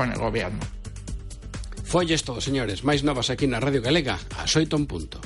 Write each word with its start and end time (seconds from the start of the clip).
con 0.00 0.10
el 0.10 0.18
goberno. 0.18 0.60
Folles 1.84 2.24
todo, 2.24 2.40
señores, 2.40 2.80
máis 2.88 3.04
novas 3.04 3.28
aquí 3.28 3.44
na 3.44 3.60
Radio 3.60 3.84
Galega, 3.84 4.16
a 4.16 4.48
xoito 4.48 4.80
en 4.80 4.88
punto. 4.88 5.20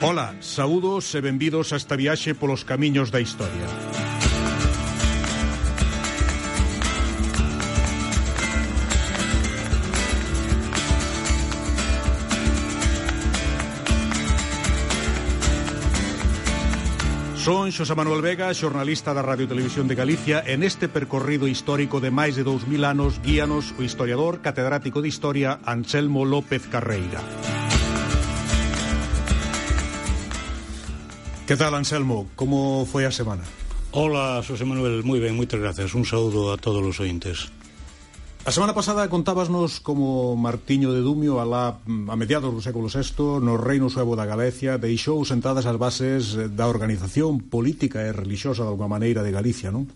Ola, 0.00 0.32
saúdos 0.40 1.12
e 1.12 1.20
benvidos 1.20 1.76
a 1.76 1.76
esta 1.76 2.00
viaxe 2.00 2.32
polos 2.32 2.64
camiños 2.64 3.12
da 3.12 3.20
historia. 3.20 3.95
Son 17.46 17.70
Xosé 17.70 17.94
Manuel 17.94 18.26
Vega, 18.26 18.50
xornalista 18.50 19.14
da 19.14 19.22
Radio 19.22 19.46
Televisión 19.46 19.86
de 19.86 19.94
Galicia, 19.94 20.42
en 20.42 20.66
este 20.66 20.90
percorrido 20.90 21.46
histórico 21.46 22.02
de 22.02 22.10
máis 22.10 22.34
de 22.34 22.42
2000 22.42 22.82
anos 22.82 23.22
guíanos 23.22 23.70
o 23.78 23.86
historiador 23.86 24.42
catedrático 24.42 24.98
de 24.98 25.06
Historia 25.06 25.62
Anselmo 25.62 26.26
López 26.26 26.66
Carreira. 26.66 27.22
Que 31.46 31.54
tal, 31.54 31.78
Anselmo? 31.78 32.26
Como 32.34 32.82
foi 32.82 33.06
a 33.06 33.14
semana? 33.14 33.46
Hola, 33.94 34.42
Xosé 34.42 34.66
Manuel, 34.66 35.06
moi 35.06 35.22
ben, 35.22 35.38
moitas 35.38 35.62
gracias. 35.62 35.94
Un 35.94 36.02
saúdo 36.02 36.50
a 36.50 36.58
todos 36.58 36.82
os 36.82 36.98
ointes. 36.98 37.54
A 38.46 38.54
semana 38.54 38.78
pasada 38.78 39.10
contábasnos 39.10 39.82
como 39.82 40.38
Martiño 40.38 40.94
de 40.94 41.02
Dumio 41.02 41.42
alá 41.42 41.82
mm, 41.82 42.06
a 42.06 42.14
mediados 42.14 42.54
do 42.54 42.62
século 42.62 42.86
VI 42.86 43.42
no 43.42 43.58
reino 43.58 43.90
suevo 43.90 44.14
da 44.14 44.22
Galicia 44.22 44.78
deixou 44.78 45.18
sentadas 45.26 45.66
as 45.66 45.74
bases 45.74 46.38
eh, 46.38 46.46
da 46.46 46.70
organización 46.70 47.42
política 47.42 48.06
e 48.06 48.14
religiosa 48.14 48.62
de 48.62 48.70
alguma 48.70 48.86
maneira 48.86 49.26
de 49.26 49.34
Galicia, 49.34 49.74
non? 49.74 49.90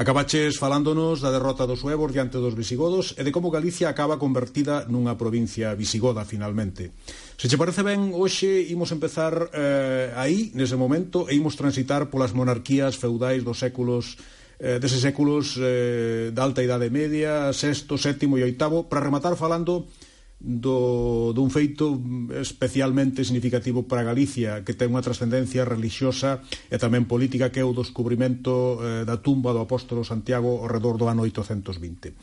Acabaches 0.00 0.56
falándonos 0.56 1.20
da 1.20 1.28
derrota 1.28 1.68
dos 1.68 1.84
suevos 1.84 2.16
diante 2.16 2.40
dos 2.40 2.56
visigodos 2.56 3.12
e 3.20 3.28
de 3.28 3.28
como 3.28 3.52
Galicia 3.52 3.92
acaba 3.92 4.16
convertida 4.16 4.88
nunha 4.88 5.20
provincia 5.20 5.76
visigoda 5.76 6.24
finalmente. 6.24 6.96
Se 7.36 7.44
che 7.44 7.60
parece 7.60 7.84
ben, 7.84 8.16
hoxe 8.16 8.72
imos 8.72 8.88
empezar 8.88 9.52
eh, 9.52 10.16
aí, 10.16 10.48
nese 10.56 10.80
momento, 10.80 11.28
e 11.28 11.36
imos 11.36 11.60
transitar 11.60 12.08
polas 12.08 12.32
monarquías 12.32 12.96
feudais 12.96 13.44
dos 13.44 13.60
séculos 13.60 14.16
eh, 14.62 14.78
deses 14.78 15.02
séculos 15.02 15.58
eh, 15.58 16.30
da 16.30 16.46
alta 16.46 16.62
idade 16.62 16.86
media, 16.86 17.50
sexto, 17.50 17.98
sétimo 17.98 18.38
e 18.38 18.46
oitavo, 18.46 18.86
para 18.86 19.02
rematar 19.02 19.34
falando 19.34 19.90
do, 20.38 21.30
dun 21.34 21.50
feito 21.50 22.02
especialmente 22.38 23.22
significativo 23.22 23.86
para 23.86 24.06
Galicia, 24.06 24.62
que 24.66 24.74
ten 24.74 24.90
unha 24.90 25.02
trascendencia 25.02 25.66
religiosa 25.66 26.42
e 26.70 26.78
tamén 26.78 27.06
política, 27.06 27.50
que 27.50 27.62
é 27.62 27.66
o 27.66 27.74
descubrimento 27.74 28.78
eh, 28.78 29.02
da 29.02 29.18
tumba 29.18 29.50
do 29.50 29.62
apóstolo 29.62 30.06
Santiago 30.06 30.62
ao 30.62 30.70
redor 30.70 30.98
do 30.98 31.06
ano 31.06 31.26
820. 31.26 32.14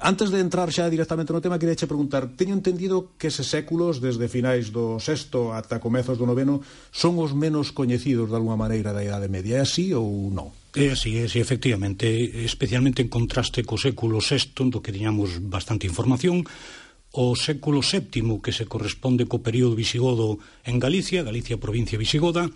Antes 0.00 0.30
de 0.30 0.38
entrar 0.38 0.70
xa 0.70 0.86
directamente 0.86 1.34
no 1.34 1.42
tema, 1.42 1.58
queria 1.58 1.74
che 1.74 1.90
preguntar, 1.90 2.30
teño 2.38 2.54
entendido 2.54 3.18
que 3.18 3.34
ese 3.34 3.42
séculos, 3.42 3.98
desde 3.98 4.30
finais 4.30 4.70
do 4.70 5.02
sexto 5.02 5.50
ata 5.50 5.82
comezos 5.82 6.14
do 6.14 6.22
noveno, 6.22 6.62
son 6.94 7.18
os 7.18 7.34
menos 7.34 7.74
coñecidos 7.74 8.30
de 8.30 8.38
alguma 8.38 8.54
maneira 8.54 8.94
da 8.94 9.02
Idade 9.02 9.26
Media, 9.26 9.58
é 9.58 9.66
así 9.66 9.90
ou 9.90 10.30
non? 10.30 10.54
É 10.78 10.94
así, 10.94 11.18
é 11.18 11.26
así, 11.26 11.42
efectivamente, 11.42 12.06
especialmente 12.46 13.02
en 13.02 13.10
contraste 13.10 13.66
co 13.66 13.74
século 13.74 14.22
VI, 14.22 14.70
do 14.70 14.78
que 14.78 14.94
tiñamos 14.94 15.42
bastante 15.42 15.90
información, 15.90 16.46
o 17.10 17.34
século 17.34 17.82
VII, 17.82 18.38
que 18.38 18.54
se 18.54 18.70
corresponde 18.70 19.26
co 19.26 19.42
período 19.42 19.74
visigodo 19.74 20.38
en 20.62 20.78
Galicia, 20.78 21.26
Galicia 21.26 21.58
provincia 21.58 21.98
visigoda, 21.98 22.46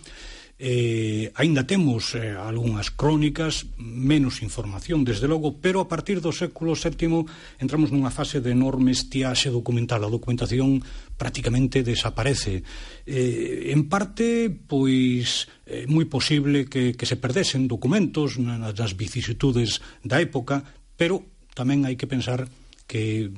eh, 0.59 1.33
aínda 1.35 1.67
temos 1.67 2.15
eh, 2.15 2.37
algunhas 2.37 2.95
crónicas, 2.95 3.67
menos 3.79 4.43
información, 4.43 5.03
desde 5.03 5.27
logo, 5.27 5.59
pero 5.59 5.83
a 5.83 5.89
partir 5.91 6.23
do 6.23 6.31
século 6.31 6.79
VII 6.79 7.27
entramos 7.59 7.91
nunha 7.91 8.15
fase 8.15 8.39
de 8.39 8.55
enorme 8.55 8.95
estiaxe 8.95 9.51
documental. 9.51 10.07
A 10.07 10.13
documentación 10.13 10.79
prácticamente 11.19 11.83
desaparece. 11.83 12.63
Eh, 13.07 13.75
en 13.75 13.91
parte, 13.91 14.53
pois, 14.53 15.51
é 15.67 15.83
eh, 15.83 15.85
moi 15.91 16.07
posible 16.07 16.71
que, 16.71 16.95
que 16.95 17.09
se 17.09 17.19
perdesen 17.19 17.67
documentos 17.67 18.39
nas, 18.39 18.77
nas 18.77 18.93
vicisitudes 18.95 19.83
da 20.07 20.23
época, 20.23 20.63
pero 20.95 21.27
tamén 21.59 21.89
hai 21.89 21.99
que 21.99 22.07
pensar 22.07 22.47
que 22.87 23.33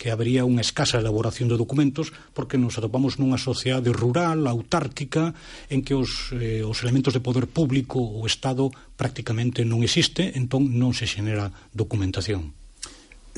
que 0.00 0.08
habría 0.08 0.48
unha 0.48 0.64
escasa 0.64 0.96
elaboración 0.96 1.52
de 1.52 1.60
documentos 1.60 2.08
porque 2.32 2.56
nos 2.56 2.80
atopamos 2.80 3.20
nunha 3.20 3.36
sociedade 3.36 3.92
rural, 3.92 4.48
autárquica, 4.48 5.36
en 5.68 5.84
que 5.84 5.92
os, 5.92 6.32
eh, 6.32 6.64
os 6.64 6.80
elementos 6.80 7.12
de 7.12 7.20
poder 7.20 7.44
público 7.44 8.00
ou 8.00 8.24
Estado 8.24 8.72
prácticamente 8.96 9.60
non 9.68 9.84
existe, 9.84 10.32
entón 10.32 10.72
non 10.72 10.96
se 10.96 11.04
xenera 11.04 11.52
documentación. 11.76 12.56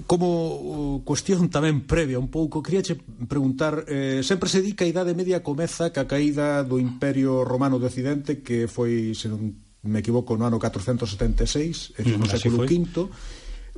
Como 0.07 0.29
uh, 0.31 0.97
cuestión 1.03 1.51
tamén 1.51 1.83
previa 1.83 2.23
un 2.23 2.31
pouco, 2.31 2.63
queríache 2.63 2.95
preguntar, 3.27 3.83
eh, 3.91 4.23
sempre 4.23 4.47
se 4.47 4.63
di 4.63 4.79
que 4.79 4.87
a 4.87 4.91
Idade 4.95 5.19
Media 5.19 5.43
comeza 5.43 5.91
ca 5.91 6.07
caída 6.07 6.63
do 6.63 6.79
Imperio 6.79 7.43
Romano 7.43 7.83
do 7.83 7.91
Occidente, 7.91 8.39
que 8.39 8.71
foi, 8.71 9.19
se 9.19 9.27
non 9.27 9.51
me 9.83 9.99
equivoco, 9.99 10.39
no 10.39 10.47
ano 10.47 10.63
476, 10.63 11.99
mm, 11.99 12.23
no 12.23 12.31
século 12.31 12.63
V, 12.63 13.11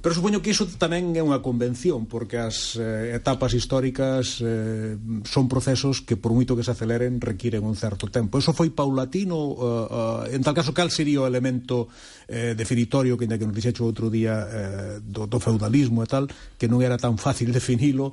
Pero 0.05 0.13
supoño 0.13 0.45
que 0.45 0.53
iso 0.53 0.69
tamén 0.77 1.17
é 1.17 1.25
unha 1.25 1.41
convención, 1.41 2.05
porque 2.05 2.37
as 2.37 2.77
eh, 2.77 3.17
etapas 3.17 3.57
históricas 3.57 4.45
eh, 4.45 5.01
son 5.25 5.49
procesos 5.49 6.05
que, 6.05 6.21
por 6.21 6.37
moito 6.37 6.53
que 6.53 6.61
se 6.61 6.77
aceleren, 6.77 7.25
requiren 7.25 7.65
un 7.65 7.73
certo 7.73 8.13
tempo. 8.13 8.37
Eso 8.37 8.53
foi 8.53 8.69
paulatino? 8.69 9.41
Uh, 9.57 9.65
uh, 9.65 10.23
en 10.29 10.45
tal 10.45 10.53
caso, 10.53 10.77
cal 10.77 10.93
sería 10.93 11.25
o 11.25 11.27
elemento 11.27 11.89
eh, 12.29 12.53
definitorio 12.53 13.17
que, 13.17 13.25
que 13.25 13.49
nos 13.49 13.57
dixecho 13.57 13.89
outro 13.89 14.13
día 14.13 14.45
eh, 14.45 14.95
do, 15.01 15.25
do 15.25 15.41
feudalismo 15.41 16.05
e 16.05 16.09
tal, 16.13 16.29
que 16.61 16.69
non 16.69 16.85
era 16.85 17.01
tan 17.01 17.17
fácil 17.17 17.49
definilo, 17.57 18.13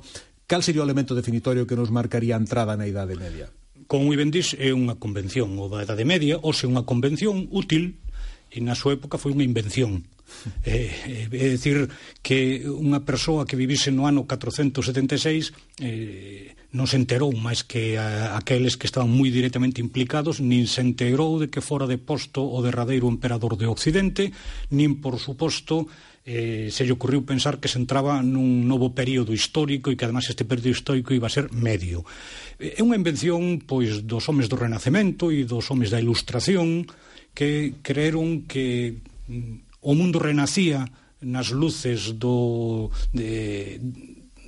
Cal 0.52 0.62
sería 0.62 0.82
o 0.82 0.84
elemento 0.84 1.14
definitorio 1.14 1.64
que 1.64 1.76
nos 1.80 1.88
marcaría 1.88 2.36
a 2.36 2.42
entrada 2.42 2.76
na 2.76 2.84
Idade 2.84 3.16
Media? 3.16 3.48
Como 3.88 4.12
ben 4.12 4.28
dís, 4.28 4.52
é 4.60 4.76
unha 4.76 5.00
convención, 5.00 5.56
ou 5.56 5.72
da 5.72 5.80
Idade 5.80 6.04
Media, 6.04 6.36
ou 6.44 6.52
se 6.52 6.68
unha 6.68 6.84
convención 6.84 7.48
útil, 7.48 7.96
e 8.52 8.60
na 8.60 8.76
súa 8.76 9.00
época 9.00 9.16
foi 9.16 9.32
unha 9.32 9.48
invención. 9.48 10.04
Eh, 10.64 10.90
eh, 11.06 11.28
é 11.30 11.46
dicir 11.52 11.86
que 12.22 12.66
unha 12.66 13.02
persoa 13.06 13.46
que 13.46 13.58
vivise 13.58 13.94
no 13.94 14.10
ano 14.10 14.26
476 14.26 15.54
eh, 15.78 16.54
non 16.72 16.88
se 16.88 16.96
enterou 16.96 17.28
máis 17.36 17.62
que 17.62 18.00
a, 18.00 18.34
aqueles 18.40 18.80
que 18.80 18.88
estaban 18.88 19.12
moi 19.12 19.28
directamente 19.28 19.84
implicados, 19.84 20.40
nin 20.40 20.64
se 20.64 20.80
enterou 20.80 21.36
de 21.36 21.52
que 21.52 21.60
fora 21.60 21.84
deposto 21.84 22.40
o 22.40 22.58
derradeiro 22.64 23.12
emperador 23.12 23.60
de 23.60 23.68
Occidente, 23.68 24.32
nin, 24.72 24.98
por 25.04 25.20
suposto, 25.20 25.84
eh, 26.24 26.72
se 26.72 26.88
lle 26.88 26.96
ocurriu 26.96 27.28
pensar 27.28 27.60
que 27.60 27.68
se 27.68 27.76
entraba 27.76 28.24
nun 28.24 28.64
novo 28.64 28.96
período 28.96 29.36
histórico 29.36 29.90
e 29.90 29.98
que 30.00 30.06
además 30.08 30.30
este 30.30 30.48
período 30.48 30.72
histórico 30.72 31.12
iba 31.12 31.28
a 31.28 31.34
ser 31.34 31.52
medio. 31.52 32.08
Eh, 32.56 32.78
é 32.78 32.80
unha 32.80 32.96
invención 32.96 33.60
pois 33.68 34.08
dos 34.08 34.24
homes 34.32 34.48
do 34.48 34.56
Renacemento 34.56 35.28
e 35.28 35.44
dos 35.44 35.68
homes 35.68 35.92
da 35.92 36.00
Ilustración 36.00 36.88
que 37.36 37.76
creeron 37.84 38.48
que 38.48 39.02
mm, 39.28 39.71
o 39.82 39.92
mundo 39.98 40.22
renacía 40.22 40.86
nas 41.22 41.50
luces 41.50 42.18
do 42.18 42.90
de, 43.14 43.78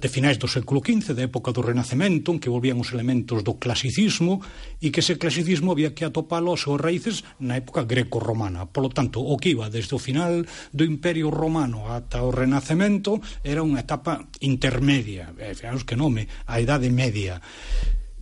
de 0.05 0.09
finais 0.13 0.37
do 0.37 0.45
século 0.51 0.83
XV, 0.85 1.17
da 1.17 1.25
época 1.25 1.49
do 1.49 1.65
Renacemento, 1.65 2.35
en 2.35 2.37
que 2.37 2.53
volvían 2.53 2.77
os 2.77 2.93
elementos 2.93 3.41
do 3.41 3.57
clasicismo 3.57 4.43
e 4.83 4.93
que 4.93 5.01
ese 5.01 5.17
clasicismo 5.17 5.73
había 5.73 5.97
que 5.97 6.05
atopalo 6.05 6.53
as 6.53 6.67
súas 6.67 6.83
raíces 6.83 7.25
na 7.41 7.57
época 7.57 7.89
greco-romana. 7.89 8.69
Polo 8.69 8.93
tanto, 8.93 9.23
o 9.23 9.39
que 9.39 9.55
iba 9.55 9.73
desde 9.73 9.97
o 9.97 10.03
final 10.03 10.45
do 10.77 10.85
Imperio 10.85 11.31
Romano 11.33 11.89
ata 11.89 12.21
o 12.21 12.35
Renacemento 12.35 13.23
era 13.41 13.65
unha 13.65 13.81
etapa 13.81 14.29
intermedia, 14.45 15.33
eh, 15.41 15.57
fijaos 15.57 15.87
que 15.87 15.97
nome, 15.97 16.29
a 16.51 16.61
Idade 16.61 16.91
Media. 16.91 17.41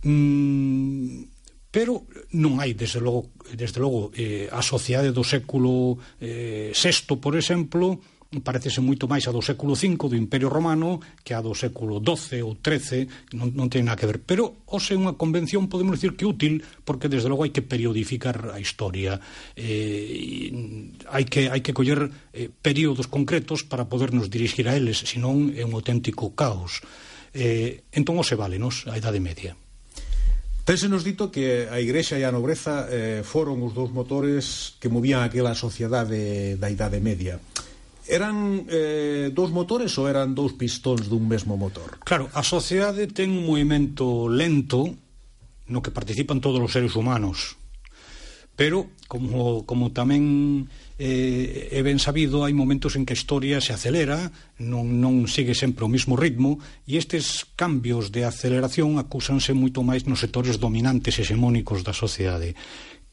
Mm, 0.07 1.32
pero 1.73 2.05
non 2.37 2.61
hai, 2.61 2.77
desde 2.77 3.01
logo, 3.01 3.33
desde 3.49 3.81
logo 3.81 4.13
eh, 4.13 4.45
a 4.53 4.61
sociedade 4.61 5.09
do 5.09 5.25
século 5.25 5.97
eh, 6.21 6.69
VI, 6.69 7.17
por 7.17 7.33
exemplo, 7.33 7.97
parecese 8.45 8.77
moito 8.77 9.09
máis 9.09 9.25
a 9.25 9.33
do 9.33 9.41
século 9.41 9.73
V 9.73 9.97
do 9.97 10.13
Imperio 10.13 10.53
Romano 10.53 11.01
que 11.25 11.33
a 11.33 11.41
do 11.41 11.57
século 11.57 11.97
XII 11.97 12.45
ou 12.45 12.53
XIII, 12.61 13.33
non, 13.33 13.49
non 13.57 13.73
ten 13.73 13.89
nada 13.89 13.97
que 13.97 14.05
ver. 14.05 14.21
Pero 14.21 14.65
hoxe 14.69 14.93
unha 14.93 15.17
convención, 15.17 15.65
podemos 15.65 15.97
dicir 15.97 16.13
que 16.13 16.29
útil, 16.29 16.61
porque 16.85 17.09
desde 17.09 17.25
logo 17.25 17.41
hai 17.41 17.49
que 17.49 17.65
periodificar 17.65 18.53
a 18.53 18.61
historia. 18.61 19.17
Eh, 19.57 20.53
hai 21.09 21.25
que 21.25 21.49
hai 21.49 21.65
que 21.65 21.73
coller 21.73 22.09
eh, 22.37 22.53
períodos 22.53 23.09
concretos 23.09 23.65
para 23.65 23.89
podernos 23.89 24.29
dirigir 24.29 24.69
a 24.69 24.77
eles, 24.77 25.01
senón 25.09 25.53
é 25.57 25.65
un 25.65 25.73
auténtico 25.73 26.37
caos. 26.37 26.85
Eh, 27.33 27.81
entón, 27.97 28.21
hoxe 28.21 28.37
vale, 28.37 28.61
nos, 28.61 28.85
a 28.85 28.93
Idade 28.93 29.17
Media. 29.17 29.57
Tésenos 30.63 31.03
dito 31.03 31.27
que 31.27 31.67
a 31.67 31.83
Igrexa 31.83 32.15
e 32.15 32.23
a 32.23 32.31
nobreza 32.31 32.87
eh, 32.87 33.19
foron 33.19 33.59
os 33.67 33.75
dous 33.75 33.91
motores 33.91 34.79
que 34.79 34.87
movían 34.87 35.19
aquela 35.19 35.59
sociedade 35.59 36.55
da 36.55 36.71
Idade 36.71 37.03
Media. 37.03 37.35
Eran 38.07 38.63
eh, 38.71 39.27
dous 39.35 39.51
motores 39.51 39.91
ou 39.99 40.07
eran 40.07 40.31
dous 40.31 40.55
pistóns 40.55 41.11
dun 41.11 41.27
mesmo 41.27 41.59
motor? 41.59 41.99
Claro, 42.07 42.31
a 42.31 42.47
sociedade 42.47 43.11
ten 43.11 43.35
un 43.35 43.43
movimento 43.43 44.31
lento 44.31 44.87
no 45.67 45.83
que 45.83 45.91
participan 45.91 46.39
todos 46.39 46.63
os 46.63 46.71
seres 46.71 46.95
humanos. 46.95 47.59
Pero, 48.55 48.87
como, 49.11 49.67
como 49.67 49.91
tamén 49.91 50.71
eh, 51.03 51.67
é 51.75 51.83
ben 51.83 51.99
sabido, 51.99 52.47
hai 52.47 52.55
momentos 52.55 52.95
en 52.95 53.03
que 53.03 53.11
a 53.11 53.19
historia 53.19 53.59
se 53.59 53.75
acelera, 53.75 54.31
non, 54.55 55.03
non 55.03 55.27
sigue 55.27 55.51
sempre 55.51 55.83
o 55.83 55.91
mesmo 55.91 56.15
ritmo, 56.15 56.63
e 56.87 56.95
estes 56.95 57.43
cambios 57.59 58.15
de 58.15 58.23
aceleración 58.23 58.95
acúsanse 58.95 59.51
moito 59.51 59.83
máis 59.83 60.07
nos 60.07 60.23
sectores 60.23 60.63
dominantes 60.63 61.19
hexemónicos 61.19 61.83
da 61.83 61.91
sociedade. 61.91 62.55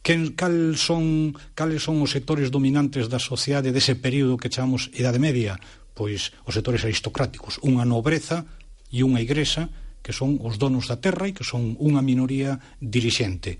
Quen, 0.06 0.38
cal 0.38 0.78
son, 0.78 1.34
cales 1.58 1.82
son 1.82 1.98
os 1.98 2.14
sectores 2.14 2.54
dominantes 2.54 3.10
da 3.10 3.18
sociedade 3.18 3.74
dese 3.74 3.98
período 3.98 4.38
que 4.38 4.54
chamamos 4.54 4.86
Idade 4.94 5.18
Media? 5.18 5.58
Pois 5.98 6.30
os 6.46 6.54
sectores 6.54 6.86
aristocráticos, 6.86 7.58
unha 7.66 7.82
nobreza 7.82 8.46
e 8.94 9.02
unha 9.02 9.18
igresa 9.18 9.66
que 10.06 10.14
son 10.14 10.38
os 10.38 10.62
donos 10.62 10.86
da 10.86 11.02
terra 11.02 11.26
e 11.26 11.34
que 11.34 11.42
son 11.42 11.74
unha 11.82 12.06
minoría 12.06 12.62
dirixente 12.78 13.58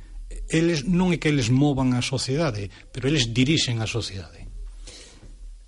eles 0.51 0.87
non 0.87 1.11
é 1.11 1.19
que 1.19 1.31
eles 1.31 1.51
movan 1.51 1.95
a 1.95 2.03
sociedade, 2.03 2.71
pero 2.95 3.11
eles 3.11 3.31
dirixen 3.31 3.83
a 3.83 3.89
sociedade. 3.91 4.47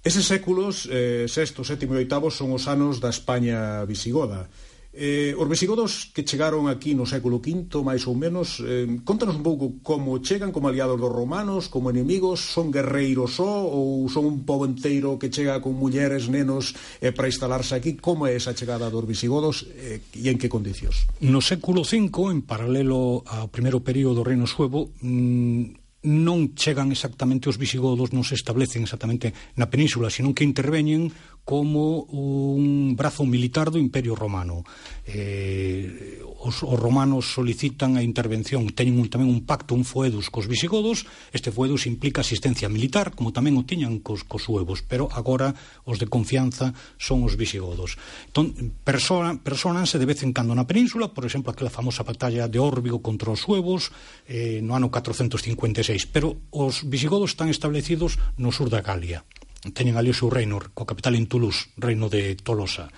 Eses 0.03 0.27
séculos, 0.27 0.91
eh, 0.91 1.31
sexto, 1.31 1.63
sétimo 1.63 1.95
e 1.95 2.03
oitavo, 2.03 2.27
son 2.31 2.51
os 2.51 2.67
anos 2.67 2.99
da 2.99 3.11
España 3.11 3.87
visigoda. 3.87 4.51
Eh, 4.93 5.33
os 5.41 5.49
visigodos 5.49 6.13
que 6.13 6.21
chegaron 6.21 6.69
aquí 6.69 6.93
no 6.93 7.09
século 7.09 7.41
V, 7.41 7.81
máis 7.81 8.05
ou 8.05 8.13
menos, 8.13 8.61
eh, 8.61 8.85
contanos 9.09 9.41
un 9.41 9.41
pouco 9.41 9.81
como 9.81 10.21
chegan 10.21 10.53
como 10.53 10.69
aliados 10.69 11.01
dos 11.01 11.09
romanos, 11.09 11.73
como 11.73 11.89
enemigos, 11.89 12.45
son 12.45 12.69
guerreiros 12.69 13.41
só 13.41 13.65
ou 13.65 14.05
son 14.13 14.29
un 14.29 14.45
pobo 14.45 14.69
enteiro 14.69 15.17
que 15.17 15.33
chega 15.33 15.65
con 15.65 15.81
mulleres, 15.81 16.29
nenos 16.29 16.77
eh, 17.01 17.09
para 17.09 17.33
instalarse 17.33 17.73
aquí? 17.73 17.97
Como 17.97 18.29
é 18.29 18.37
esa 18.37 18.53
chegada 18.53 18.93
dos 18.93 19.09
visigodos 19.09 19.65
eh, 19.81 20.05
e 20.13 20.29
en 20.29 20.37
que 20.37 20.53
condicións? 20.53 21.09
No 21.25 21.41
século 21.41 21.89
V, 21.89 22.13
en 22.29 22.45
paralelo 22.45 23.25
ao 23.25 23.49
primeiro 23.49 23.81
período 23.81 24.21
do 24.21 24.29
Reino 24.29 24.45
Suevo, 24.45 24.93
mmm, 25.01 25.81
non 26.03 26.59
chegan 26.59 26.91
exactamente 26.91 27.47
os 27.47 27.57
visigodos, 27.57 28.11
non 28.11 28.27
se 28.27 28.35
establecen 28.35 28.83
exactamente 28.83 29.31
na 29.55 29.71
península, 29.71 30.11
senón 30.11 30.35
que 30.35 30.43
interveñen 30.43 31.15
como 31.45 32.07
un 32.07 32.95
brazo 32.95 33.27
militar 33.27 33.75
do 33.75 33.79
Imperio 33.79 34.15
Romano. 34.15 34.63
Eh, 35.03 36.23
os, 36.43 36.63
os 36.63 36.79
romanos 36.79 37.35
solicitan 37.35 37.99
a 37.99 38.03
intervención, 38.03 38.71
teñen 38.71 38.99
un, 38.99 39.11
tamén 39.11 39.27
un 39.27 39.43
pacto, 39.43 39.75
un 39.75 39.83
foedus 39.83 40.31
cos 40.31 40.47
visigodos, 40.47 41.07
este 41.35 41.51
foedus 41.51 41.91
implica 41.91 42.23
asistencia 42.23 42.71
militar, 42.71 43.15
como 43.15 43.35
tamén 43.35 43.59
o 43.59 43.67
tiñan 43.67 43.99
cos, 43.99 44.23
cos 44.23 44.47
suevos, 44.47 44.87
pero 44.87 45.11
agora 45.11 45.55
os 45.83 45.99
de 45.99 46.07
confianza 46.07 46.75
son 46.99 47.27
os 47.27 47.35
visigodos. 47.35 47.99
Entón, 48.31 48.79
persona, 48.87 49.39
personanse 49.43 49.99
de 49.99 50.07
vez 50.07 50.23
en 50.23 50.31
cando 50.31 50.55
na 50.55 50.67
península, 50.67 51.11
por 51.11 51.27
exemplo, 51.27 51.51
aquela 51.51 51.75
famosa 51.75 52.07
batalla 52.07 52.47
de 52.47 52.63
Órbigo 52.63 53.03
contra 53.03 53.35
os 53.35 53.43
suevos 53.43 53.91
eh, 54.31 54.63
no 54.63 54.79
ano 54.79 54.95
456, 54.95 56.07
pero 56.07 56.39
os 56.55 56.87
visigodos 56.87 57.35
están 57.35 57.51
establecidos 57.51 58.23
no 58.39 58.55
sur 58.55 58.71
da 58.71 58.79
Galia 58.79 59.27
teñen 59.71 59.95
ali 59.95 60.11
o 60.11 60.19
seu 60.19 60.27
reino, 60.27 60.59
co 60.75 60.83
capital 60.83 61.15
en 61.15 61.31
Toulouse, 61.31 61.71
reino 61.79 62.11
de 62.11 62.35
Tolosa. 62.35 62.91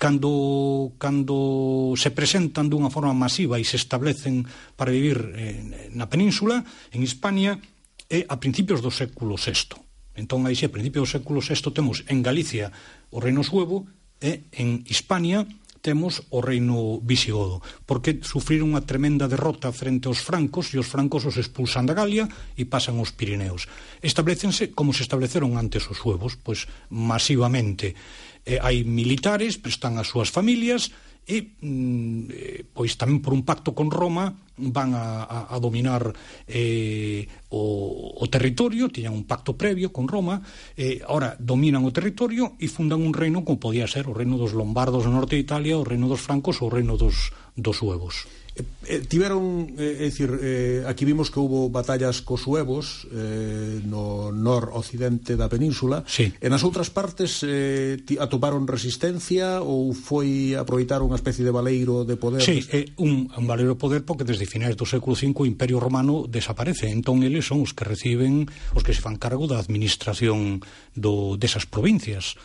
Cando, 0.00 0.94
cando 0.96 1.92
se 2.00 2.14
presentan 2.14 2.72
dunha 2.72 2.88
forma 2.88 3.12
masiva 3.12 3.60
e 3.60 3.64
se 3.66 3.76
establecen 3.76 4.48
para 4.78 4.94
vivir 4.94 5.36
eh, 5.36 5.92
na 5.92 6.08
península, 6.08 6.64
en 6.96 7.04
Hispania, 7.04 7.60
é 8.08 8.24
a 8.24 8.40
principios 8.40 8.80
do 8.80 8.88
século 8.88 9.36
VI. 9.36 9.76
Entón, 10.16 10.48
aí, 10.48 10.56
se 10.56 10.68
a 10.68 10.72
principios 10.72 11.10
do 11.10 11.14
século 11.20 11.44
VI, 11.44 11.68
temos 11.76 12.06
en 12.08 12.24
Galicia 12.24 12.72
o 13.12 13.20
reino 13.20 13.44
suevo, 13.44 13.84
e 14.22 14.46
en 14.54 14.86
Hispania 14.86 15.44
temos 15.82 16.22
o 16.30 16.38
reino 16.40 17.02
visigodo, 17.02 17.60
porque 17.84 18.22
sufriron 18.22 18.72
unha 18.72 18.86
tremenda 18.86 19.26
derrota 19.26 19.74
frente 19.74 20.06
aos 20.06 20.22
francos 20.22 20.70
e 20.72 20.78
os 20.78 20.86
francos 20.86 21.26
os 21.26 21.36
expulsan 21.36 21.84
da 21.84 21.98
Galia 21.98 22.30
e 22.54 22.64
pasan 22.64 23.02
aos 23.02 23.10
Pirineos. 23.10 23.66
Establecense 24.00 24.70
como 24.72 24.94
se 24.94 25.02
estableceron 25.02 25.58
antes 25.58 25.84
os 25.90 25.98
suevos, 25.98 26.38
pois 26.38 26.70
masivamente. 26.88 27.98
Eh, 28.46 28.62
hai 28.62 28.86
militares, 28.86 29.58
prestan 29.58 29.98
as 29.98 30.08
súas 30.08 30.30
familias, 30.30 30.94
e 31.26 31.54
mm, 31.62 32.20
eh, 32.30 32.60
pois 32.66 32.98
tamén 32.98 33.22
por 33.22 33.30
un 33.30 33.46
pacto 33.46 33.72
con 33.72 33.94
Roma 33.94 34.34
van 34.58 34.94
a, 34.94 35.24
a, 35.24 35.38
a 35.54 35.56
dominar 35.58 36.12
eh, 36.46 37.26
o, 37.50 38.18
o 38.18 38.24
territorio, 38.28 38.92
tiñan 38.92 39.16
un 39.16 39.24
pacto 39.24 39.56
previo 39.56 39.90
con 39.90 40.06
Roma, 40.06 40.42
eh, 40.76 41.00
ahora 41.06 41.34
dominan 41.38 41.86
o 41.86 41.94
territorio 41.94 42.58
e 42.58 42.68
fundan 42.68 43.00
un 43.00 43.14
reino 43.14 43.46
como 43.46 43.62
podía 43.62 43.88
ser 43.88 44.10
o 44.10 44.16
reino 44.16 44.36
dos 44.36 44.52
Lombardos 44.52 45.06
no 45.08 45.14
norte 45.16 45.38
de 45.38 45.44
Italia, 45.46 45.78
o 45.78 45.86
reino 45.86 46.10
dos 46.10 46.20
Francos 46.20 46.60
ou 46.60 46.68
o 46.68 46.74
reino 46.74 46.98
dos, 46.98 47.32
dos 47.56 47.78
Suevos. 47.78 48.28
Eh, 48.54 48.64
eh, 48.84 49.00
tiveron, 49.08 49.72
eh, 49.80 50.04
é 50.04 50.12
dicir, 50.12 50.28
eh, 50.44 50.84
aquí 50.84 51.08
vimos 51.08 51.32
que 51.32 51.40
houve 51.40 51.72
batallas 51.72 52.20
cos 52.20 52.44
suevos 52.44 53.08
eh, 53.08 53.80
no 53.88 54.28
nor-occidente 54.28 55.40
da 55.40 55.48
península 55.48 56.04
sí. 56.04 56.28
En 56.36 56.52
as 56.52 56.60
outras 56.60 56.92
partes 56.92 57.40
eh, 57.48 57.96
atoparon 58.20 58.68
resistencia 58.68 59.64
ou 59.64 59.96
foi 59.96 60.52
aproveitar 60.52 61.00
unha 61.00 61.16
especie 61.16 61.48
de 61.48 61.54
valeiro 61.54 62.04
de 62.04 62.20
poder? 62.20 62.44
Sí, 62.44 62.60
eh, 62.68 62.92
un, 63.00 63.32
un 63.32 63.46
valeiro 63.48 63.72
de 63.72 63.80
poder 63.80 64.04
porque 64.04 64.28
desde 64.28 64.44
finais 64.44 64.76
do 64.76 64.84
século 64.84 65.16
V 65.16 65.32
o 65.32 65.48
Imperio 65.48 65.80
Romano 65.80 66.28
desaparece 66.28 66.92
Entón 66.92 67.24
eles 67.24 67.48
son 67.48 67.64
os 67.64 67.72
que 67.72 67.88
reciben, 67.88 68.52
os 68.76 68.84
que 68.84 68.92
se 68.92 69.00
fan 69.00 69.16
cargo 69.16 69.48
da 69.48 69.56
administración 69.56 70.60
do, 70.92 71.40
desas 71.40 71.64
provincias 71.64 72.36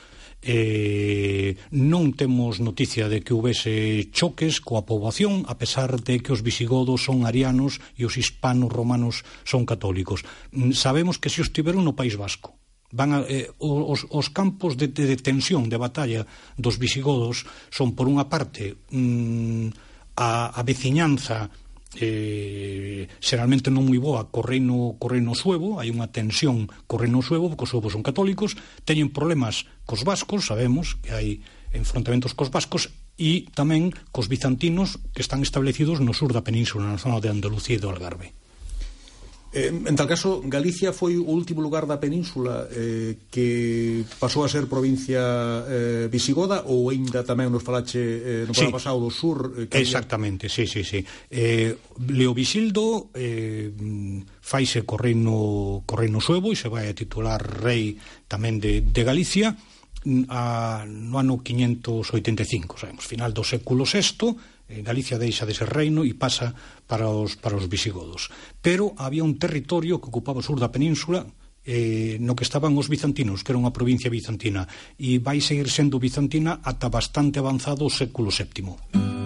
eh, 0.48 1.60
non 1.76 2.16
temos 2.16 2.64
noticia 2.64 3.12
de 3.12 3.20
que 3.20 3.36
houvese 3.36 4.08
choques 4.16 4.64
coa 4.64 4.88
poboación, 4.88 5.44
a 5.52 5.60
pesar 5.60 6.00
de 6.00 6.24
que 6.24 6.32
os 6.32 6.40
visigodos 6.40 7.04
son 7.04 7.28
arianos 7.28 7.84
e 8.00 8.08
os 8.08 8.16
hispanos 8.16 8.72
romanos 8.72 9.28
son 9.44 9.68
católicos. 9.68 10.24
Mm, 10.56 10.72
sabemos 10.72 11.20
que 11.20 11.28
se 11.28 11.44
os 11.44 11.52
tiveron 11.52 11.84
no 11.84 12.00
País 12.00 12.16
Vasco. 12.16 12.56
Van 12.96 13.12
a, 13.12 13.28
eh, 13.28 13.52
os, 13.60 14.08
os 14.08 14.32
campos 14.32 14.80
de, 14.80 14.88
de, 14.88 15.04
de 15.12 15.20
tensión, 15.20 15.68
de 15.68 15.76
batalla 15.76 16.24
dos 16.56 16.80
visigodos 16.80 17.44
son, 17.68 17.92
por 17.92 18.08
unha 18.08 18.32
parte, 18.32 18.80
mm, 18.96 19.76
a, 20.16 20.56
a 20.56 20.62
veciñanza 20.64 21.52
eh, 21.98 23.10
xeralmente 23.20 23.74
non 23.74 23.90
moi 23.90 23.98
boa 23.98 24.30
co 24.30 24.46
reino, 24.46 24.96
co 25.02 25.10
reino 25.10 25.34
suevo, 25.34 25.82
hai 25.82 25.90
unha 25.90 26.14
tensión 26.14 26.70
co 26.86 27.02
reino 27.02 27.26
suevo, 27.26 27.50
porque 27.50 27.66
os 27.66 27.72
suevos 27.74 27.94
son 27.98 28.06
católicos, 28.06 28.54
teñen 28.86 29.10
problemas 29.10 29.66
cos 29.90 30.06
vascos, 30.06 30.46
sabemos 30.46 30.96
que 31.02 31.12
hai 31.12 31.28
enfrontamentos 31.74 32.38
cos 32.38 32.54
vascos 32.54 32.94
e 33.18 33.50
tamén 33.58 33.90
cos 34.14 34.30
bizantinos 34.30 35.02
que 35.18 35.26
están 35.26 35.42
establecidos 35.42 35.98
no 36.00 36.14
sur 36.14 36.30
da 36.32 36.46
península, 36.46 36.86
na 36.86 37.02
zona 37.02 37.18
de 37.18 37.34
Andalucía 37.34 37.82
e 37.82 37.82
do 37.82 37.90
Algarve. 37.90 38.38
Eh, 39.58 39.74
en 39.74 39.96
tal 39.98 40.06
caso, 40.06 40.46
Galicia 40.46 40.94
foi 40.94 41.18
o 41.18 41.26
último 41.34 41.66
lugar 41.66 41.90
da 41.90 41.98
península 41.98 42.70
eh, 42.70 43.26
que 43.34 44.06
pasou 44.22 44.46
a 44.46 44.50
ser 44.50 44.70
provincia 44.70 45.66
eh, 45.66 46.06
visigoda 46.14 46.62
ou 46.70 46.94
aínda 46.94 47.26
tamén 47.26 47.50
nos 47.50 47.66
falache 47.66 47.98
eh, 47.98 48.44
no 48.46 48.54
sí. 48.54 48.70
pasado 48.70 49.02
do 49.02 49.10
sur? 49.10 49.50
Eh, 49.58 49.66
que 49.66 49.82
Exactamente, 49.82 50.46
sí, 50.46 50.70
sí, 50.70 50.86
sí. 50.86 51.02
Eh, 51.34 51.74
Leovisildo 52.06 53.10
eh, 53.18 53.74
faise 54.46 54.86
correno, 54.86 55.82
correno 55.90 56.22
suevo 56.22 56.54
e 56.54 56.60
se 56.60 56.70
vai 56.70 56.86
a 56.86 56.94
titular 56.94 57.42
rei 57.42 57.98
tamén 58.30 58.62
de, 58.62 58.86
de 58.86 59.02
Galicia 59.02 59.58
a, 60.30 60.86
no 60.88 61.20
ano 61.20 61.44
585, 61.44 62.80
sabemos, 62.80 63.06
final 63.06 63.32
do 63.36 63.44
século 63.44 63.84
VI, 63.84 64.36
eh, 64.70 64.82
Galicia 64.84 65.20
deixa 65.20 65.46
de 65.46 65.54
ser 65.54 65.68
reino 65.68 66.04
e 66.04 66.16
pasa 66.16 66.56
para 66.88 67.08
os, 67.12 67.36
para 67.36 67.56
os 67.56 67.68
visigodos. 67.68 68.32
Pero 68.62 68.96
había 68.98 69.24
un 69.24 69.40
territorio 69.40 70.00
que 70.00 70.12
ocupaba 70.12 70.40
o 70.40 70.46
sur 70.46 70.60
da 70.60 70.72
península, 70.72 71.28
eh, 71.68 72.16
no 72.24 72.36
que 72.36 72.48
estaban 72.48 72.76
os 72.80 72.88
bizantinos, 72.88 73.44
que 73.44 73.52
era 73.52 73.60
unha 73.60 73.76
provincia 73.76 74.12
bizantina, 74.12 74.64
e 74.96 75.20
vai 75.20 75.44
seguir 75.44 75.68
sendo 75.68 76.00
bizantina 76.00 76.64
ata 76.64 76.88
bastante 76.88 77.44
avanzado 77.44 77.84
o 77.84 77.92
século 77.92 78.32
VII. 78.32 78.96
Mm. 78.96 79.17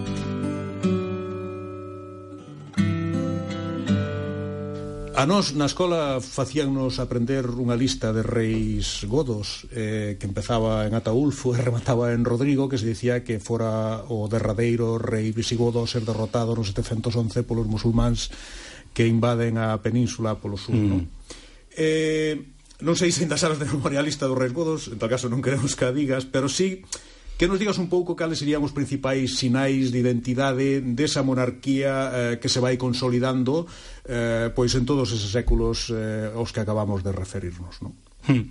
A 5.12 5.26
nós 5.28 5.52
na 5.52 5.68
escola 5.68 6.24
facíannos 6.24 6.96
aprender 6.96 7.44
unha 7.44 7.76
lista 7.76 8.16
de 8.16 8.24
reis 8.24 9.04
godos 9.04 9.68
eh, 9.68 10.16
que 10.16 10.24
empezaba 10.24 10.88
en 10.88 10.96
Ataulfo 10.96 11.52
e 11.52 11.60
remataba 11.68 12.16
en 12.16 12.24
Rodrigo 12.24 12.64
que 12.64 12.80
se 12.80 12.88
dicía 12.88 13.20
que 13.20 13.36
fora 13.36 14.08
o 14.08 14.24
derradeiro 14.24 14.96
rei 14.96 15.28
visigodo 15.36 15.84
a 15.84 15.90
ser 15.90 16.08
derrotado 16.08 16.56
no 16.56 16.64
711 16.64 17.44
polos 17.44 17.68
musulmáns 17.68 18.32
que 18.96 19.04
invaden 19.04 19.60
a 19.60 19.76
península 19.84 20.40
polo 20.40 20.56
sur, 20.56 20.72
mm. 20.72 20.88
non? 20.88 21.04
Eh, 21.76 22.40
non 22.80 22.96
sei 22.96 23.12
se 23.12 23.28
ainda 23.28 23.36
sabes 23.36 23.60
de 23.60 23.68
memoria 23.68 24.00
a 24.00 24.06
lista 24.06 24.24
dos 24.24 24.40
reis 24.40 24.56
godos, 24.56 24.88
en 24.88 24.96
tal 24.96 25.12
caso 25.12 25.28
non 25.28 25.44
queremos 25.44 25.76
que 25.76 25.84
a 25.84 25.92
digas, 25.92 26.24
pero 26.24 26.48
sí 26.48 26.88
Que 27.42 27.48
nos 27.48 27.58
digas 27.58 27.78
un 27.78 27.90
pouco 27.90 28.14
cales 28.14 28.38
serían 28.38 28.62
os 28.62 28.70
principais 28.70 29.34
sinais 29.34 29.90
de 29.90 29.98
identidade 29.98 30.78
desa 30.78 31.26
monarquía 31.26 31.90
eh, 31.90 32.34
que 32.38 32.46
se 32.46 32.62
vai 32.62 32.78
consolidando 32.78 33.66
eh, 34.06 34.54
pois 34.54 34.70
en 34.78 34.86
todos 34.86 35.10
eses 35.10 35.34
séculos 35.34 35.90
eh, 35.90 36.30
aos 36.30 36.54
que 36.54 36.62
acabamos 36.62 37.02
de 37.02 37.10
referirnos, 37.10 37.82
non? 37.82 37.98
Hmm. 38.30 38.46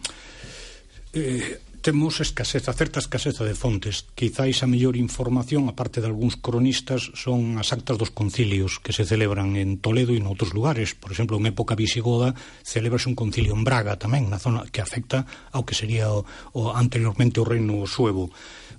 Eh, 1.16 1.64
temos 1.80 2.20
escaseza, 2.20 2.76
certa 2.76 3.00
escaseza 3.00 3.48
de 3.48 3.56
fontes. 3.56 4.12
Quizáis 4.12 4.60
a 4.60 4.68
mellor 4.68 5.00
información, 5.00 5.72
aparte 5.72 6.04
de 6.04 6.12
algúns 6.12 6.36
cronistas, 6.36 7.16
son 7.16 7.64
as 7.64 7.72
actas 7.72 7.96
dos 7.96 8.12
concilios 8.12 8.84
que 8.84 8.92
se 8.92 9.08
celebran 9.08 9.56
en 9.56 9.80
Toledo 9.80 10.12
e 10.12 10.20
noutros 10.20 10.52
lugares. 10.52 11.00
Por 11.00 11.16
exemplo, 11.16 11.40
en 11.40 11.48
época 11.48 11.80
visigoda 11.80 12.36
celebrase 12.60 13.08
un 13.08 13.16
concilio 13.16 13.56
en 13.56 13.64
Braga 13.64 13.96
tamén, 13.96 14.28
na 14.28 14.36
zona 14.36 14.68
que 14.68 14.84
afecta 14.84 15.24
ao 15.56 15.64
que 15.64 15.80
sería 15.80 16.12
o, 16.12 16.28
o 16.60 16.76
anteriormente 16.76 17.40
o 17.40 17.48
reino 17.48 17.88
suevo 17.88 18.36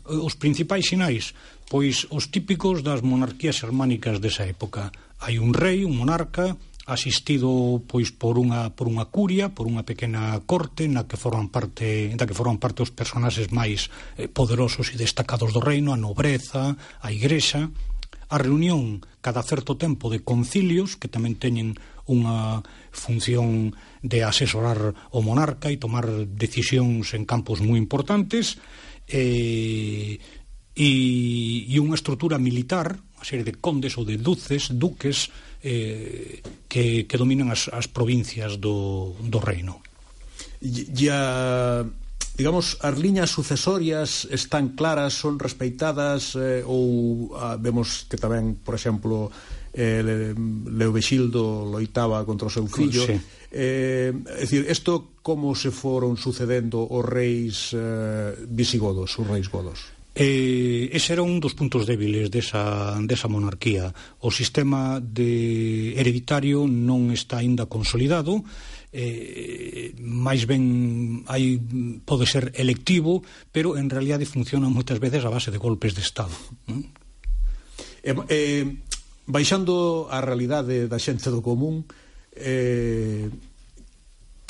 Eh, 0.09 0.19
os 0.19 0.35
principais 0.35 0.87
sinais, 0.87 1.35
pois 1.71 2.07
os 2.11 2.29
típicos 2.29 2.83
das 2.83 3.03
monarquías 3.03 3.59
germánicas 3.63 4.19
desa 4.19 4.45
época. 4.47 4.91
Hai 5.23 5.39
un 5.39 5.55
rei, 5.55 5.87
un 5.87 5.95
monarca, 5.95 6.59
asistido 6.87 7.79
pois 7.87 8.11
por 8.11 8.43
unha 8.43 8.75
por 8.75 8.91
unha 8.91 9.07
curia, 9.07 9.55
por 9.55 9.71
unha 9.71 9.87
pequena 9.87 10.43
corte 10.43 10.91
na 10.91 11.07
que 11.07 11.15
forman 11.15 11.47
parte, 11.47 12.11
da 12.19 12.27
que 12.27 12.35
forman 12.35 12.59
parte 12.59 12.83
os 12.83 12.91
personaxes 12.91 13.55
máis 13.55 13.87
eh, 14.19 14.27
poderosos 14.27 14.91
e 14.91 14.99
destacados 14.99 15.55
do 15.55 15.63
reino, 15.63 15.95
a 15.95 16.01
nobreza, 16.01 16.75
a 16.75 17.09
igrexa, 17.15 17.71
a 18.33 18.37
reunión 18.41 19.07
cada 19.23 19.47
certo 19.47 19.79
tempo 19.79 20.11
de 20.11 20.27
concilios 20.27 20.99
que 20.99 21.07
tamén 21.07 21.39
teñen 21.39 21.79
unha 22.11 22.67
función 22.91 23.79
de 24.03 24.27
asesorar 24.27 24.97
o 25.15 25.23
monarca 25.23 25.71
e 25.71 25.79
tomar 25.79 26.11
decisións 26.27 27.15
en 27.15 27.23
campos 27.23 27.63
moi 27.63 27.79
importantes 27.79 28.59
eh, 29.09 30.19
e, 30.73 30.91
e 31.69 31.75
unha 31.79 31.97
estrutura 31.97 32.41
militar, 32.41 32.97
unha 32.97 33.27
serie 33.27 33.47
de 33.47 33.59
condes 33.61 33.95
ou 34.01 34.05
de 34.09 34.17
duces, 34.17 34.73
duques, 34.73 35.29
eh, 35.63 36.43
que, 36.67 37.05
que 37.05 37.21
dominan 37.21 37.53
as, 37.53 37.69
as 37.71 37.87
provincias 37.87 38.59
do, 38.59 39.15
do 39.21 39.39
reino. 39.39 39.85
E 40.63 41.11
a, 41.11 41.83
digamos, 42.35 42.81
as 42.81 42.97
liñas 42.97 43.31
sucesorias 43.31 44.27
están 44.31 44.73
claras, 44.73 45.15
son 45.15 45.37
respeitadas 45.37 46.33
eh, 46.35 46.65
ou 46.65 47.35
ah, 47.37 47.61
vemos 47.61 48.09
que 48.09 48.17
tamén, 48.17 48.57
por 48.65 48.73
exemplo, 48.75 49.29
eh, 49.73 50.35
Leovexildo 50.37 51.65
loitaba 51.65 52.25
contra 52.25 52.49
o 52.49 52.53
seu 52.53 52.69
fillo. 52.69 53.05
Sí. 53.05 53.17
Eh, 53.53 54.13
é 54.13 54.45
dicir, 54.45 54.65
isto 54.69 55.21
como 55.21 55.53
se 55.53 55.73
foron 55.73 56.17
sucedendo 56.17 56.85
os 56.85 57.05
reis 57.05 57.73
eh, 57.77 58.37
visigodos, 58.49 59.17
os 59.19 59.27
reis 59.29 59.49
godos? 59.49 59.93
Eh, 60.15 60.93
ese 60.93 61.17
era 61.17 61.25
un 61.25 61.41
dos 61.41 61.57
puntos 61.57 61.89
débiles 61.89 62.29
desa, 62.29 63.01
desa 63.01 63.33
monarquía. 63.33 63.93
O 64.21 64.29
sistema 64.29 65.01
de 65.01 65.97
hereditario 65.97 66.69
non 66.69 67.09
está 67.09 67.41
aínda 67.41 67.65
consolidado, 67.65 68.45
eh, 68.93 69.97
máis 70.05 70.45
ben 70.45 71.25
hai, 71.25 71.57
pode 72.05 72.29
ser 72.29 72.53
electivo, 72.61 73.25
pero 73.49 73.81
en 73.81 73.89
realidade 73.89 74.29
funciona 74.29 74.69
moitas 74.69 75.01
veces 75.01 75.25
a 75.25 75.33
base 75.33 75.49
de 75.49 75.57
golpes 75.57 75.97
de 75.97 76.05
Estado. 76.05 76.37
Eh, 78.05 78.13
eh, 78.29 78.69
baixando 79.27 80.09
a 80.11 80.19
realidade 80.21 80.91
da 80.91 80.99
xente 80.99 81.31
do 81.31 81.43
común 81.43 81.87
eh, 82.35 83.31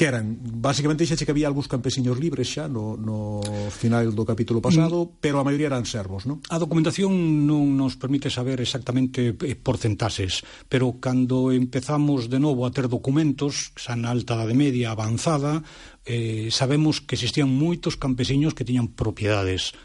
que 0.03 0.09
eran 0.09 0.35
basicamente 0.41 1.07
xa 1.07 1.15
che 1.15 1.29
que 1.29 1.31
había 1.31 1.47
algúns 1.47 1.69
campesiños 1.69 2.17
libres 2.17 2.49
xa 2.49 2.67
no, 2.67 2.97
no 2.97 3.39
final 3.71 4.17
do 4.17 4.25
capítulo 4.25 4.59
mm. 4.59 4.67
pasado, 4.67 5.07
pero 5.21 5.39
a 5.39 5.47
maioría 5.47 5.69
eran 5.69 5.85
servos, 5.85 6.25
non? 6.25 6.41
A 6.49 6.57
documentación 6.57 7.13
non 7.47 7.77
nos 7.77 8.01
permite 8.01 8.33
saber 8.33 8.59
exactamente 8.59 9.37
eh, 9.37 9.55
porcentaxes, 9.55 10.43
pero 10.67 10.99
cando 10.99 11.53
empezamos 11.53 12.33
de 12.33 12.41
novo 12.41 12.65
a 12.65 12.73
ter 12.73 12.89
documentos, 12.89 13.71
xa 13.79 13.95
na 13.95 14.11
alta 14.11 14.43
de 14.43 14.57
media 14.57 14.97
avanzada, 14.97 15.63
eh, 16.09 16.49
sabemos 16.51 17.05
que 17.05 17.15
existían 17.15 17.53
moitos 17.53 18.01
campesiños 18.01 18.57
que 18.57 18.67
tiñan 18.67 18.91
propiedades 18.91 19.77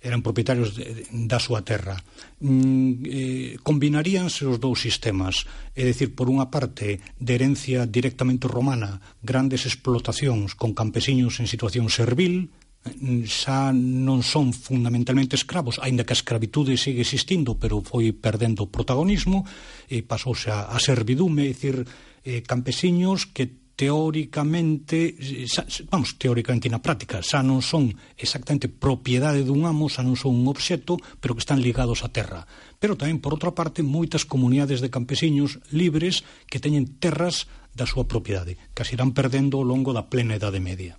eran 0.00 0.22
propietarios 0.22 0.76
de, 0.76 1.06
da 1.26 1.38
súa 1.42 1.62
terra. 1.62 1.98
Mm, 2.40 2.92
eh, 3.04 3.52
combinaríanse 3.62 4.46
os 4.46 4.60
dous 4.60 4.80
sistemas, 4.80 5.46
é 5.74 5.82
dicir, 5.84 6.14
por 6.14 6.30
unha 6.30 6.48
parte, 6.52 7.02
de 7.18 7.32
herencia 7.34 7.84
directamente 7.88 8.46
romana, 8.46 9.02
grandes 9.20 9.66
explotacións 9.66 10.54
con 10.54 10.76
campesiños 10.76 11.40
en 11.40 11.46
situación 11.48 11.88
servil, 11.88 12.52
eh, 12.84 13.24
xa 13.26 13.72
non 13.72 14.20
son 14.22 14.52
fundamentalmente 14.52 15.34
escravos, 15.34 15.80
aínda 15.80 16.04
que 16.04 16.14
a 16.14 16.20
escravitude 16.20 16.76
sigue 16.76 17.02
existindo, 17.02 17.56
pero 17.56 17.80
foi 17.80 18.12
perdendo 18.12 18.70
protagonismo, 18.70 19.48
e 19.88 20.04
pasouse 20.04 20.52
a, 20.52 20.70
a 20.70 20.78
servidume, 20.78 21.48
é 21.48 21.52
dicir, 21.52 21.82
eh, 22.24 22.40
campesiños 22.44 23.26
que 23.28 23.63
teóricamente, 23.74 25.18
xa, 25.50 25.66
vamos, 25.90 26.14
teóricamente 26.14 26.70
na 26.70 26.78
práctica, 26.78 27.22
xa 27.26 27.42
non 27.42 27.58
son 27.58 27.90
exactamente 28.14 28.70
propiedade 28.70 29.42
dun 29.42 29.66
amo, 29.66 29.90
xa 29.90 30.06
non 30.06 30.14
son 30.14 30.38
un 30.38 30.46
obxeto, 30.46 30.98
pero 31.18 31.34
que 31.34 31.42
están 31.42 31.58
ligados 31.58 32.06
á 32.06 32.08
terra. 32.14 32.46
Pero 32.78 32.94
tamén, 32.94 33.18
por 33.18 33.34
outra 33.34 33.50
parte, 33.50 33.82
moitas 33.82 34.22
comunidades 34.22 34.78
de 34.78 34.94
campesiños 34.94 35.58
libres 35.74 36.22
que 36.46 36.62
teñen 36.62 36.86
terras 37.02 37.50
da 37.74 37.86
súa 37.86 38.06
propiedade, 38.06 38.54
que 38.70 38.82
as 38.86 38.90
irán 38.94 39.10
perdendo 39.10 39.58
ao 39.58 39.66
longo 39.66 39.90
da 39.90 40.06
plena 40.06 40.38
Edade 40.38 40.62
Media. 40.62 40.94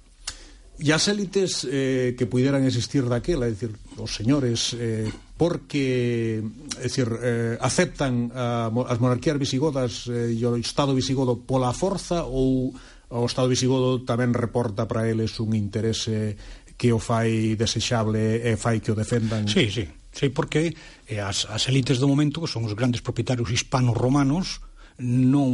E 0.76 0.92
as 0.92 1.08
élites 1.08 1.64
eh, 1.64 2.20
que 2.20 2.28
puderan 2.28 2.68
existir 2.68 3.08
daquela, 3.08 3.48
é 3.48 3.56
dicir, 3.56 3.72
os 3.96 4.12
señores 4.12 4.76
eh, 4.76 5.08
porque 5.36 6.40
é 6.80 6.88
dicir, 6.88 7.12
eh, 7.20 7.60
aceptan 7.60 8.32
a, 8.32 8.72
as 8.72 8.98
monarquías 9.04 9.36
visigodas 9.36 10.08
eh, 10.08 10.32
e 10.32 10.42
o 10.48 10.56
Estado 10.56 10.96
visigodo 10.96 11.44
pola 11.44 11.76
forza 11.76 12.24
ou 12.24 12.72
o 13.12 13.26
Estado 13.28 13.52
visigodo 13.52 14.02
tamén 14.08 14.32
reporta 14.32 14.88
para 14.88 15.06
eles 15.12 15.36
un 15.44 15.52
interese 15.54 16.40
que 16.80 16.92
o 16.96 17.00
fai 17.00 17.60
desexable 17.60 18.44
e 18.44 18.56
fai 18.56 18.80
que 18.80 18.92
o 18.92 18.98
defendan? 18.98 19.48
Sí, 19.48 19.68
sí, 19.68 19.84
sí 20.12 20.32
porque 20.32 20.72
eh, 21.08 21.20
as, 21.20 21.44
as 21.52 21.68
elites 21.68 22.00
do 22.00 22.08
momento 22.08 22.40
que 22.40 22.52
son 22.52 22.64
os 22.64 22.76
grandes 22.76 23.04
propietarios 23.04 23.52
hispanos-romanos 23.52 24.64
non, 25.04 25.52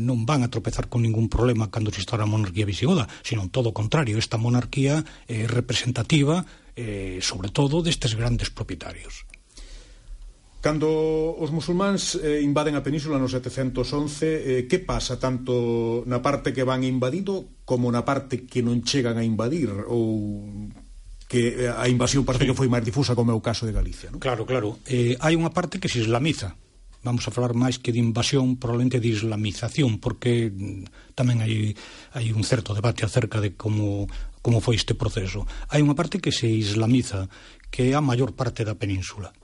non 0.00 0.24
van 0.24 0.40
a 0.40 0.48
tropezar 0.48 0.88
con 0.88 1.04
ningún 1.04 1.28
problema 1.28 1.68
cando 1.68 1.92
se 1.92 2.00
instaura 2.00 2.24
a 2.24 2.30
monarquía 2.30 2.64
visigoda, 2.64 3.04
sino 3.20 3.52
todo 3.52 3.70
o 3.72 3.76
contrario, 3.76 4.16
esta 4.16 4.40
monarquía 4.40 5.04
eh, 5.28 5.44
representativa 5.44 6.48
eh, 6.78 7.18
sobre 7.18 7.50
todo 7.50 7.82
destes 7.82 8.14
grandes 8.14 8.54
propietarios. 8.54 9.26
Cando 10.58 11.38
os 11.38 11.50
musulmáns 11.54 12.18
eh, 12.18 12.42
invaden 12.42 12.74
a 12.74 12.82
península 12.82 13.18
no 13.18 13.30
711, 13.30 13.78
eh, 14.26 14.62
que 14.66 14.78
pasa 14.82 15.18
tanto 15.18 16.02
na 16.06 16.22
parte 16.22 16.54
que 16.54 16.66
van 16.66 16.82
invadido 16.82 17.50
como 17.62 17.90
na 17.90 18.02
parte 18.02 18.46
que 18.46 18.62
non 18.62 18.82
chegan 18.82 19.18
a 19.18 19.26
invadir 19.26 19.70
ou 19.86 20.70
que 21.30 21.66
eh, 21.66 21.70
a 21.70 21.86
invasión 21.86 22.26
parece 22.26 22.42
sí. 22.42 22.50
que 22.50 22.58
foi 22.58 22.66
máis 22.66 22.82
difusa 22.82 23.14
como 23.14 23.30
é 23.30 23.36
o 23.38 23.42
caso 23.42 23.70
de 23.70 23.74
Galicia, 23.74 24.10
non? 24.10 24.18
Claro, 24.18 24.42
claro. 24.46 24.82
Eh, 24.90 25.14
hai 25.22 25.38
unha 25.38 25.54
parte 25.54 25.78
que 25.78 25.86
se 25.86 26.02
islamiza. 26.02 26.58
Vamos 27.06 27.22
a 27.22 27.30
falar 27.30 27.54
máis 27.54 27.78
que 27.78 27.94
de 27.94 28.02
invasión, 28.02 28.58
probablemente 28.58 28.98
de 28.98 29.14
islamización, 29.14 30.02
porque 30.02 30.50
mm, 30.50 31.14
tamén 31.14 31.38
hai, 31.38 31.78
hai 32.18 32.34
un 32.34 32.42
certo 32.42 32.74
debate 32.74 33.06
acerca 33.06 33.38
de 33.38 33.54
como 33.54 34.10
como 34.42 34.62
foi 34.62 34.78
este 34.78 34.94
proceso. 34.94 35.46
Hai 35.68 35.82
unha 35.82 35.96
parte 35.98 36.22
que 36.22 36.34
se 36.34 36.48
islamiza, 36.48 37.26
que 37.70 37.90
é 37.90 37.92
a 37.94 38.04
maior 38.04 38.32
parte 38.32 38.62
da 38.64 38.78
península. 38.78 39.34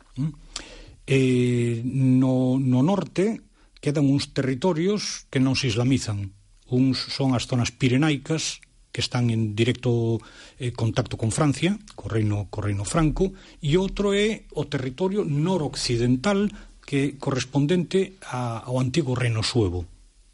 E 1.05 1.83
no, 1.85 2.57
no 2.57 2.81
norte 2.81 3.45
quedan 3.85 4.09
uns 4.09 4.33
territorios 4.33 5.29
que 5.29 5.43
non 5.43 5.59
se 5.59 5.69
islamizan. 5.69 6.33
Uns 6.73 6.97
son 7.13 7.37
as 7.37 7.45
zonas 7.45 7.69
pirenaicas, 7.69 8.65
que 8.95 9.03
están 9.03 9.29
en 9.29 9.59
directo 9.59 10.23
eh, 10.57 10.71
contacto 10.71 11.19
con 11.19 11.35
Francia, 11.35 11.77
co 11.99 12.07
reino, 12.07 12.47
co 12.49 12.63
reino 12.63 12.87
franco, 12.87 13.35
e 13.59 13.75
outro 13.75 14.15
é 14.15 14.47
o 14.55 14.71
territorio 14.71 15.27
noroccidental 15.27 16.47
que 16.87 17.19
correspondente 17.19 18.15
a, 18.23 18.63
ao 18.63 18.79
antigo 18.79 19.19
reino 19.19 19.43
suevo 19.43 19.85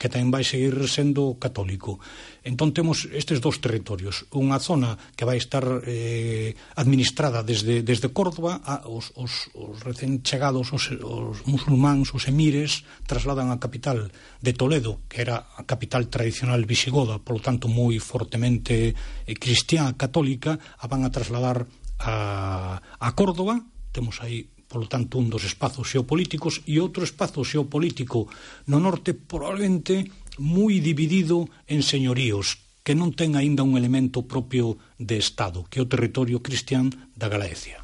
que 0.01 0.09
tamén 0.09 0.33
vai 0.33 0.41
seguir 0.49 0.73
sendo 0.89 1.37
católico. 1.37 2.01
Entón 2.41 2.73
temos 2.73 3.05
estes 3.13 3.45
dous 3.45 3.61
territorios, 3.61 4.25
unha 4.33 4.57
zona 4.57 4.97
que 5.13 5.29
vai 5.29 5.37
estar 5.37 5.85
eh, 5.85 6.57
administrada 6.81 7.45
desde, 7.45 7.85
desde 7.85 8.09
Córdoba, 8.09 8.65
a, 8.65 8.89
os, 8.89 9.13
os, 9.13 9.53
os 9.53 9.77
recén 9.85 10.25
chegados, 10.25 10.73
os, 10.73 10.89
os 11.05 11.45
musulmáns, 11.45 12.17
os 12.17 12.25
emires, 12.33 12.89
trasladan 13.05 13.53
a 13.53 13.61
capital 13.61 14.09
de 14.41 14.53
Toledo, 14.57 15.05
que 15.05 15.21
era 15.21 15.53
a 15.61 15.69
capital 15.69 16.09
tradicional 16.09 16.65
visigoda, 16.65 17.21
polo 17.21 17.45
tanto 17.45 17.69
moi 17.69 18.01
fortemente 18.01 18.97
eh, 18.97 19.37
cristiana, 19.37 20.01
católica, 20.01 20.57
a 20.81 20.89
van 20.89 21.05
a 21.05 21.13
trasladar 21.13 21.69
a, 22.01 22.81
a 22.81 23.09
Córdoba, 23.13 23.61
temos 23.93 24.17
aí 24.25 24.49
polo 24.71 24.87
tanto 24.87 25.19
un 25.19 25.27
dos 25.27 25.43
espazos 25.43 25.91
xeopolíticos 25.91 26.63
e 26.71 26.79
outro 26.79 27.03
espazo 27.03 27.43
xeopolítico 27.43 28.31
no 28.71 28.79
norte 28.79 29.19
probablemente 29.19 30.07
moi 30.39 30.79
dividido 30.79 31.51
en 31.67 31.83
señoríos 31.83 32.63
que 32.87 32.95
non 32.95 33.11
ten 33.11 33.35
aínda 33.35 33.67
un 33.67 33.75
elemento 33.75 34.25
propio 34.25 34.79
de 34.97 35.19
Estado, 35.19 35.67
que 35.69 35.79
é 35.79 35.85
o 35.85 35.91
territorio 35.91 36.41
cristián 36.41 36.95
da 37.19 37.29
Galaecia. 37.29 37.83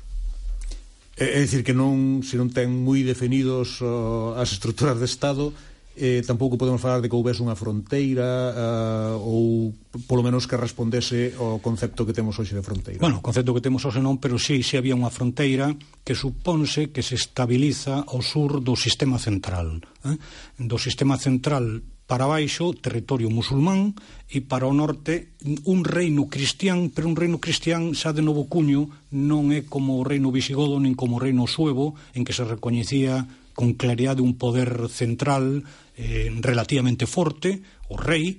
É, 1.19 1.37
é 1.37 1.39
dicir 1.43 1.67
que 1.67 1.77
non 1.77 2.23
se 2.23 2.39
non 2.39 2.55
ten 2.55 2.71
moi 2.71 3.03
definidos 3.03 3.83
uh, 3.83 4.39
as 4.39 4.55
estruturas 4.55 4.97
de 4.97 5.11
Estado, 5.11 5.53
eh, 5.97 6.23
tampouco 6.23 6.61
podemos 6.61 6.81
falar 6.81 7.01
de 7.01 7.09
que 7.09 7.17
houvese 7.17 7.41
unha 7.41 7.57
fronteira 7.57 8.53
eh, 8.53 9.17
ou 9.17 9.73
polo 10.05 10.21
menos 10.21 10.45
que 10.45 10.61
respondese 10.61 11.33
ao 11.41 11.59
concepto 11.65 12.05
que 12.05 12.13
temos 12.13 12.37
hoxe 12.37 12.53
de 12.53 12.61
fronteira. 12.61 13.01
Bueno, 13.01 13.19
o 13.19 13.25
concepto 13.25 13.57
que 13.57 13.65
temos 13.65 13.83
hoxe 13.89 14.05
non, 14.05 14.21
pero 14.21 14.37
sí, 14.37 14.61
sí 14.61 14.77
había 14.77 14.93
unha 14.93 15.09
fronteira 15.09 15.73
que 16.05 16.13
supónse 16.13 16.93
que 16.93 17.01
se 17.01 17.17
estabiliza 17.17 18.05
ao 18.05 18.21
sur 18.21 18.61
do 18.61 18.77
sistema 18.77 19.17
central. 19.17 19.81
Eh? 20.05 20.21
Do 20.61 20.77
sistema 20.77 21.17
central 21.17 21.81
para 22.07 22.31
baixo, 22.31 22.71
territorio 22.71 23.27
musulmán, 23.35 23.99
e 24.31 24.39
para 24.39 24.71
o 24.71 24.75
norte, 24.77 25.35
un 25.67 25.83
reino 25.83 26.31
cristián, 26.31 26.95
pero 26.95 27.11
un 27.11 27.19
reino 27.19 27.43
cristián 27.43 27.99
xa 27.99 28.15
de 28.15 28.23
novo 28.23 28.47
cuño, 28.47 28.87
non 29.11 29.51
é 29.51 29.67
como 29.67 29.99
o 29.99 30.07
reino 30.07 30.31
visigodo, 30.31 30.79
nin 30.79 30.95
como 30.95 31.19
o 31.19 31.23
reino 31.23 31.51
suevo, 31.51 31.99
en 32.15 32.23
que 32.23 32.37
se 32.37 32.47
recoñecía 32.47 33.27
con 33.59 33.75
claridade 33.75 34.23
un 34.23 34.39
poder 34.39 34.87
central 34.87 35.67
eh, 35.97 36.31
relativamente 36.41 37.09
forte, 37.09 37.61
o 37.89 37.97
rei, 37.97 38.39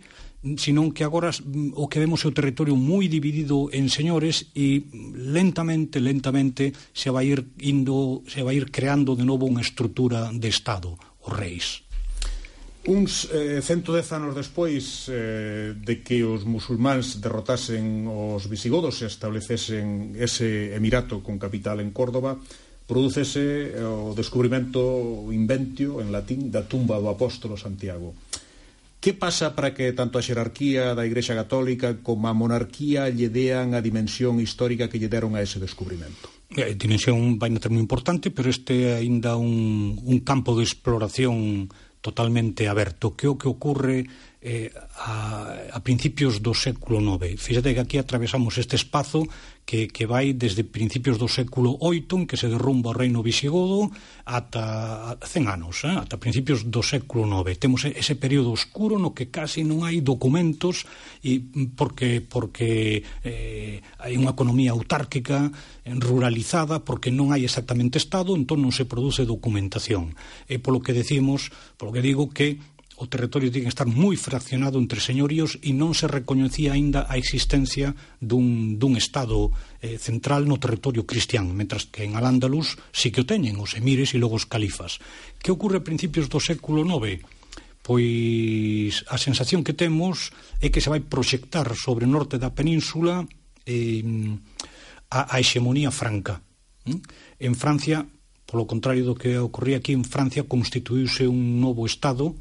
senón 0.56 0.94
que 0.94 1.04
agora 1.04 1.34
o 1.76 1.90
que 1.90 2.00
vemos 2.00 2.24
é 2.24 2.30
o 2.30 2.36
territorio 2.38 2.78
moi 2.78 3.10
dividido 3.10 3.68
en 3.74 3.90
señores 3.90 4.54
e 4.54 4.86
lentamente, 5.18 5.98
lentamente 6.00 6.72
se 6.94 7.10
vai 7.10 7.34
ir 7.34 7.52
indo, 7.60 8.22
se 8.30 8.46
vai 8.46 8.56
ir 8.56 8.70
creando 8.70 9.18
de 9.18 9.26
novo 9.26 9.50
unha 9.50 9.66
estrutura 9.66 10.30
de 10.32 10.48
Estado, 10.48 10.96
os 11.26 11.34
reis. 11.34 11.84
Uns 12.88 13.28
eh, 13.36 13.60
110 13.60 14.16
anos 14.16 14.32
despois 14.32 15.12
eh, 15.12 15.76
de 15.76 16.00
que 16.00 16.24
os 16.24 16.48
musulmáns 16.48 17.20
derrotasen 17.20 18.08
os 18.08 18.48
visigodos 18.48 19.04
e 19.04 19.12
establecesen 19.12 20.16
ese 20.16 20.72
emirato 20.72 21.20
con 21.20 21.36
capital 21.36 21.84
en 21.84 21.92
Córdoba, 21.92 22.40
prodúcese 22.88 23.76
eh, 23.76 23.84
o 23.84 24.16
descubrimento 24.16 24.80
o 24.80 25.30
inventio 25.36 26.00
en 26.00 26.10
latín 26.16 26.48
da 26.50 26.64
tumba 26.64 26.96
do 26.98 27.12
apóstolo 27.12 27.60
Santiago. 27.60 28.16
Que 28.98 29.14
pasa 29.14 29.54
para 29.54 29.78
que 29.78 29.94
tanto 29.94 30.18
a 30.18 30.26
xerarquía 30.26 30.98
da 30.98 31.06
Igrexa 31.06 31.38
Católica 31.38 32.02
como 32.02 32.32
a 32.32 32.34
monarquía 32.34 33.12
lle 33.14 33.30
dean 33.30 33.78
a 33.78 33.84
dimensión 33.84 34.42
histórica 34.42 34.90
que 34.90 34.98
lle 34.98 35.12
deron 35.12 35.38
a 35.38 35.44
ese 35.44 35.62
descubrimento? 35.62 36.32
A 36.58 36.74
dimensión 36.74 37.38
vai 37.38 37.52
na 37.52 37.62
ter 37.62 37.70
moi 37.70 37.84
importante, 37.84 38.32
pero 38.32 38.48
este 38.50 38.96
é 38.96 39.04
aínda 39.04 39.36
un, 39.36 40.00
un 40.02 40.18
campo 40.24 40.56
de 40.58 40.64
exploración 40.66 41.70
totalmente 42.02 42.72
aberto. 42.72 43.14
Que 43.20 43.28
o 43.28 43.36
que 43.36 43.52
ocorre 43.52 44.08
eh, 44.48 44.72
a, 44.96 45.76
a 45.76 45.80
principios 45.84 46.40
do 46.40 46.56
século 46.56 47.04
IX. 47.04 47.36
Fíxate 47.36 47.76
que 47.76 47.84
aquí 47.84 47.98
atravesamos 48.00 48.56
este 48.56 48.80
espazo 48.80 49.28
que, 49.68 49.92
que 49.92 50.08
vai 50.08 50.32
desde 50.32 50.64
principios 50.64 51.20
do 51.20 51.28
século 51.28 51.76
VIII, 51.76 52.24
en 52.24 52.24
que 52.24 52.40
se 52.40 52.48
derrumba 52.48 52.96
o 52.96 52.98
reino 52.98 53.20
visigodo, 53.20 53.92
ata 54.24 55.20
100 55.20 55.52
anos, 55.52 55.84
eh, 55.84 55.92
ata 55.92 56.16
principios 56.16 56.64
do 56.72 56.80
século 56.80 57.28
IX. 57.44 57.60
Temos 57.60 57.84
ese 57.84 58.16
período 58.16 58.56
oscuro 58.56 58.96
no 58.96 59.12
que 59.12 59.28
casi 59.28 59.68
non 59.68 59.84
hai 59.84 60.00
documentos 60.00 60.88
e 61.20 61.44
porque 61.76 62.24
porque 62.24 63.04
eh, 63.28 63.84
hai 64.00 64.16
unha 64.16 64.32
economía 64.32 64.72
autárquica, 64.72 65.52
ruralizada, 65.84 66.88
porque 66.88 67.12
non 67.12 67.36
hai 67.36 67.44
exactamente 67.44 68.00
Estado, 68.00 68.32
entón 68.32 68.64
non 68.64 68.72
se 68.72 68.88
produce 68.88 69.28
documentación. 69.28 70.16
E 70.48 70.64
polo 70.64 70.80
que 70.80 70.96
decimos, 70.96 71.52
polo 71.76 71.92
que 71.92 72.00
digo 72.00 72.32
que 72.32 72.77
o 72.98 73.06
territorio 73.06 73.54
tiña 73.54 73.70
que 73.70 73.76
estar 73.78 73.86
moi 73.86 74.18
fraccionado 74.18 74.82
entre 74.82 74.98
señoríos 74.98 75.62
e 75.62 75.70
non 75.70 75.94
se 75.94 76.10
recoñecía 76.10 76.74
aínda 76.74 77.06
a 77.06 77.14
existencia 77.14 77.94
dun, 78.18 78.82
dun 78.82 78.98
Estado 78.98 79.54
eh, 79.86 80.02
central 80.02 80.50
no 80.50 80.58
territorio 80.58 81.06
cristián, 81.06 81.54
mentras 81.54 81.86
que 81.86 82.10
en 82.10 82.18
Al-Ándalus 82.18 82.82
sí 82.90 83.14
que 83.14 83.22
o 83.22 83.30
teñen, 83.30 83.62
os 83.62 83.78
emires 83.78 84.18
e 84.18 84.22
logo 84.22 84.42
os 84.42 84.50
califas. 84.50 84.98
Que 85.38 85.54
ocurre 85.54 85.78
a 85.78 85.86
principios 85.86 86.26
do 86.26 86.42
século 86.42 86.82
IX? 86.82 87.22
Pois 87.86 89.06
a 89.14 89.22
sensación 89.22 89.62
que 89.62 89.78
temos 89.78 90.34
é 90.58 90.74
que 90.74 90.82
se 90.82 90.90
vai 90.90 91.06
proxectar 91.06 91.70
sobre 91.78 92.10
o 92.10 92.12
norte 92.12 92.42
da 92.42 92.50
península 92.50 93.30
eh, 93.70 94.02
a, 95.14 95.38
a 95.38 95.38
hexemonía 95.38 95.94
franca. 95.94 96.42
Hm? 96.90 96.98
En 97.46 97.54
Francia, 97.54 98.10
polo 98.50 98.66
contrario 98.66 99.06
do 99.06 99.14
que 99.14 99.38
ocorría 99.38 99.78
aquí, 99.78 99.94
en 99.94 100.02
Francia 100.02 100.50
constituíuse 100.50 101.30
un 101.30 101.62
novo 101.62 101.86
Estado 101.86 102.34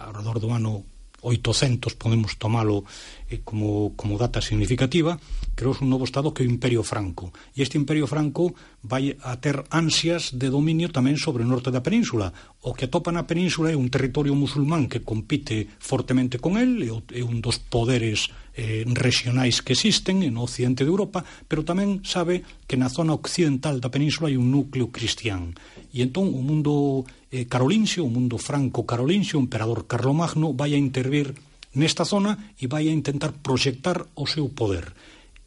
ao 0.00 0.12
redor 0.12 0.38
do 0.38 0.50
ano 0.50 0.84
800 1.22 1.94
podemos 1.96 2.36
tomalo 2.36 2.84
eh, 3.30 3.40
como, 3.42 3.92
como 3.96 4.18
data 4.18 4.40
significativa 4.40 5.18
creouse 5.56 5.82
un 5.82 5.88
novo 5.88 6.04
Estado 6.04 6.36
que 6.36 6.44
é 6.44 6.46
o 6.46 6.52
Imperio 6.52 6.84
Franco. 6.84 7.32
E 7.56 7.64
este 7.64 7.80
Imperio 7.80 8.04
Franco 8.04 8.52
vai 8.84 9.16
a 9.24 9.40
ter 9.40 9.64
ansias 9.72 10.36
de 10.36 10.52
dominio 10.52 10.92
tamén 10.92 11.16
sobre 11.16 11.42
o 11.42 11.48
norte 11.48 11.72
da 11.72 11.80
península. 11.80 12.30
O 12.62 12.76
que 12.76 12.86
atopa 12.86 13.08
na 13.08 13.24
península 13.24 13.72
é 13.72 13.76
un 13.76 13.88
territorio 13.88 14.36
musulmán 14.36 14.86
que 14.86 15.00
compite 15.00 15.66
fortemente 15.80 16.36
con 16.36 16.60
el, 16.60 16.84
é 16.84 17.24
un 17.24 17.40
dos 17.40 17.56
poderes 17.56 18.28
eh, 18.52 18.84
regionais 18.84 19.64
que 19.64 19.72
existen 19.72 20.20
no 20.28 20.44
occidente 20.44 20.84
de 20.84 20.92
Europa, 20.92 21.24
pero 21.48 21.64
tamén 21.64 22.04
sabe 22.04 22.44
que 22.68 22.76
na 22.76 22.92
zona 22.92 23.16
occidental 23.16 23.80
da 23.80 23.88
península 23.88 24.28
hai 24.28 24.36
un 24.36 24.52
núcleo 24.52 24.92
cristián. 24.92 25.56
E 25.88 26.04
entón 26.04 26.36
o 26.36 26.44
mundo 26.44 27.08
eh, 27.32 27.48
carolinxio, 27.48 28.04
o 28.04 28.12
mundo 28.12 28.36
franco-carolinxio, 28.36 29.40
o 29.40 29.44
emperador 29.48 29.88
Carlomagno, 29.88 30.52
vai 30.52 30.76
a 30.76 30.80
intervir 30.80 31.32
nesta 31.76 32.04
zona 32.04 32.52
e 32.60 32.68
vai 32.68 32.88
a 32.88 32.96
intentar 32.96 33.32
proxectar 33.40 34.04
o 34.16 34.28
seu 34.28 34.48
poder 34.52 34.92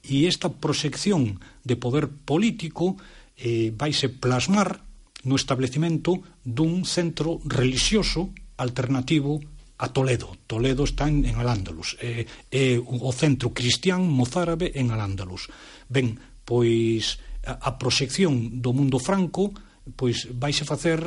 e 0.03 0.27
esta 0.27 0.49
proxección 0.49 1.39
de 1.63 1.75
poder 1.75 2.07
político 2.07 2.95
eh, 3.35 3.71
vaise 3.75 4.09
plasmar 4.09 4.83
no 5.23 5.35
establecimento 5.35 6.23
dun 6.43 6.87
centro 6.87 7.43
religioso 7.43 8.31
alternativo 8.55 9.39
a 9.79 9.91
Toledo. 9.95 10.35
Toledo 10.47 10.83
está 10.83 11.07
en, 11.07 11.23
en 11.23 11.39
Al-Ándalus. 11.39 11.95
É, 11.99 12.27
eh, 12.51 12.75
eh, 12.75 12.79
o 12.79 13.11
centro 13.15 13.55
cristián 13.55 14.03
mozárabe 14.07 14.75
en 14.75 14.91
Al-Ándalus. 14.91 15.47
Ben, 15.87 16.19
pois 16.43 17.19
a, 17.47 17.59
a 17.59 17.71
proxección 17.79 18.59
do 18.59 18.75
mundo 18.75 18.99
franco 18.99 19.55
pois 19.95 20.27
vaise 20.35 20.67
facer 20.67 20.99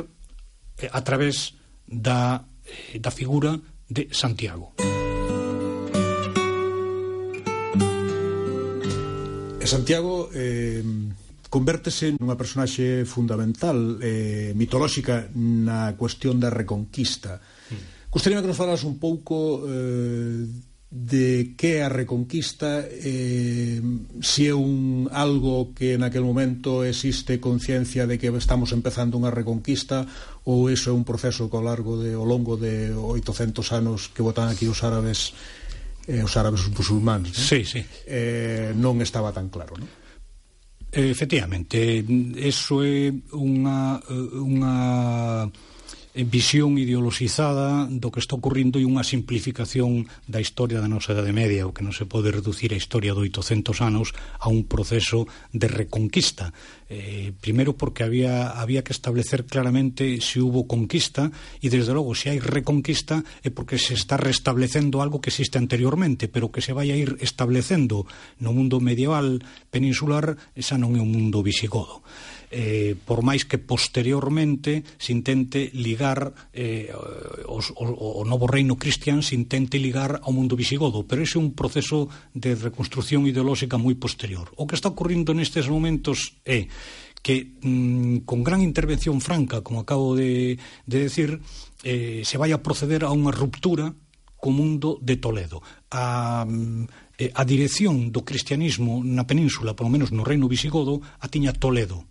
eh, 0.81 0.89
a 0.89 1.01
través 1.05 1.53
da, 1.85 2.49
eh, 2.65 2.97
da 2.97 3.13
figura 3.13 3.57
de 3.87 4.09
Santiago. 4.09 4.73
Música 4.77 5.02
Santiago 9.73 10.29
eh, 10.33 10.85
convértese 11.49 12.13
nunha 12.17 12.37
personaxe 12.37 13.05
fundamental, 13.05 13.97
eh, 14.01 14.53
mitolóxica 14.53 15.29
na 15.33 15.93
cuestión 15.97 16.37
da 16.37 16.53
reconquista. 16.53 17.41
Mm. 17.69 18.13
Que 18.13 18.45
nos 18.45 18.57
falas 18.57 18.85
un 18.85 19.01
pouco 19.01 19.65
eh, 19.65 20.45
de 20.93 21.53
que 21.57 21.81
a 21.81 21.89
reconquista, 21.89 22.85
eh, 22.85 23.81
se 24.21 24.49
é 24.49 24.53
un 24.53 25.09
algo 25.09 25.73
que 25.73 25.97
naquel 25.97 26.21
momento 26.21 26.85
existe 26.85 27.41
conciencia 27.41 28.05
de 28.05 28.21
que 28.21 28.29
estamos 28.29 28.69
empezando 28.77 29.17
unha 29.17 29.33
reconquista 29.33 30.05
ou 30.45 30.69
iso 30.69 30.89
é 30.89 30.93
un 30.93 31.01
proceso 31.01 31.49
que 31.49 31.57
ao 31.57 31.65
largo 31.65 31.97
de, 31.97 32.13
ao 32.13 32.29
longo 32.29 32.61
de 32.61 32.93
800 32.93 33.73
anos 33.73 34.13
que 34.13 34.21
votan 34.21 34.53
aquí 34.53 34.69
os 34.69 34.85
árabes 34.85 35.33
eh, 36.07 36.23
os 36.23 36.33
árabes 36.35 36.67
os 36.67 36.71
musulmáns, 36.73 37.31
non? 37.31 37.43
Sí, 37.47 37.63
sí. 37.63 37.81
Eh, 38.07 38.75
non 38.75 38.99
estaba 38.99 39.31
tan 39.31 39.47
claro, 39.47 39.75
non? 39.79 39.87
Efectivamente, 40.93 42.05
eso 42.37 42.85
é 42.85 43.09
unha 43.33 43.97
eh, 43.97 44.37
unha 44.37 44.75
visión 46.13 46.77
ideoloxizada 46.77 47.89
do 47.89 48.13
que 48.13 48.21
está 48.21 48.37
ocurrindo 48.37 48.77
e 48.77 48.85
unha 48.85 49.01
simplificación 49.01 50.05
da 50.29 50.37
historia 50.37 50.77
da 50.77 50.85
nosa 50.85 51.17
Edade 51.17 51.33
Media, 51.33 51.65
o 51.65 51.73
que 51.73 51.81
non 51.81 51.89
se 51.89 52.05
pode 52.05 52.29
reducir 52.29 52.69
a 52.69 52.77
historia 52.77 53.17
de 53.17 53.25
800 53.25 53.81
anos 53.81 54.13
a 54.37 54.45
un 54.53 54.69
proceso 54.69 55.25
de 55.49 55.65
reconquista. 55.65 56.53
Eh, 56.85 57.33
primeiro 57.41 57.73
porque 57.73 58.05
había, 58.05 58.53
había 58.53 58.85
que 58.85 58.93
establecer 58.93 59.49
claramente 59.49 60.21
se 60.21 60.37
hubo 60.37 60.69
conquista 60.69 61.33
e, 61.57 61.73
desde 61.73 61.97
logo, 61.97 62.13
se 62.13 62.29
hai 62.29 62.37
reconquista 62.37 63.25
é 63.41 63.49
porque 63.49 63.81
se 63.81 63.97
está 63.97 64.13
restablecendo 64.13 65.01
algo 65.01 65.17
que 65.17 65.33
existe 65.33 65.57
anteriormente, 65.57 66.29
pero 66.29 66.53
que 66.53 66.61
se 66.61 66.77
vai 66.77 66.93
a 66.93 66.97
ir 66.99 67.17
establecendo 67.25 68.05
no 68.37 68.53
mundo 68.53 68.77
medieval 68.77 69.41
peninsular, 69.73 70.37
esa 70.53 70.77
non 70.77 70.93
é 70.93 71.01
un 71.01 71.09
mundo 71.09 71.41
visigodo 71.41 72.05
eh, 72.53 72.93
por 72.93 73.25
máis 73.25 73.49
que 73.49 73.57
posteriormente 73.57 74.85
se 75.01 75.09
intente 75.09 75.73
ligar 75.73 76.37
eh, 76.53 76.93
os, 77.49 77.73
o, 77.73 78.21
o 78.21 78.23
novo 78.29 78.45
reino 78.45 78.77
cristián 78.77 79.25
se 79.25 79.33
intente 79.33 79.81
ligar 79.81 80.21
ao 80.21 80.29
mundo 80.29 80.53
visigodo, 80.53 81.01
pero 81.09 81.25
ese 81.25 81.41
é 81.41 81.43
un 81.43 81.57
proceso 81.57 82.13
de 82.37 82.53
reconstrucción 82.53 83.25
ideolóxica 83.25 83.81
moi 83.81 83.97
posterior. 83.97 84.53
O 84.53 84.69
que 84.69 84.77
está 84.77 84.93
ocurrindo 84.93 85.33
nestes 85.33 85.65
momentos 85.65 86.37
é 86.45 86.69
que 87.25 87.57
mm, 87.65 88.29
con 88.29 88.45
gran 88.45 88.61
intervención 88.61 89.17
franca, 89.17 89.65
como 89.65 89.81
acabo 89.81 90.13
de, 90.13 90.61
de 90.85 90.97
decir, 91.09 91.41
eh, 91.81 92.21
se 92.21 92.37
vai 92.37 92.53
a 92.53 92.61
proceder 92.61 93.01
a 93.01 93.15
unha 93.15 93.33
ruptura 93.33 93.97
co 94.37 94.53
mundo 94.53 95.01
de 95.01 95.17
Toledo. 95.17 95.65
A, 95.89 96.45
mm, 96.45 97.17
eh, 97.17 97.31
a 97.33 97.43
dirección 97.47 98.13
do 98.13 98.21
cristianismo 98.21 99.01
na 99.01 99.25
península, 99.25 99.73
polo 99.73 99.89
menos 99.89 100.13
no 100.13 100.21
reino 100.21 100.45
visigodo, 100.51 101.01
a 101.17 101.25
tiña 101.31 101.55
Toledo, 101.55 102.03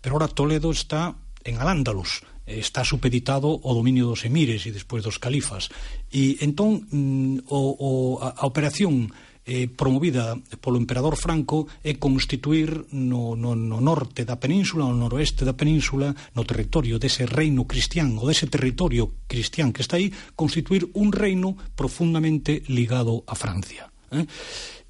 Pero 0.00 0.16
ahora 0.16 0.28
Toledo 0.28 0.70
está 0.70 1.14
en 1.44 1.58
Al-Ándalus, 1.58 2.22
está 2.46 2.86
supeditado 2.86 3.58
ao 3.62 3.74
dominio 3.74 4.06
dos 4.06 4.22
emires 4.22 4.66
e 4.66 4.74
despois 4.74 5.02
dos 5.02 5.18
califas. 5.18 5.68
E 6.14 6.38
entón 6.42 6.86
mm, 6.86 7.50
o, 7.50 7.60
o, 7.76 7.90
a, 8.22 8.38
a 8.38 8.44
operación 8.46 9.10
eh, 9.46 9.70
promovida 9.70 10.34
polo 10.58 10.78
emperador 10.78 11.14
Franco 11.14 11.70
é 11.86 11.94
constituir 11.94 12.90
no, 12.90 13.38
no, 13.38 13.54
no 13.54 13.78
norte 13.78 14.26
da 14.26 14.42
península, 14.42 14.90
no 14.90 15.06
noroeste 15.06 15.46
da 15.46 15.54
península, 15.54 16.10
no 16.34 16.42
territorio 16.42 16.98
dese 16.98 17.30
reino 17.30 17.62
cristián 17.66 18.18
ou 18.18 18.26
dese 18.26 18.50
territorio 18.50 19.14
cristián 19.30 19.70
que 19.70 19.86
está 19.86 20.02
aí, 20.02 20.10
constituir 20.34 20.90
un 20.98 21.14
reino 21.14 21.54
profundamente 21.78 22.66
ligado 22.66 23.22
a 23.30 23.38
Francia. 23.38 23.86
Eh? 24.10 24.26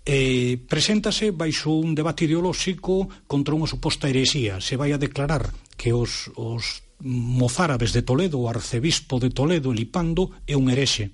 eh, 0.07 0.57
preséntase 0.71 1.35
baixo 1.35 1.75
un 1.75 1.99
debate 1.99 2.31
ideolóxico 2.31 3.11
contra 3.27 3.59
unha 3.59 3.67
suposta 3.67 4.07
heresía. 4.07 4.63
Se 4.63 4.79
vai 4.79 4.95
a 4.95 5.03
declarar 5.03 5.51
que 5.75 5.91
os, 5.91 6.31
os 6.39 6.87
mozárabes 7.03 7.93
de 7.93 8.07
Toledo, 8.07 8.41
o 8.41 8.49
arcebispo 8.49 9.19
de 9.19 9.35
Toledo, 9.35 9.75
Lipando, 9.75 10.31
é 10.47 10.55
un 10.55 10.71
herexe 10.71 11.11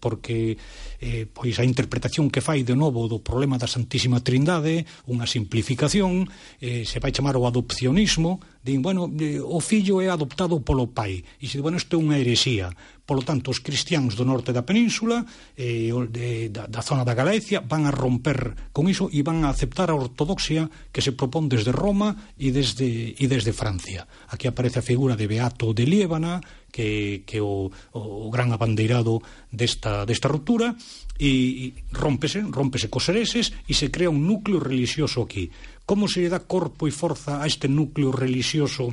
porque 0.00 0.58
eh, 0.98 1.26
pois 1.30 1.58
a 1.60 1.64
interpretación 1.64 2.26
que 2.26 2.42
fai 2.42 2.66
de 2.66 2.74
novo 2.74 3.06
do 3.06 3.22
problema 3.22 3.54
da 3.54 3.70
Santísima 3.70 4.18
Trindade, 4.18 4.82
unha 5.06 5.30
simplificación, 5.30 6.26
eh, 6.58 6.82
se 6.82 6.98
vai 6.98 7.14
chamar 7.14 7.38
o 7.38 7.46
adopcionismo, 7.46 8.42
din, 8.64 8.82
bueno, 8.82 9.06
eh, 9.14 9.38
o 9.38 9.62
fillo 9.62 10.02
é 10.02 10.10
adoptado 10.10 10.58
polo 10.58 10.90
pai, 10.90 11.22
e 11.38 11.46
se, 11.46 11.62
bueno, 11.62 11.78
isto 11.78 11.96
é 11.96 12.02
unha 12.02 12.18
heresía, 12.18 12.72
Polo 13.06 13.22
tanto, 13.22 13.54
os 13.54 13.62
cristianos 13.62 14.18
do 14.18 14.26
norte 14.26 14.50
da 14.50 14.66
península 14.66 15.22
e 15.54 15.94
eh, 15.94 16.06
de, 16.10 16.50
da, 16.50 16.66
da 16.66 16.82
zona 16.82 17.06
da 17.06 17.14
Galicia 17.14 17.62
van 17.62 17.86
a 17.86 17.94
romper 17.94 18.74
con 18.74 18.90
iso 18.90 19.06
e 19.14 19.22
van 19.22 19.46
a 19.46 19.54
aceptar 19.54 19.94
a 19.94 19.96
ortodoxia 19.96 20.66
que 20.90 20.98
se 20.98 21.14
propón 21.14 21.46
desde 21.46 21.70
Roma 21.70 22.34
e 22.34 22.50
desde, 22.50 23.14
e 23.14 23.24
desde 23.30 23.54
Francia. 23.54 24.10
Aquí 24.26 24.50
aparece 24.50 24.82
a 24.82 24.88
figura 24.90 25.14
de 25.14 25.30
Beato 25.30 25.70
de 25.70 25.86
Liébana, 25.86 26.42
que, 26.74 27.22
que 27.22 27.38
o, 27.38 27.70
o 27.94 28.26
gran 28.34 28.50
abandeirado 28.50 29.22
desta, 29.54 30.02
desta 30.02 30.26
ruptura, 30.26 30.74
e, 31.14 31.30
e 31.30 31.66
rómpese, 31.94 32.42
rómpese 32.42 32.90
cos 32.90 33.06
hereses 33.08 33.54
e 33.70 33.72
se 33.72 33.88
crea 33.94 34.10
un 34.10 34.26
núcleo 34.26 34.58
religioso 34.58 35.22
aquí. 35.22 35.54
Como 35.86 36.10
se 36.10 36.26
lle 36.26 36.34
dá 36.34 36.42
corpo 36.42 36.90
e 36.90 36.92
forza 36.92 37.38
a 37.38 37.46
este 37.46 37.70
núcleo 37.70 38.10
religioso 38.10 38.92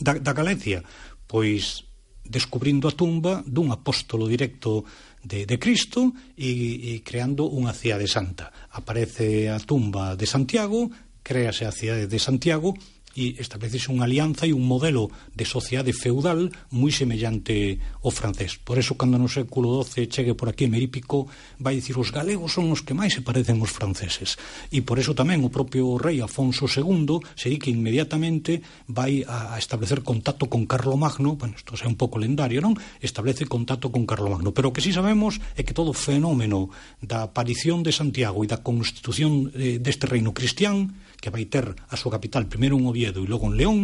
da, 0.00 0.16
da 0.16 0.32
Galicia? 0.32 0.82
Pois 1.28 1.87
descubrindo 2.28 2.86
a 2.86 2.94
tumba 2.94 3.40
dun 3.44 3.72
apóstolo 3.72 4.28
directo 4.28 4.84
de, 5.24 5.48
de 5.48 5.56
Cristo 5.58 6.12
e, 6.36 6.94
e 6.94 7.02
creando 7.02 7.48
unha 7.48 7.72
cidade 7.74 8.06
santa. 8.06 8.52
Aparece 8.76 9.50
a 9.50 9.58
tumba 9.58 10.14
de 10.14 10.28
Santiago, 10.28 10.92
créase 11.24 11.64
a 11.64 11.72
cidade 11.72 12.06
de 12.06 12.18
Santiago, 12.20 12.76
e 13.16 13.38
establecese 13.40 13.88
unha 13.88 14.04
alianza 14.04 14.44
e 14.44 14.52
un 14.52 14.66
modelo 14.66 15.08
de 15.32 15.48
sociedade 15.48 15.94
feudal 15.96 16.52
moi 16.74 16.92
semellante 16.92 17.80
ao 18.04 18.12
francés. 18.12 18.60
Por 18.60 18.76
eso, 18.76 18.98
cando 18.98 19.16
no 19.16 19.30
século 19.30 19.80
XII 19.82 20.10
chegue 20.10 20.34
por 20.36 20.48
aquí 20.52 20.68
Merípico, 20.68 21.28
vai 21.56 21.78
dicir 21.78 21.96
os 21.96 22.12
galegos 22.12 22.52
son 22.52 22.70
os 22.74 22.84
que 22.84 22.92
máis 22.92 23.16
se 23.16 23.24
parecen 23.24 23.58
aos 23.58 23.72
franceses. 23.72 24.36
E 24.68 24.84
por 24.84 25.00
eso 25.00 25.16
tamén 25.16 25.40
o 25.42 25.52
propio 25.52 25.96
rei 25.96 26.20
Afonso 26.20 26.68
II 26.68 27.24
se 27.34 27.48
di 27.48 27.56
que 27.56 27.72
inmediatamente 27.72 28.60
vai 28.86 29.24
a 29.24 29.56
establecer 29.56 30.04
contacto 30.04 30.46
con 30.46 30.68
Carlo 30.68 30.96
Magno, 30.96 31.34
bueno, 31.34 31.56
isto 31.56 31.74
é 31.74 31.88
un 31.88 31.98
pouco 31.98 32.20
lendario, 32.20 32.60
non? 32.60 32.76
Establece 33.00 33.48
contacto 33.48 33.90
con 33.90 34.04
Carlo 34.04 34.30
Magno. 34.30 34.52
Pero 34.52 34.70
o 34.70 34.74
que 34.74 34.84
sí 34.84 34.92
sabemos 34.92 35.40
é 35.56 35.64
que 35.64 35.74
todo 35.74 35.90
o 35.92 35.96
fenómeno 35.96 36.70
da 37.02 37.26
aparición 37.26 37.82
de 37.82 37.92
Santiago 37.94 38.44
e 38.44 38.50
da 38.50 38.60
constitución 38.62 39.50
eh, 39.54 39.82
deste 39.82 40.06
reino 40.06 40.34
cristián 40.34 40.94
que 41.18 41.30
vai 41.30 41.44
ter 41.50 41.74
a 41.90 41.96
súa 41.98 42.14
capital 42.14 42.46
primeiro 42.46 42.78
en 42.78 42.86
Oviedo 42.86 43.20
e 43.22 43.30
logo 43.30 43.50
en 43.50 43.58
León, 43.58 43.78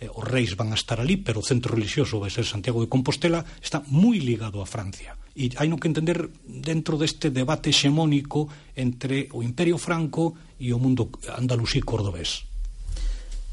eh, 0.00 0.08
os 0.08 0.24
reis 0.24 0.56
van 0.56 0.72
a 0.72 0.78
estar 0.78 0.98
ali, 0.98 1.20
pero 1.20 1.40
o 1.40 1.46
centro 1.46 1.76
religioso 1.76 2.18
vai 2.18 2.32
ser 2.32 2.48
Santiago 2.48 2.80
de 2.80 2.90
Compostela, 2.90 3.44
está 3.60 3.84
moi 3.92 4.16
ligado 4.18 4.64
a 4.64 4.66
Francia. 4.66 5.14
E 5.38 5.54
hai 5.54 5.70
no 5.70 5.78
que 5.78 5.86
entender 5.86 6.26
dentro 6.42 6.98
deste 6.98 7.30
debate 7.30 7.70
hexemónico 7.70 8.50
entre 8.74 9.30
o 9.36 9.44
Imperio 9.44 9.78
Franco 9.78 10.34
e 10.58 10.74
o 10.74 10.82
mundo 10.82 11.14
andalusí 11.30 11.78
cordobés. 11.84 12.48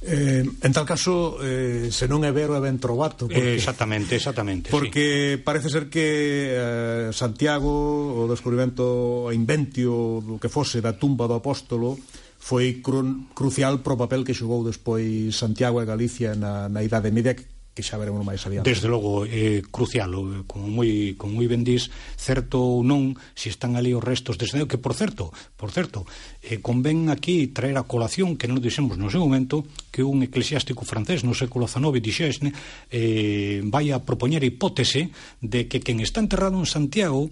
Eh, 0.05 0.45
en 0.45 0.71
tal 0.73 0.85
caso, 0.85 1.41
eh, 1.41 1.89
se 1.89 2.05
non 2.05 2.21
é 2.21 2.29
vero 2.29 2.53
é 2.53 2.61
ben 2.61 2.77
trovato 2.77 3.25
porque, 3.25 3.57
eh, 3.57 3.57
Exactamente, 3.57 4.13
exactamente 4.13 4.69
Porque 4.69 5.37
sí. 5.37 5.41
parece 5.41 5.73
ser 5.73 5.89
que 5.89 6.53
eh, 6.53 7.09
Santiago, 7.09 8.13
o 8.13 8.29
descubrimento 8.29 9.29
o 9.29 9.33
inventio 9.33 10.21
do 10.21 10.37
que 10.37 10.45
fose 10.45 10.77
da 10.77 10.93
tumba 10.93 11.25
do 11.25 11.33
apóstolo 11.33 11.97
foi 12.45 12.77
cru, 12.85 13.25
crucial 13.33 13.81
pro 13.81 13.97
papel 13.97 14.21
que 14.21 14.37
xogou 14.37 14.61
despois 14.61 15.33
Santiago 15.33 15.81
e 15.81 15.89
Galicia 15.89 16.37
na, 16.37 16.69
na 16.69 16.85
Idade 16.85 17.09
Media 17.09 17.33
que 17.33 17.83
xa 17.83 17.97
veremos 17.97 18.21
máis 18.21 18.39
adiante. 18.45 18.69
Desde 18.69 18.87
logo, 18.87 19.25
é 19.25 19.59
eh, 19.59 19.61
crucial, 19.67 20.13
como 20.47 20.69
moi, 20.69 21.17
como 21.19 21.41
moi 21.41 21.49
vendís, 21.49 21.91
certo 22.15 22.61
ou 22.61 22.87
non, 22.87 23.19
se 23.35 23.51
están 23.51 23.75
ali 23.75 23.91
os 23.91 23.99
restos 23.99 24.39
de 24.39 24.47
Santiago, 24.47 24.71
que 24.71 24.79
por 24.79 24.95
certo, 24.95 25.33
por 25.59 25.75
certo, 25.75 26.07
eh, 26.39 26.63
convén 26.63 27.11
aquí 27.11 27.51
traer 27.51 27.75
a 27.75 27.83
colación, 27.83 28.39
que 28.39 28.47
non 28.47 28.63
dixemos 28.63 28.95
no 28.95 29.11
seu 29.11 29.19
momento, 29.19 29.67
que 29.91 30.07
un 30.07 30.23
eclesiástico 30.23 30.87
francés 30.87 31.27
no 31.27 31.35
século 31.35 31.67
XIX 31.67 31.99
dixesne, 31.99 32.55
eh, 32.93 33.59
vai 33.67 33.91
a 33.91 33.99
propoñer 34.05 34.39
a 34.39 34.47
hipótese 34.47 35.11
de 35.43 35.67
que 35.67 35.83
quen 35.83 35.99
está 35.99 36.23
enterrado 36.23 36.55
en 36.55 36.69
Santiago 36.69 37.27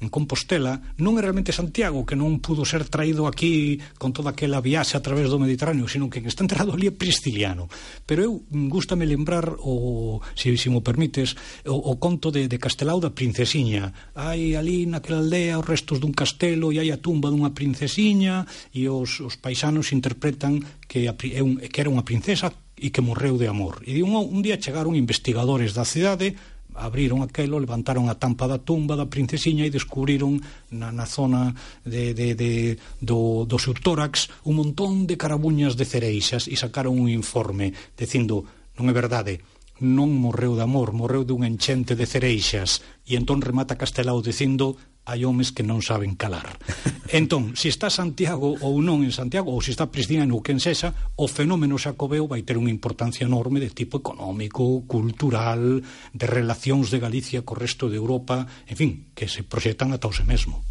en 0.00 0.08
Compostela 0.08 0.80
non 0.96 1.20
é 1.20 1.22
realmente 1.22 1.52
Santiago 1.52 2.08
que 2.08 2.16
non 2.16 2.40
pudo 2.40 2.64
ser 2.64 2.88
traído 2.88 3.28
aquí 3.28 3.78
con 4.00 4.16
toda 4.16 4.32
aquela 4.32 4.64
viaxe 4.64 4.96
a 4.96 5.04
través 5.04 5.28
do 5.28 5.36
Mediterráneo, 5.36 5.84
sino 5.86 6.08
que 6.08 6.24
está 6.24 6.40
enterrado 6.40 6.72
ali 6.72 6.88
é 6.88 6.92
Prisciliano. 6.92 7.68
Pero 8.08 8.24
eu 8.24 8.32
mm, 8.48 8.72
gustame 8.72 9.04
lembrar 9.04 9.60
o, 9.60 10.24
se, 10.32 10.56
se 10.56 10.72
mo 10.72 10.80
permites, 10.80 11.36
o, 11.68 11.76
o 11.76 12.00
conto 12.00 12.32
de, 12.32 12.48
de 12.48 12.56
Castelao 12.56 12.98
da 12.98 13.12
Princesiña. 13.12 13.92
Hai 14.16 14.56
ali 14.56 14.88
naquela 14.88 15.20
aldea 15.20 15.60
os 15.60 15.68
restos 15.68 16.00
dun 16.00 16.16
castelo 16.16 16.72
e 16.72 16.80
hai 16.80 16.88
a 16.88 16.98
tumba 16.98 17.28
dunha 17.28 17.52
princesiña 17.52 18.48
e 18.72 18.88
os, 18.88 19.20
os 19.20 19.36
paisanos 19.36 19.92
interpretan 19.92 20.64
que, 20.88 21.04
a, 21.06 21.12
é 21.12 21.44
un, 21.44 21.60
que 21.60 21.78
era 21.80 21.92
unha 21.92 22.08
princesa 22.08 22.48
e 22.80 22.88
que 22.88 23.04
morreu 23.04 23.36
de 23.36 23.52
amor. 23.52 23.84
E 23.84 24.00
un, 24.00 24.16
un 24.16 24.40
día 24.40 24.56
chegaron 24.56 24.96
investigadores 24.96 25.76
da 25.76 25.84
cidade 25.84 26.40
abriron 26.74 27.22
aquelo, 27.22 27.58
levantaron 27.58 28.08
a 28.08 28.18
tampa 28.18 28.46
da 28.46 28.58
tumba 28.60 28.94
da 28.94 29.10
princesiña 29.10 29.66
e 29.66 29.74
descubriron 29.74 30.38
na, 30.70 30.90
na 30.90 31.06
zona 31.06 31.54
de, 31.82 32.14
de, 32.14 32.34
de, 32.34 32.52
do, 33.00 33.46
do 33.46 33.58
seu 33.58 33.74
tórax 33.74 34.30
un 34.46 34.58
montón 34.60 35.06
de 35.06 35.18
carabuñas 35.18 35.74
de 35.74 35.86
cereixas 35.86 36.46
e 36.46 36.54
sacaron 36.54 36.98
un 36.98 37.10
informe 37.10 37.72
dicindo 37.96 38.46
non 38.78 38.88
é 38.88 38.94
verdade, 38.94 39.44
non 39.80 40.12
morreu 40.12 40.54
de 40.54 40.62
amor, 40.62 40.92
morreu 40.92 41.24
dun 41.24 41.42
enchente 41.42 41.96
de 41.96 42.04
cereixas 42.04 42.84
e 43.08 43.16
entón 43.16 43.40
remata 43.40 43.80
Castelao 43.80 44.20
dicindo 44.20 44.76
hai 45.08 45.24
homes 45.24 45.50
que 45.50 45.64
non 45.64 45.80
saben 45.80 46.14
calar. 46.14 46.60
Entón, 47.10 47.58
se 47.58 47.66
está 47.66 47.90
Santiago 47.90 48.54
ou 48.62 48.78
non 48.78 49.02
en 49.02 49.10
Santiago, 49.10 49.50
ou 49.50 49.58
se 49.58 49.74
está 49.74 49.90
Pristina 49.90 50.22
en 50.22 50.30
quen 50.44 50.62
sexa, 50.62 50.94
o 51.18 51.26
fenómeno 51.26 51.80
xacobeo 51.80 52.30
vai 52.30 52.46
ter 52.46 52.54
unha 52.54 52.70
importancia 52.70 53.26
enorme 53.26 53.58
de 53.58 53.74
tipo 53.74 53.98
económico, 53.98 54.86
cultural, 54.86 55.82
de 56.14 56.26
relacións 56.30 56.94
de 56.94 57.02
Galicia 57.02 57.42
co 57.42 57.58
resto 57.58 57.90
de 57.90 57.98
Europa, 57.98 58.46
en 58.70 58.76
fin, 58.78 58.90
que 59.16 59.26
se 59.26 59.42
proxectan 59.42 59.90
ata 59.90 60.06
o 60.06 60.14
se 60.14 60.22
mesmo. 60.22 60.62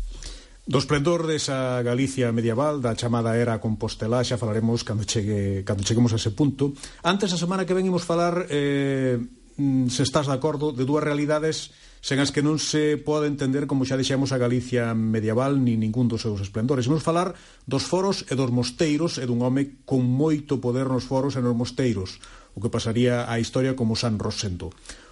Do 0.69 0.77
esplendor 0.77 1.25
desa 1.25 1.81
Galicia 1.81 2.29
medieval, 2.29 2.77
da 2.77 2.93
chamada 2.93 3.33
era 3.33 3.57
compostelá, 3.57 4.21
xa 4.21 4.37
falaremos 4.37 4.85
cando, 4.85 5.01
chegue, 5.01 5.65
cando 5.65 5.81
cheguemos 5.81 6.13
a 6.13 6.21
ese 6.21 6.29
punto. 6.37 6.77
Antes, 7.01 7.33
a 7.33 7.41
semana 7.41 7.65
que 7.65 7.73
venimos 7.73 8.05
falar, 8.05 8.45
eh, 8.53 9.17
mm, 9.57 9.89
se 9.89 10.05
estás 10.05 10.29
de 10.29 10.37
acordo, 10.37 10.69
de 10.69 10.85
dúas 10.85 11.01
realidades 11.01 11.73
sen 12.05 12.21
as 12.21 12.29
que 12.29 12.45
non 12.45 12.61
se 12.61 13.01
pode 13.01 13.25
entender 13.25 13.65
como 13.65 13.81
xa 13.81 13.97
deixamos 13.97 14.29
a 14.29 14.37
Galicia 14.37 14.93
medieval 14.93 15.57
ni 15.57 15.73
ningún 15.73 16.05
dos 16.05 16.21
seus 16.21 16.37
esplendores. 16.37 16.85
Vamos 16.85 17.01
falar 17.01 17.33
dos 17.65 17.89
foros 17.89 18.29
e 18.29 18.37
dos 18.37 18.53
mosteiros 18.53 19.17
e 19.17 19.25
dun 19.25 19.41
home 19.41 19.81
con 19.89 20.05
moito 20.05 20.61
poder 20.61 20.85
nos 20.85 21.01
foros 21.01 21.33
e 21.33 21.41
nos 21.41 21.57
mosteiros, 21.57 22.21
o 22.53 22.61
que 22.61 22.69
pasaría 22.69 23.25
a 23.25 23.41
historia 23.41 23.73
como 23.73 23.97
San 23.97 24.21
Rosendo. 24.21 24.69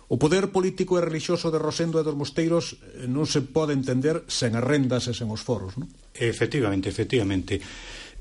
O 0.08 0.16
poder 0.16 0.56
político 0.56 0.96
e 0.96 1.04
religioso 1.04 1.52
de 1.52 1.60
Rosendo 1.60 2.00
e 2.00 2.06
dos 2.08 2.16
Mosteiros 2.16 2.80
eh, 2.80 3.12
non 3.12 3.28
se 3.28 3.44
pode 3.44 3.76
entender 3.76 4.24
sen 4.32 4.56
as 4.56 4.64
rendas 4.64 5.12
e 5.12 5.14
sen 5.14 5.28
os 5.28 5.44
foros, 5.44 5.76
non? 5.76 5.92
Efectivamente, 6.16 6.88
efectivamente. 6.88 7.60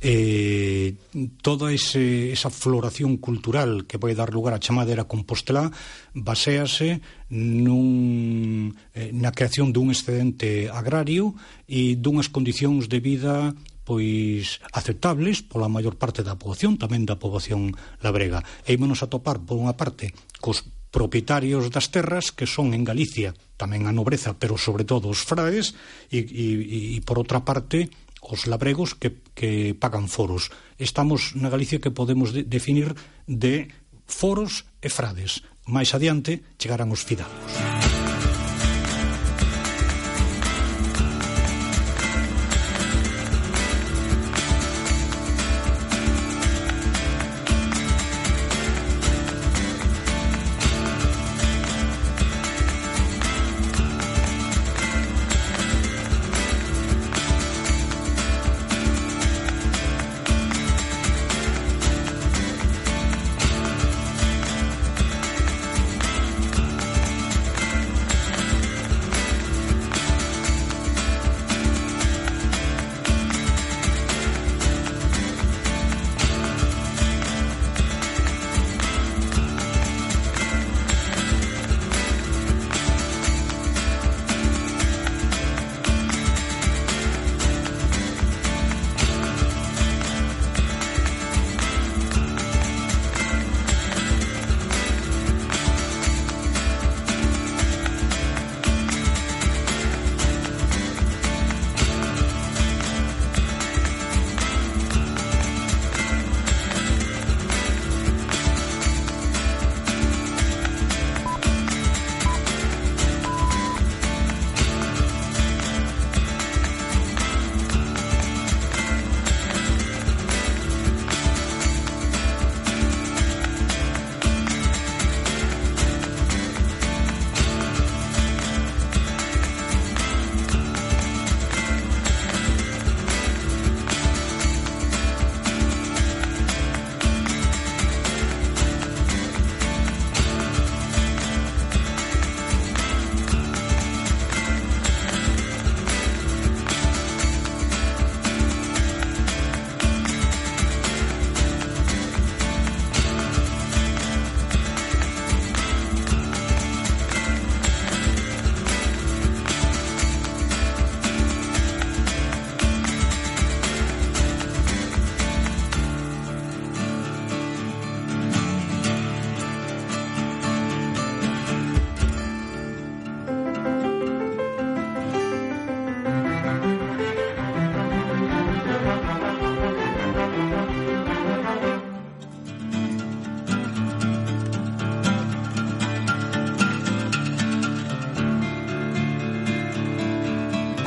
Eh, 0.03 0.99
toda 1.41 1.73
ese, 1.73 2.35
esa 2.35 2.51
floración 2.51 3.17
cultural 3.17 3.87
que 3.87 4.03
vai 4.03 4.19
dar 4.19 4.35
lugar 4.35 4.53
á 4.53 4.61
chamada 4.61 4.93
era 4.93 5.07
Compostela 5.07 5.71
baséase 6.13 7.01
nun, 7.31 8.75
eh, 8.93 9.15
na 9.15 9.31
creación 9.31 9.71
dun 9.71 9.95
excedente 9.95 10.69
agrario 10.69 11.39
e 11.71 11.97
dunhas 11.97 12.29
condicións 12.29 12.91
de 12.91 12.99
vida 12.99 13.55
pois 13.87 14.59
aceptables 14.75 15.47
pola 15.47 15.71
maior 15.71 15.95
parte 15.95 16.27
da 16.27 16.35
poboación, 16.35 16.75
tamén 16.77 17.07
da 17.07 17.23
poboación 17.23 17.71
labrega. 18.03 18.43
E 18.67 18.75
ímonos 18.75 19.01
a 19.01 19.09
topar, 19.09 19.39
por 19.39 19.57
unha 19.57 19.79
parte, 19.79 20.11
cos 20.43 20.67
propietarios 20.97 21.69
das 21.69 21.93
terras 21.93 22.33
que 22.33 22.49
son 22.49 22.73
en 22.73 22.81
Galicia, 22.81 23.37
tamén 23.61 23.85
a 23.85 23.93
nobreza, 23.93 24.33
pero 24.41 24.57
sobre 24.57 24.89
todo 24.89 25.13
os 25.13 25.21
frades 25.21 25.77
e, 26.09 26.25
e, 26.25 26.97
e 26.97 26.99
por 27.05 27.21
outra 27.21 27.45
parte 27.45 27.93
os 28.25 28.49
labregos 28.49 28.97
que, 28.97 29.21
que 29.37 29.77
pagan 29.77 30.09
foros. 30.09 30.49
Estamos 30.81 31.37
na 31.37 31.53
Galicia 31.53 31.85
que 31.85 31.93
podemos 31.93 32.33
de, 32.33 32.49
definir 32.49 32.97
de 33.29 33.69
foros 34.09 34.65
e 34.81 34.89
frades. 34.89 35.45
Mais 35.69 35.93
adiante 35.93 36.41
chegarán 36.57 36.89
os 36.89 37.05
fidalgos. 37.05 37.76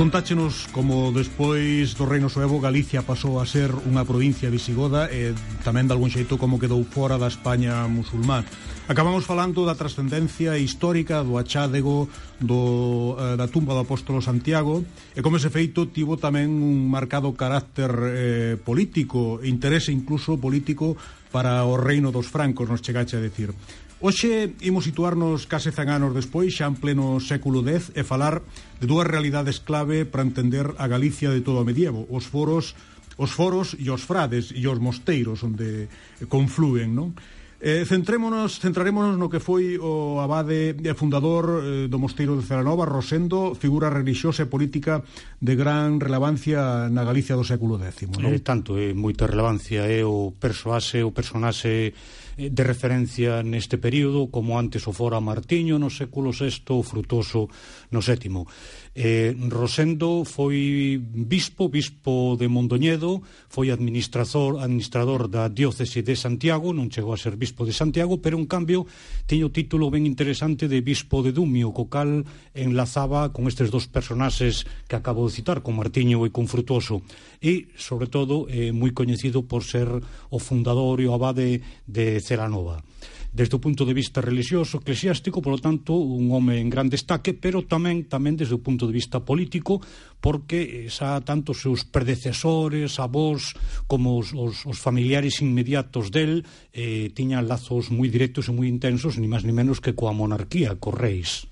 Contáchenos 0.10 0.66
como 0.74 1.14
despois 1.14 1.94
do 1.94 2.10
Reino 2.10 2.34
Suevo 2.34 2.58
Galicia 2.58 3.06
pasou 3.06 3.38
a 3.38 3.46
ser 3.46 3.70
unha 3.70 4.02
provincia 4.02 4.50
visigoda 4.50 5.06
e 5.06 5.38
tamén 5.62 5.86
de 5.86 5.94
algún 5.94 6.10
xeito 6.10 6.42
como 6.42 6.58
quedou 6.58 6.82
fora 6.82 7.22
da 7.22 7.30
España 7.30 7.86
musulmán. 7.86 8.42
Acabamos 8.90 9.22
falando 9.30 9.70
da 9.70 9.78
trascendencia 9.78 10.58
histórica 10.58 11.22
do 11.22 11.38
achádego 11.38 12.10
do, 12.42 13.22
eh, 13.22 13.38
da 13.38 13.54
tumba 13.54 13.78
do 13.78 13.86
apóstolo 13.86 14.18
Santiago 14.18 14.82
e 15.14 15.22
como 15.22 15.38
ese 15.38 15.54
feito 15.54 15.94
tivo 15.94 16.18
tamén 16.18 16.58
un 16.58 16.90
marcado 16.90 17.30
carácter 17.38 17.94
eh, 17.94 18.54
político, 18.58 19.46
interese 19.46 19.94
incluso 19.94 20.42
político 20.42 20.98
para 21.30 21.62
o 21.70 21.78
reino 21.78 22.10
dos 22.10 22.26
francos, 22.26 22.66
nos 22.66 22.82
chegache 22.82 23.14
a 23.14 23.22
decir. 23.22 23.54
Hoxe 24.00 24.56
imos 24.64 24.88
situarnos 24.88 25.44
case 25.44 25.76
100 25.76 26.00
anos 26.00 26.16
despois, 26.16 26.56
xa 26.56 26.72
en 26.72 26.80
pleno 26.80 27.20
século 27.20 27.60
X, 27.68 27.92
e 28.00 28.08
falar 28.08 28.40
de 28.80 28.88
dúas 28.88 29.04
realidades 29.04 29.60
clave 29.60 30.08
para 30.08 30.24
entender 30.24 30.72
a 30.80 30.88
Galicia 30.88 31.36
de 31.36 31.44
todo 31.44 31.60
o 31.60 31.68
medievo, 31.68 32.08
os 32.08 32.24
foros 32.24 32.80
os 33.20 33.36
foros 33.36 33.76
e 33.76 33.92
os 33.92 34.08
frades 34.08 34.56
e 34.56 34.64
os 34.64 34.80
mosteiros 34.80 35.44
onde 35.44 35.92
confluen, 36.32 36.96
non? 36.96 37.12
Eh, 37.60 37.84
centrémonos, 37.84 38.64
centrarémonos 38.64 39.20
no 39.20 39.28
que 39.28 39.44
foi 39.44 39.76
o 39.76 40.24
abade 40.24 40.80
e 40.80 40.92
fundador 40.96 41.60
eh, 41.60 41.92
do 41.92 42.00
mosteiro 42.00 42.40
de 42.40 42.48
Ceranova, 42.48 42.88
Rosendo, 42.88 43.52
figura 43.52 43.92
relixiosa 43.92 44.48
e 44.48 44.52
política 44.52 45.04
de 45.44 45.60
gran 45.60 46.00
relevancia 46.00 46.88
na 46.88 47.04
Galicia 47.04 47.36
do 47.36 47.44
século 47.44 47.76
X. 47.76 48.08
Non? 48.16 48.32
Eh, 48.32 48.40
tanto, 48.40 48.80
eh, 48.80 48.96
moita 48.96 49.28
relevancia 49.28 49.84
é 49.92 50.00
eh, 50.00 50.08
o 50.08 50.32
persoaxe, 50.40 51.04
o 51.04 51.12
personaxe 51.12 51.92
de 52.40 52.64
referencia 52.64 53.44
neste 53.44 53.76
período, 53.76 54.32
como 54.32 54.56
antes 54.56 54.88
o 54.88 54.96
fora 54.96 55.20
Martiño 55.20 55.76
no 55.76 55.92
século 55.92 56.32
VI 56.32 56.64
ou 56.72 56.88
Frutoso 56.88 57.52
no 57.92 58.00
VII. 58.00 58.48
Eh, 58.96 59.36
Rosendo 59.52 60.24
foi 60.24 60.96
bispo, 61.04 61.68
bispo 61.68 62.40
de 62.40 62.48
Mondoñedo, 62.48 63.20
foi 63.52 63.76
administrador, 63.76 64.64
administrador 64.64 65.28
da 65.28 65.52
diócese 65.52 66.00
de 66.00 66.16
Santiago, 66.16 66.72
non 66.72 66.88
chegou 66.88 67.12
a 67.12 67.20
ser 67.20 67.36
bispo 67.36 67.68
de 67.68 67.76
Santiago, 67.76 68.24
pero 68.24 68.40
en 68.40 68.48
cambio 68.48 68.88
tiño 69.28 69.52
o 69.52 69.56
título 69.56 69.92
ben 69.92 70.08
interesante 70.08 70.72
de 70.72 70.80
bispo 70.80 71.20
de 71.20 71.36
Dumio, 71.36 71.76
co 71.76 71.92
cal 71.92 72.24
enlazaba 72.56 73.36
con 73.36 73.52
estes 73.52 73.68
dos 73.68 73.92
personaxes 73.92 74.64
que 74.88 74.96
acabo 74.96 75.28
de 75.28 75.36
citar, 75.36 75.60
con 75.60 75.76
Martiño 75.76 76.24
e 76.24 76.32
con 76.32 76.48
Frutoso, 76.48 77.04
e, 77.44 77.72
sobre 77.76 78.08
todo, 78.08 78.48
eh, 78.48 78.72
moi 78.72 78.96
coñecido 78.96 79.44
por 79.44 79.68
ser 79.68 79.92
o 79.92 80.38
fundador 80.40 81.04
e 81.04 81.08
o 81.08 81.16
abade 81.16 81.64
de 81.84 82.20
Celanova. 82.30 82.86
Desde 83.30 83.58
o 83.58 83.62
punto 83.62 83.86
de 83.86 83.94
vista 83.94 84.26
religioso, 84.26 84.82
eclesiástico, 84.82 85.42
polo 85.42 85.62
tanto, 85.62 85.94
un 85.98 86.34
home 86.34 86.58
en 86.62 86.70
gran 86.70 86.90
destaque, 86.90 87.38
pero 87.38 87.62
tamén 87.62 88.10
tamén 88.10 88.38
desde 88.38 88.58
o 88.58 88.62
punto 88.62 88.90
de 88.90 88.94
vista 88.94 89.22
político, 89.22 89.82
porque 90.18 90.86
eh, 90.86 90.94
xa 90.94 91.22
tanto 91.26 91.54
os 91.54 91.62
seus 91.62 91.86
predecesores, 91.86 92.98
avós, 93.02 93.54
como 93.86 94.18
os, 94.18 94.34
os, 94.34 94.66
os 94.66 94.78
familiares 94.78 95.42
inmediatos 95.46 96.10
del, 96.10 96.46
eh, 96.74 97.10
tiñan 97.14 97.50
lazos 97.50 97.90
moi 97.94 98.10
directos 98.10 98.50
e 98.50 98.54
moi 98.54 98.70
intensos, 98.70 99.18
ni 99.18 99.30
máis 99.30 99.46
ni 99.46 99.54
menos 99.54 99.82
que 99.82 99.98
coa 99.98 100.14
monarquía, 100.14 100.78
co 100.78 100.90
reis. 100.94 101.49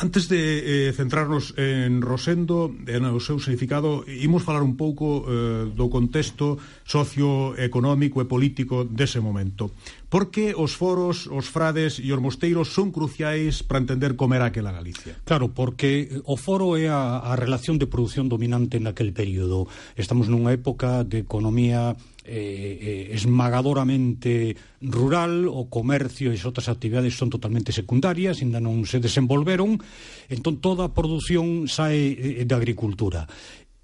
Antes 0.00 0.28
de 0.32 0.88
eh, 0.88 0.92
centrarnos 0.96 1.52
en 1.60 2.00
Rosendo 2.00 2.72
e 2.88 2.96
no 2.96 3.20
seu 3.20 3.36
significado, 3.36 4.00
imos 4.08 4.40
falar 4.40 4.64
un 4.64 4.72
pouco 4.72 5.28
eh, 5.28 5.68
do 5.68 5.92
contexto 5.92 6.56
socioeconómico 6.88 8.24
e 8.24 8.24
político 8.24 8.88
dese 8.88 9.20
momento. 9.20 9.76
Porque 10.08 10.56
os 10.56 10.72
foros, 10.72 11.28
os 11.28 11.52
frades 11.52 12.00
e 12.00 12.16
os 12.16 12.20
mosteiros 12.24 12.72
son 12.72 12.96
cruciais 12.96 13.60
para 13.60 13.84
entender 13.84 14.16
como 14.16 14.32
era 14.32 14.48
aquela 14.48 14.72
Galicia? 14.72 15.20
Claro, 15.28 15.52
porque 15.52 16.08
o 16.24 16.40
foro 16.40 16.80
é 16.80 16.88
a, 16.88 17.20
a 17.20 17.36
relación 17.36 17.76
de 17.76 17.84
produción 17.84 18.32
dominante 18.32 18.80
naquel 18.80 19.12
período. 19.12 19.68
Estamos 20.00 20.32
nunha 20.32 20.56
época 20.56 21.04
de 21.04 21.28
economía 21.28 21.92
Eh, 22.30 23.10
eh, 23.10 23.16
esmagadoramente 23.18 24.54
rural, 24.78 25.50
o 25.50 25.66
comercio 25.66 26.30
e 26.30 26.38
outras 26.46 26.70
actividades 26.70 27.18
son 27.18 27.26
totalmente 27.26 27.74
secundarias, 27.74 28.38
ainda 28.38 28.62
non 28.62 28.86
se 28.86 29.02
desenvolveron, 29.02 29.82
entón 30.30 30.62
toda 30.62 30.86
a 30.86 30.94
produción 30.94 31.66
sae 31.66 32.14
eh, 32.14 32.46
de 32.46 32.54
agricultura. 32.54 33.26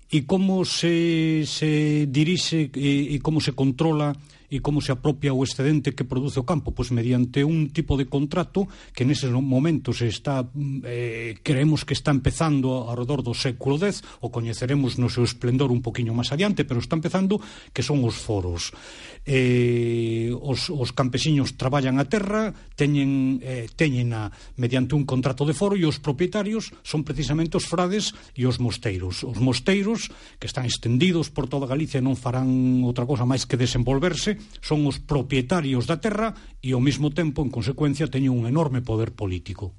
E 0.07 0.23
como 0.31 0.63
se, 0.63 1.43
se 1.43 2.07
dirixe 2.07 2.71
e, 2.71 3.11
e 3.13 3.17
como 3.19 3.43
se 3.43 3.51
controla 3.51 4.15
e 4.51 4.63
como 4.63 4.81
se 4.81 4.93
apropia 4.93 5.35
o 5.35 5.43
excedente 5.43 5.95
que 5.95 6.07
produce 6.07 6.39
o 6.39 6.49
campo? 6.49 6.73
Pois 6.73 6.95
mediante 6.95 7.43
un 7.43 7.71
tipo 7.71 7.99
de 7.99 8.07
contrato 8.07 8.69
que 8.95 9.05
neses 9.05 9.31
momentos 9.31 10.03
está 10.03 10.47
mm, 10.47 10.83
eh, 10.85 11.33
creemos 11.43 11.85
que 11.85 11.95
está 11.95 12.11
empezando 12.11 12.87
alrededor 12.89 13.23
do 13.23 13.35
século 13.35 13.77
X, 13.79 14.03
o 14.23 14.31
coñeceremos 14.31 14.97
no 14.97 15.11
seu 15.11 15.27
esplendor 15.27 15.71
un 15.71 15.83
poquinho 15.83 16.15
máis 16.15 16.31
adiante, 16.31 16.65
pero 16.65 16.81
está 16.81 16.97
empezando 16.97 17.41
que 17.75 17.83
son 17.83 18.03
os 18.07 18.17
foros. 18.19 18.73
Eh, 19.27 20.31
os, 20.31 20.71
os 20.71 20.95
campesiños 20.95 21.59
traballan 21.59 21.99
a 21.99 22.07
terra, 22.07 22.55
teñen, 22.79 23.43
eh, 23.43 23.67
teñen 23.75 24.15
a, 24.15 24.31
mediante 24.55 24.95
un 24.95 25.03
contrato 25.03 25.43
de 25.43 25.57
foro 25.57 25.75
e 25.75 25.83
os 25.83 25.99
propietarios 25.99 26.71
son 26.87 27.03
precisamente 27.03 27.59
os 27.59 27.67
frades 27.67 28.15
e 28.39 28.47
os 28.47 28.63
mosteiros. 28.63 29.27
Os 29.27 29.43
mosteiros 29.43 30.15
que 30.39 30.47
están 30.47 30.65
extendidos 30.65 31.29
por 31.35 31.51
toda 31.51 31.67
Galicia 31.67 31.99
non 31.99 32.15
farán 32.15 32.83
outra 32.87 33.03
cosa 33.03 33.27
máis 33.27 33.45
que 33.45 33.59
desenvolverse 33.59 34.36
Son 34.61 34.85
os 34.87 35.03
propietarios 35.03 35.85
da 35.85 36.01
terra 36.01 36.35
e 36.63 36.73
ao 36.73 36.83
mesmo 36.83 37.13
tempo, 37.13 37.43
en 37.43 37.51
consecuencia, 37.51 38.11
teñen 38.11 38.35
un 38.35 38.49
enorme 38.49 38.81
poder 38.81 39.13
político. 39.13 39.75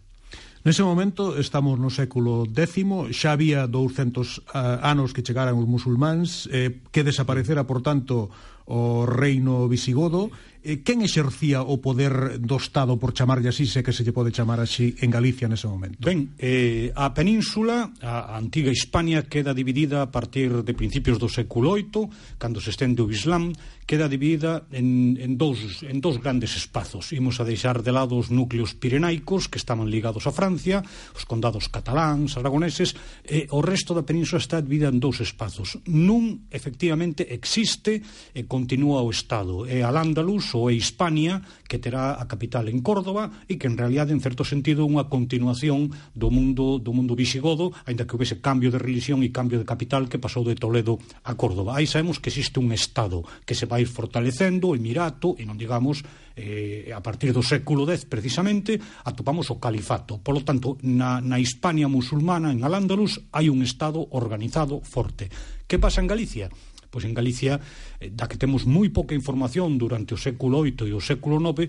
Nese 0.68 0.84
momento 0.84 1.40
estamos 1.40 1.80
no 1.80 1.88
século 1.88 2.44
X, 2.44 3.16
xa 3.16 3.32
había 3.32 3.72
200 3.72 3.72
uh, 3.72 4.42
eh, 4.52 4.78
anos 4.84 5.16
que 5.16 5.24
chegaran 5.24 5.56
os 5.56 5.64
musulmáns, 5.64 6.52
eh, 6.52 6.84
que 6.92 7.08
desaparecera, 7.08 7.64
por 7.64 7.80
tanto, 7.80 8.28
o 8.68 9.08
reino 9.08 9.68
visigodo, 9.68 10.30
eh, 10.68 10.84
quen 10.84 11.00
exercía 11.00 11.64
o 11.64 11.80
poder 11.80 12.44
do 12.44 12.60
Estado, 12.60 13.00
por 13.00 13.16
chamarlle 13.16 13.48
así, 13.48 13.64
se 13.64 13.80
que 13.80 13.96
se 13.96 14.04
lle 14.04 14.12
pode 14.12 14.36
chamar 14.36 14.60
así, 14.60 15.00
en 15.00 15.08
Galicia 15.08 15.48
nese 15.48 15.72
momento? 15.72 16.04
Ben, 16.04 16.36
eh, 16.36 16.92
a 16.92 17.16
península, 17.16 17.96
a 18.04 18.36
antiga 18.36 18.68
Hispania, 18.68 19.24
queda 19.32 19.56
dividida 19.56 20.04
a 20.04 20.12
partir 20.12 20.52
de 20.68 20.74
principios 20.76 21.16
do 21.16 21.32
século 21.32 21.80
VIII, 21.80 22.36
cando 22.36 22.60
se 22.60 22.76
estende 22.76 23.00
o 23.00 23.08
Islam, 23.08 23.56
queda 23.88 24.12
dividida 24.12 24.68
en, 24.76 25.16
en, 25.16 25.40
dous, 25.40 25.80
en 25.88 26.04
dous 26.04 26.20
grandes 26.20 26.60
espazos. 26.60 27.16
Imos 27.16 27.40
a 27.40 27.48
deixar 27.48 27.80
de 27.80 27.96
lado 27.96 28.20
os 28.20 28.28
núcleos 28.28 28.76
pirenaicos, 28.76 29.48
que 29.48 29.56
estaban 29.56 29.88
ligados 29.88 30.28
a 30.28 30.36
Francia, 30.36 30.84
os 31.16 31.24
condados 31.24 31.72
cataláns, 31.72 32.36
aragoneses, 32.36 32.92
e 33.24 33.48
o 33.56 33.64
resto 33.64 33.96
da 33.96 34.04
península 34.04 34.44
está 34.44 34.60
dividida 34.60 34.92
en 34.92 35.00
dous 35.00 35.24
espazos. 35.24 35.80
Nun, 35.88 36.44
efectivamente, 36.52 37.24
existe, 37.32 38.04
e 38.36 38.44
eh, 38.44 38.46
continúa 38.58 39.06
o 39.06 39.14
Estado. 39.14 39.70
É 39.70 39.86
Al-Ándalus 39.86 40.58
ou 40.58 40.66
é 40.66 40.74
Hispania, 40.74 41.46
que 41.70 41.78
terá 41.78 42.18
a 42.18 42.26
capital 42.26 42.66
en 42.74 42.82
Córdoba 42.82 43.30
e 43.46 43.62
que 43.62 43.70
en 43.70 43.78
realidade 43.78 44.18
en 44.18 44.18
certo 44.18 44.42
sentido 44.42 44.82
unha 44.82 45.06
continuación 45.06 45.94
do 46.18 46.34
mundo 46.34 46.82
do 46.82 46.90
mundo 46.90 47.14
visigodo, 47.14 47.70
aínda 47.86 48.10
que 48.10 48.18
houvese 48.18 48.42
cambio 48.42 48.74
de 48.74 48.82
religión 48.82 49.22
e 49.22 49.30
cambio 49.30 49.62
de 49.62 49.70
capital 49.70 50.10
que 50.10 50.18
pasou 50.18 50.42
de 50.42 50.58
Toledo 50.58 50.98
a 51.22 51.38
Córdoba. 51.38 51.78
Aí 51.78 51.86
sabemos 51.86 52.18
que 52.18 52.34
existe 52.34 52.58
un 52.58 52.74
Estado 52.74 53.22
que 53.46 53.54
se 53.54 53.70
vai 53.70 53.86
fortalecendo, 53.86 54.74
o 54.74 54.76
Emirato, 54.76 55.38
e 55.38 55.46
non 55.46 55.62
digamos 55.62 56.02
eh, 56.34 56.90
a 56.90 57.02
partir 57.06 57.30
do 57.30 57.46
século 57.46 57.86
X 57.86 58.10
precisamente 58.10 58.82
atopamos 59.06 59.54
o 59.54 59.62
califato. 59.62 60.18
Por 60.18 60.34
lo 60.34 60.42
tanto, 60.42 60.82
na, 60.82 61.22
na 61.22 61.38
Hispania 61.38 61.86
musulmana 61.86 62.50
en 62.50 62.66
Al-Ándalus 62.66 63.22
hai 63.38 63.54
un 63.54 63.62
Estado 63.62 64.02
organizado 64.18 64.82
forte. 64.82 65.30
Que 65.70 65.78
pasa 65.78 66.02
en 66.02 66.10
Galicia? 66.10 66.50
Pois 66.90 67.04
en 67.04 67.14
Galicia, 67.14 67.60
eh, 68.00 68.10
da 68.12 68.26
que 68.26 68.40
temos 68.40 68.64
moi 68.64 68.90
pouca 68.90 69.14
información 69.14 69.76
durante 69.76 70.16
o 70.16 70.20
século 70.20 70.64
VIII 70.64 70.90
e 70.90 70.96
o 70.96 71.04
século 71.04 71.38
IX, 71.40 71.68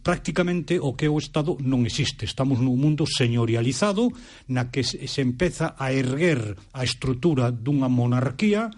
prácticamente 0.00 0.80
o 0.80 0.96
que 0.96 1.06
é 1.06 1.12
o 1.12 1.20
Estado 1.20 1.56
non 1.60 1.84
existe. 1.84 2.24
Estamos 2.24 2.58
nun 2.58 2.80
mundo 2.80 3.04
señorializado 3.04 4.10
na 4.48 4.72
que 4.72 4.84
se 4.84 5.20
empeza 5.20 5.76
a 5.76 5.92
erguer 5.92 6.56
a 6.72 6.82
estrutura 6.82 7.52
dunha 7.52 7.88
monarquía 7.92 8.72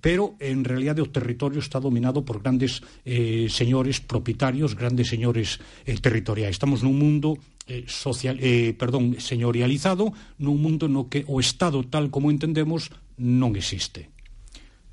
pero 0.00 0.36
en 0.38 0.64
realidade 0.64 1.00
o 1.00 1.08
territorio 1.08 1.64
está 1.64 1.80
dominado 1.80 2.20
por 2.20 2.44
grandes 2.44 2.84
eh, 3.08 3.48
señores 3.48 4.04
propietarios, 4.04 4.76
grandes 4.76 5.08
señores 5.08 5.60
eh, 5.88 5.96
territoriais. 5.96 6.52
Estamos 6.52 6.84
nun 6.84 7.00
mundo 7.00 7.40
eh, 7.64 7.88
social, 7.88 8.36
eh, 8.40 8.76
perdón, 8.76 9.16
señorializado, 9.16 10.12
nun 10.36 10.60
mundo 10.60 10.92
no 10.92 11.08
que 11.08 11.24
o 11.24 11.40
Estado 11.40 11.80
tal 11.88 12.12
como 12.12 12.28
entendemos 12.28 12.92
non 13.16 13.56
existe. 13.56 14.12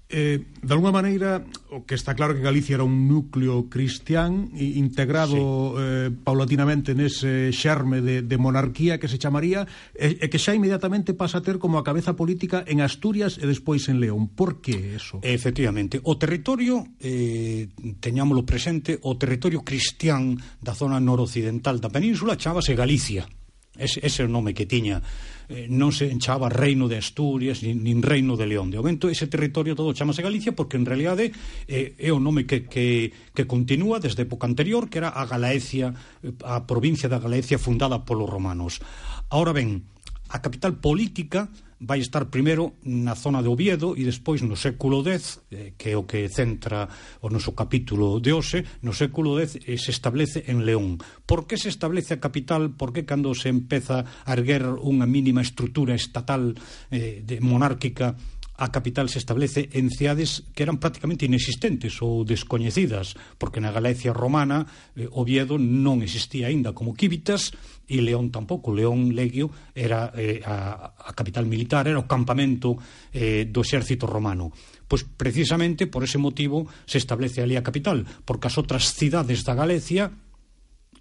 Eh, 0.07 0.45
de 0.61 0.73
alguma 0.73 0.93
maneira, 0.93 1.41
o 1.73 1.81
que 1.89 1.97
está 1.97 2.13
claro 2.13 2.37
que 2.37 2.45
Galicia 2.45 2.77
era 2.77 2.85
un 2.85 3.09
núcleo 3.09 3.73
cristián 3.73 4.53
integrado 4.53 5.33
sí. 5.33 5.81
eh, 5.81 6.09
paulatinamente 6.13 6.93
nese 6.93 7.49
xerme 7.49 8.05
de, 8.05 8.21
de 8.21 8.37
monarquía 8.37 9.01
que 9.01 9.09
se 9.09 9.17
chamaría 9.17 9.65
e, 9.97 10.21
e 10.21 10.29
que 10.29 10.37
xa 10.37 10.53
inmediatamente 10.53 11.17
pasa 11.17 11.41
a 11.41 11.45
ter 11.45 11.57
como 11.57 11.81
a 11.81 11.85
cabeza 11.87 12.13
política 12.13 12.61
en 12.69 12.85
Asturias 12.85 13.41
e 13.41 13.49
despois 13.49 13.89
en 13.89 13.97
León. 13.97 14.29
Por 14.29 14.61
que 14.61 14.93
eso? 14.93 15.25
Efectivamente. 15.25 15.97
O 16.05 16.21
territorio, 16.21 16.85
eh, 17.01 17.73
teñámolo 17.97 18.45
presente, 18.45 19.01
o 19.01 19.17
territorio 19.17 19.65
cristián 19.65 20.37
da 20.61 20.77
zona 20.77 21.01
noroccidental 21.01 21.81
da 21.81 21.89
península 21.89 22.37
chamase 22.37 22.77
Galicia. 22.77 23.25
Ese, 23.73 24.05
ese 24.05 24.21
é 24.21 24.25
o 24.25 24.31
nome 24.31 24.53
que 24.53 24.69
tiña 24.69 25.01
eh, 25.49 25.67
non 25.69 25.93
se 25.93 26.09
enchaba 26.09 26.49
reino 26.49 26.87
de 26.87 26.97
Asturias 26.97 27.61
nin, 27.61 27.83
nin 27.83 28.01
reino 28.01 28.37
de 28.37 28.45
León. 28.47 28.71
De 28.71 28.77
momento 28.77 29.09
ese 29.09 29.27
territorio 29.27 29.75
todo 29.75 29.93
chamase 29.93 30.25
Galicia 30.25 30.53
porque 30.53 30.77
en 30.77 30.85
realidade 30.85 31.31
eh, 31.67 31.95
é 31.97 32.09
o 32.09 32.19
nome 32.19 32.45
que, 32.45 32.65
que, 32.65 33.13
que 33.33 33.45
continúa 33.45 34.01
desde 34.01 34.25
época 34.25 34.47
anterior 34.47 34.89
que 34.89 34.99
era 35.01 35.09
a 35.09 35.25
Galaecia, 35.25 35.93
eh, 36.21 36.33
a 36.45 36.65
provincia 36.65 37.09
da 37.09 37.21
Galaecia 37.21 37.61
fundada 37.61 38.05
polos 38.05 38.29
romanos. 38.29 38.81
Ahora 39.29 39.53
ben, 39.53 39.85
a 40.29 40.41
capital 40.41 40.77
política 40.81 41.49
vai 41.79 41.99
estar 41.99 42.31
primeiro 42.31 42.79
na 42.83 43.15
zona 43.15 43.43
de 43.43 43.49
Oviedo 43.51 43.93
e 43.99 44.07
despois 44.07 44.41
no 44.41 44.55
século 44.55 45.03
X, 45.03 45.43
eh, 45.51 45.73
que 45.75 45.91
é 45.91 45.97
o 45.97 46.07
que 46.07 46.27
centra 46.31 46.87
o 47.21 47.27
noso 47.27 47.51
capítulo 47.51 48.19
de 48.23 48.31
hoxe, 48.31 48.63
no 48.81 48.95
século 48.95 49.35
X 49.39 49.59
eh, 49.67 49.75
se 49.77 49.91
establece 49.91 50.47
en 50.47 50.63
León. 50.63 50.97
Por 51.25 51.47
que 51.47 51.59
se 51.59 51.67
establece 51.67 52.15
a 52.15 52.23
capital? 52.23 52.75
Por 52.79 52.95
que 52.95 53.03
cando 53.03 53.35
se 53.35 53.51
empeza 53.51 54.07
a 54.23 54.31
erguer 54.31 54.63
unha 54.65 55.03
mínima 55.03 55.43
estrutura 55.43 55.93
estatal 55.93 56.55
eh, 56.89 57.19
de 57.23 57.43
monárquica 57.43 58.15
a 58.57 58.71
capital 58.71 59.09
se 59.09 59.19
establece 59.19 59.69
en 59.73 59.91
cidades 59.91 60.47
que 60.55 60.63
eran 60.63 60.79
prácticamente 60.79 61.27
inexistentes 61.27 61.99
ou 61.99 62.23
descoñecidas, 62.23 63.19
porque 63.35 63.59
na 63.59 63.75
Galicia 63.75 64.15
romana 64.15 64.63
eh, 64.95 65.11
Oviedo 65.11 65.59
non 65.59 65.99
existía 65.99 66.47
aínda 66.47 66.71
como 66.71 66.95
Quívitas 66.95 67.51
e 67.85 67.99
León 67.99 68.31
tampouco. 68.31 68.71
León 68.71 69.11
Legio 69.11 69.51
era 69.75 70.15
eh, 70.15 70.39
a, 70.47 70.95
a 70.95 71.11
capital 71.11 71.43
militar, 71.45 71.91
era 71.91 71.99
o 71.99 72.07
campamento 72.07 72.79
eh, 73.11 73.43
do 73.43 73.59
exército 73.59 74.07
romano. 74.07 74.55
Pois 74.87 75.03
precisamente 75.03 75.83
por 75.91 76.07
ese 76.07 76.15
motivo 76.15 76.71
se 76.87 76.95
establece 77.01 77.43
ali 77.43 77.59
a 77.59 77.65
capital, 77.65 78.07
porque 78.23 78.47
as 78.47 78.55
outras 78.55 78.95
cidades 78.95 79.43
da 79.43 79.57
Galicia 79.57 80.15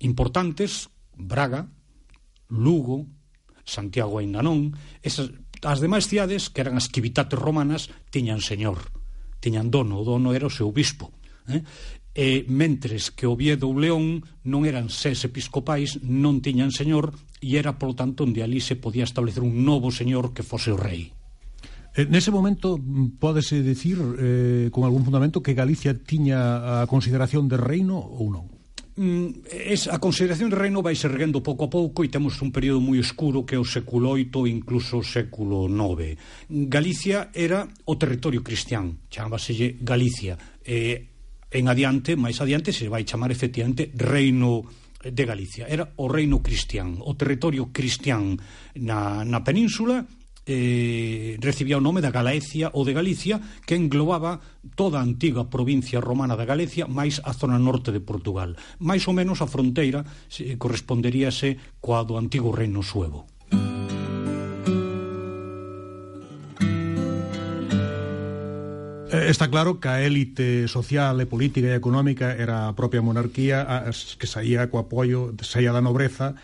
importantes, 0.02 0.90
Braga, 1.14 1.70
Lugo, 2.50 3.06
Santiago 3.62 4.18
aínda 4.18 4.42
non, 4.42 4.74
esas 5.00 5.30
As 5.64 5.81
demais 5.81 6.05
cidades, 6.05 6.53
que 6.53 6.61
eran 6.61 6.77
as 6.77 6.92
civitates 6.92 7.40
romanas, 7.40 7.88
tiñan 8.12 8.44
señor, 8.44 8.92
tiñan 9.40 9.72
dono, 9.72 9.96
o 9.96 10.05
dono 10.05 10.37
era 10.37 10.46
o 10.46 10.53
seu 10.53 10.68
bispo. 10.68 11.09
Eh? 11.48 11.64
E 12.14 12.44
mentres 12.46 13.11
que 13.11 13.27
Oviedo 13.27 13.66
ou 13.66 13.74
León 13.74 14.22
non 14.44 14.68
eran 14.68 14.92
ses 14.92 15.24
episcopais, 15.24 15.98
non 16.05 16.44
tiñan 16.44 16.70
señor, 16.70 17.16
e 17.40 17.57
era, 17.57 17.81
polo 17.81 17.96
tanto, 17.96 18.29
onde 18.29 18.44
ali 18.44 18.61
se 18.61 18.79
podía 18.79 19.09
establecer 19.09 19.42
un 19.42 19.64
novo 19.64 19.90
señor 19.90 20.37
que 20.37 20.46
fose 20.46 20.70
o 20.70 20.79
rei. 20.79 21.11
Eh, 21.96 22.07
nese 22.07 22.31
momento 22.31 22.79
pódese 23.18 23.64
decir, 23.64 23.98
eh, 23.98 24.68
con 24.70 24.85
algún 24.85 25.03
fundamento 25.03 25.42
que 25.42 25.59
Galicia 25.59 25.96
tiña 25.96 26.83
a 26.83 26.87
consideración 26.87 27.50
de 27.50 27.59
reino 27.59 27.98
ou 27.98 28.31
non? 28.31 28.53
Mm, 28.96 29.42
es, 29.50 29.88
a 29.88 29.98
Consideración 29.98 30.50
de 30.50 30.57
Reino 30.57 30.78
vai 30.78 30.94
se 30.94 31.11
erguendo 31.11 31.42
pouco 31.42 31.66
a 31.66 31.70
pouco 31.70 32.07
e 32.07 32.12
temos 32.12 32.38
un 32.38 32.54
período 32.54 32.78
moi 32.78 33.02
escuro 33.02 33.42
que 33.42 33.59
é 33.59 33.61
o 33.61 33.66
século 33.66 34.14
VIII 34.14 34.46
incluso 34.46 35.02
o 35.02 35.07
século 35.07 35.66
IX. 35.66 36.14
Galicia 36.70 37.35
era 37.35 37.66
o 37.66 37.98
territorio 37.98 38.46
cristián, 38.46 39.02
chamábaselle 39.11 39.83
Galicia. 39.83 40.38
E 40.62 41.11
en 41.50 41.66
adiante, 41.66 42.14
máis 42.14 42.38
adiante, 42.38 42.70
se 42.70 42.87
vai 42.87 43.02
chamar 43.02 43.35
efectivamente 43.35 43.90
Reino 43.98 44.62
de 45.02 45.24
Galicia. 45.26 45.66
Era 45.66 45.90
o 45.98 46.07
reino 46.07 46.38
cristián, 46.38 47.02
o 47.02 47.18
territorio 47.18 47.74
cristián 47.74 48.38
na, 48.78 49.26
na 49.26 49.42
península 49.42 50.07
eh, 50.46 51.37
recibía 51.40 51.81
o 51.81 51.85
nome 51.85 52.04
da 52.04 52.12
Galaecia 52.12 52.71
ou 52.77 52.85
de 52.85 52.92
Galicia 52.92 53.40
que 53.64 53.77
englobaba 53.77 54.40
toda 54.77 55.00
a 55.00 55.06
antiga 55.06 55.48
provincia 55.48 56.00
romana 56.00 56.37
da 56.37 56.44
Galicia 56.44 56.85
máis 56.88 57.21
a 57.25 57.33
zona 57.33 57.56
norte 57.58 57.92
de 57.92 58.04
Portugal. 58.04 58.56
Máis 58.81 59.08
ou 59.08 59.16
menos 59.16 59.40
a 59.40 59.48
fronteira 59.48 60.04
eh, 60.40 60.56
corresponderíase 60.60 61.81
coa 61.81 62.04
do 62.04 62.21
antigo 62.21 62.52
reino 62.52 62.85
suevo. 62.85 63.25
Eh, 69.14 69.31
está 69.31 69.48
claro 69.48 69.79
que 69.79 69.88
a 69.88 70.02
élite 70.02 70.66
social 70.66 71.14
e 71.23 71.31
política 71.31 71.71
e 71.71 71.79
económica 71.79 72.35
era 72.35 72.66
a 72.66 72.75
propia 72.75 72.98
monarquía 72.98 73.62
as 73.62 74.18
que 74.18 74.27
saía 74.27 74.66
co 74.66 74.83
apoio, 74.83 75.31
saía 75.38 75.71
da 75.71 75.79
nobreza 75.79 76.35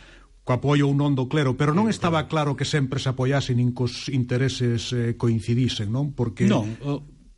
co 0.51 0.59
apoio 0.59 0.91
ou 0.91 0.95
non 0.99 1.15
do 1.15 1.31
clero, 1.31 1.55
pero 1.55 1.71
non 1.71 1.87
estaba 1.87 2.27
claro 2.27 2.59
que 2.59 2.67
sempre 2.67 2.99
se 2.99 3.15
apoiasen 3.15 3.63
nin 3.63 3.71
cos 3.71 4.11
intereses 4.11 4.91
eh, 4.91 5.15
coincidisen, 5.15 5.95
non? 5.95 6.11
Porque 6.11 6.51
Non. 6.51 6.75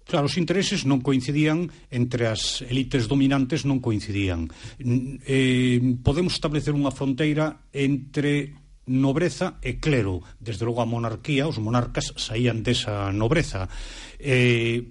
Claro, 0.02 0.26
os 0.26 0.40
intereses 0.40 0.88
non 0.88 1.04
coincidían 1.04 1.68
entre 1.92 2.26
as 2.26 2.64
elites 2.64 3.06
dominantes 3.06 3.68
non 3.68 3.84
coincidían. 3.84 4.48
Eh, 4.80 5.78
podemos 6.00 6.32
establecer 6.34 6.72
unha 6.72 6.90
fronteira 6.90 7.68
entre 7.70 8.56
nobreza 8.88 9.60
e 9.60 9.76
clero. 9.76 10.24
Desde 10.40 10.64
logo 10.64 10.80
a 10.80 10.88
monarquía, 10.88 11.46
os 11.46 11.60
monarcas 11.60 12.16
saían 12.16 12.64
desa 12.64 13.12
nobreza. 13.12 13.68
Eh, 14.16 14.88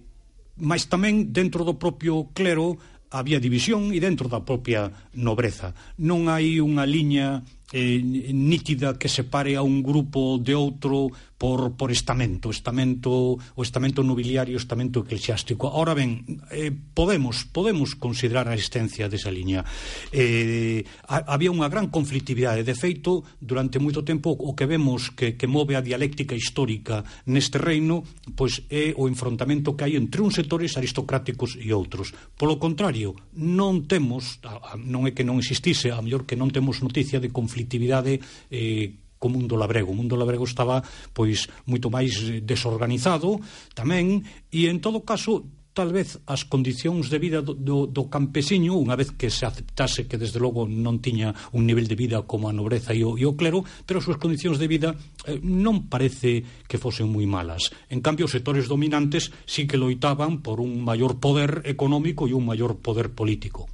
mas 0.62 0.86
tamén 0.88 1.34
dentro 1.34 1.66
do 1.66 1.76
propio 1.76 2.30
clero 2.38 2.78
había 3.12 3.44
división 3.44 3.92
e 3.92 4.00
dentro 4.00 4.32
da 4.32 4.46
propia 4.46 4.88
nobreza. 5.18 5.76
Non 6.00 6.32
hai 6.32 6.64
unha 6.64 6.88
liña 6.88 7.44
eh, 7.72 8.00
nítida 8.04 9.00
que 9.00 9.08
separe 9.08 9.56
a 9.56 9.64
un 9.64 9.82
grupo 9.82 10.38
de 10.38 10.56
outro 10.56 11.12
por, 11.42 11.74
por 11.74 11.90
estamento, 11.90 12.54
estamento, 12.54 13.34
o 13.34 13.62
estamento 13.66 14.06
nobiliario, 14.06 14.54
o 14.54 14.62
estamento 14.62 15.02
eclesiástico. 15.02 15.74
Ahora 15.74 15.98
ben, 15.98 16.22
eh, 16.54 16.70
podemos 16.70 17.50
podemos 17.50 17.98
considerar 17.98 18.46
a 18.46 18.54
existencia 18.54 19.10
desa 19.10 19.34
liña. 19.34 19.66
Eh, 20.14 20.86
a, 21.10 21.34
había 21.34 21.50
unha 21.50 21.66
gran 21.66 21.90
conflictividade, 21.90 22.62
de 22.62 22.78
feito, 22.78 23.26
durante 23.42 23.82
moito 23.82 24.06
tempo 24.06 24.30
o 24.38 24.54
que 24.54 24.70
vemos 24.70 25.10
que, 25.10 25.34
que 25.34 25.50
move 25.50 25.74
a 25.74 25.82
dialéctica 25.82 26.38
histórica 26.38 27.02
neste 27.26 27.58
reino, 27.58 28.06
pois 28.38 28.62
é 28.70 28.94
o 28.94 29.10
enfrontamento 29.10 29.74
que 29.74 29.90
hai 29.90 29.98
entre 29.98 30.22
uns 30.22 30.38
sectores 30.38 30.78
aristocráticos 30.78 31.58
e 31.58 31.74
outros. 31.74 32.14
Polo 32.38 32.62
contrario, 32.62 33.18
non 33.34 33.90
temos, 33.90 34.38
non 34.78 35.10
é 35.10 35.12
que 35.18 35.26
non 35.26 35.42
existise, 35.42 35.90
a 35.90 36.06
mellor 36.06 36.30
que 36.30 36.38
non 36.38 36.54
temos 36.54 36.86
noticia 36.86 37.18
de 37.18 37.34
conflictividade 37.62 38.20
eh, 38.50 38.98
co 39.22 39.30
mundo 39.30 39.56
labrego. 39.56 39.94
O 39.94 39.98
mundo 39.98 40.18
labrego 40.18 40.50
estaba 40.50 40.82
pois 41.14 41.46
moito 41.70 41.94
máis 41.94 42.18
eh, 42.26 42.42
desorganizado 42.42 43.38
tamén 43.78 44.26
e 44.50 44.66
en 44.66 44.82
todo 44.82 45.06
caso 45.06 45.46
tal 45.72 45.96
vez 45.96 46.20
as 46.28 46.44
condicións 46.44 47.08
de 47.08 47.16
vida 47.16 47.40
do, 47.40 47.56
do, 47.56 47.88
do 47.88 48.12
campesiño, 48.12 48.76
unha 48.76 49.00
vez 49.00 49.16
que 49.16 49.32
se 49.32 49.48
aceptase 49.48 50.04
que 50.04 50.20
desde 50.20 50.36
logo 50.36 50.68
non 50.68 51.00
tiña 51.00 51.32
un 51.56 51.64
nivel 51.64 51.88
de 51.88 51.96
vida 51.96 52.28
como 52.28 52.52
a 52.52 52.56
nobreza 52.58 52.92
e 52.92 53.08
o, 53.08 53.16
e 53.16 53.24
o 53.24 53.38
clero, 53.40 53.64
pero 53.88 54.02
as 54.02 54.06
súas 54.10 54.20
condicións 54.20 54.60
de 54.60 54.68
vida 54.68 54.98
eh, 55.30 55.40
non 55.40 55.88
parece 55.88 56.44
que 56.68 56.82
fosen 56.82 57.08
moi 57.08 57.24
malas. 57.24 57.72
En 57.88 58.04
cambio, 58.04 58.28
os 58.28 58.36
sectores 58.36 58.68
dominantes 58.68 59.32
sí 59.48 59.64
que 59.64 59.80
loitaban 59.80 60.44
por 60.44 60.60
un 60.60 60.84
maior 60.84 61.24
poder 61.24 61.64
económico 61.64 62.28
e 62.28 62.36
un 62.36 62.44
maior 62.44 62.76
poder 62.84 63.16
político. 63.16 63.72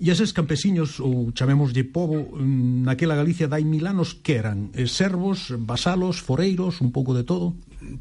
E 0.00 0.08
eses 0.08 0.32
campesiños, 0.32 0.96
ou 0.96 1.28
chamémoslle 1.36 1.84
povo, 1.84 2.32
mm, 2.32 2.88
naquela 2.88 3.12
Galicia 3.12 3.52
dai 3.52 3.68
mil 3.68 3.84
anos 3.84 4.16
que 4.24 4.40
eran? 4.40 4.72
Eh, 4.72 4.88
servos, 4.88 5.52
vasalos, 5.52 6.24
foreiros, 6.24 6.80
un 6.80 6.88
pouco 6.88 7.12
de 7.12 7.20
todo? 7.20 7.52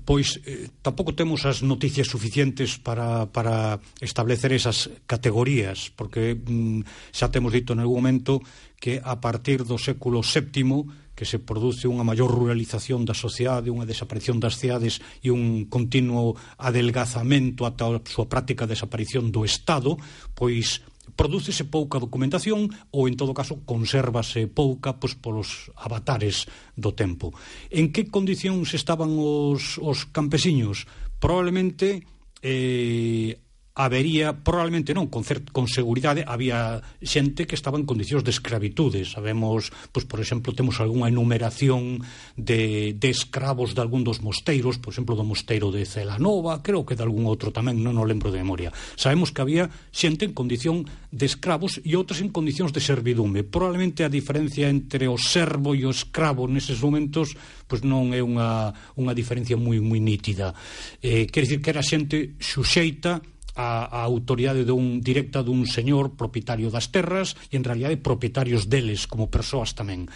Pois 0.07 0.39
eh, 0.47 0.71
tampouco 0.79 1.11
temos 1.11 1.43
as 1.43 1.59
noticias 1.59 2.07
suficientes 2.07 2.79
para, 2.79 3.27
para 3.27 3.83
establecer 3.99 4.55
esas 4.55 4.87
categorías, 5.11 5.91
porque 5.91 6.39
mm, 6.39 6.87
xa 7.11 7.35
temos 7.35 7.51
dito 7.51 7.75
en 7.75 7.83
algún 7.83 7.99
momento 7.99 8.39
que 8.79 9.03
a 9.03 9.19
partir 9.19 9.67
do 9.67 9.75
século 9.75 10.23
VII 10.23 11.11
que 11.19 11.27
se 11.27 11.35
produce 11.35 11.83
unha 11.83 12.07
maior 12.07 12.31
ruralización 12.31 13.03
da 13.03 13.11
sociedade, 13.11 13.67
unha 13.67 13.83
desaparición 13.83 14.39
das 14.39 14.55
cidades 14.55 15.03
e 15.19 15.27
un 15.27 15.67
continuo 15.67 16.39
adelgazamento 16.55 17.67
ata 17.67 17.91
a 17.91 17.99
súa 18.07 18.31
práctica 18.31 18.63
desaparición 18.63 19.35
do 19.35 19.43
Estado, 19.43 19.99
pois 20.31 20.79
prodúcese 21.19 21.67
pouca 21.67 21.99
documentación 21.99 22.71
ou, 22.95 23.11
en 23.11 23.19
todo 23.19 23.35
caso, 23.35 23.59
consérvase 23.67 24.47
pouca 24.47 24.95
pois, 24.95 25.19
polos 25.19 25.67
avatares 25.75 26.47
do 26.79 26.95
tempo. 26.95 27.35
En 27.67 27.91
que 27.91 28.07
condicións 28.07 28.71
estaban 28.71 29.19
os, 29.19 29.75
os 29.83 30.07
campesiños? 30.07 30.87
Probablemente 31.19 32.07
eh, 32.39 33.35
habería, 33.79 34.43
probablemente 34.43 34.91
non, 34.91 35.07
con, 35.07 35.23
cer 35.23 35.39
con 35.55 35.71
seguridade, 35.71 36.27
había 36.27 36.83
xente 36.99 37.47
que 37.47 37.55
estaba 37.55 37.79
en 37.79 37.87
condicións 37.87 38.27
de 38.27 38.35
escravitude. 38.35 39.07
Sabemos, 39.07 39.71
pois, 39.95 40.03
por 40.03 40.19
exemplo, 40.19 40.51
temos 40.51 40.83
algunha 40.83 41.07
enumeración 41.07 42.03
de, 42.35 42.91
de 42.99 43.07
escravos 43.07 43.71
de 43.71 43.79
algún 43.79 44.03
dos 44.03 44.19
mosteiros, 44.19 44.83
por 44.83 44.91
exemplo, 44.91 45.15
do 45.15 45.23
mosteiro 45.23 45.71
de 45.71 45.87
Celanova, 45.87 46.59
creo 46.59 46.83
que 46.83 46.99
de 46.99 47.07
algún 47.07 47.23
outro 47.23 47.55
tamén, 47.55 47.79
non 47.79 47.95
o 47.95 48.03
lembro 48.03 48.35
de 48.35 48.43
memoria. 48.43 48.75
Sabemos 48.99 49.31
que 49.31 49.39
había 49.39 49.71
xente 49.95 50.27
en 50.27 50.35
condición 50.35 50.83
de 51.15 51.23
escravos 51.23 51.79
e 51.79 51.95
outras 51.95 52.19
en 52.19 52.35
condicións 52.35 52.75
de 52.75 52.83
servidume. 52.83 53.47
Probablemente 53.47 54.03
a 54.03 54.11
diferencia 54.11 54.67
entre 54.67 55.07
o 55.07 55.15
servo 55.15 55.71
e 55.71 55.87
o 55.87 55.95
escravo 55.95 56.51
neses 56.51 56.83
momentos 56.83 57.31
pois 57.63 57.79
non 57.87 58.11
é 58.11 58.19
unha, 58.19 58.75
unha 58.99 59.15
diferencia 59.15 59.55
moi 59.55 59.79
moi 59.79 60.03
nítida. 60.03 60.51
Eh, 60.99 61.31
quer 61.31 61.47
dicir 61.47 61.63
que 61.63 61.71
era 61.71 61.85
xente 61.85 62.35
xuxeita 62.41 63.23
a, 63.55 63.85
a 63.89 63.99
autoridade 64.03 64.65
dun, 64.65 64.99
directa 64.99 65.41
dun 65.41 65.65
señor 65.65 66.17
propietario 66.19 66.69
das 66.69 66.91
terras 66.93 67.37
e 67.49 67.57
en 67.57 67.65
realidade 67.65 68.01
propietarios 68.01 68.67
deles 68.67 69.07
como 69.07 69.31
persoas 69.31 69.73
tamén. 69.77 70.09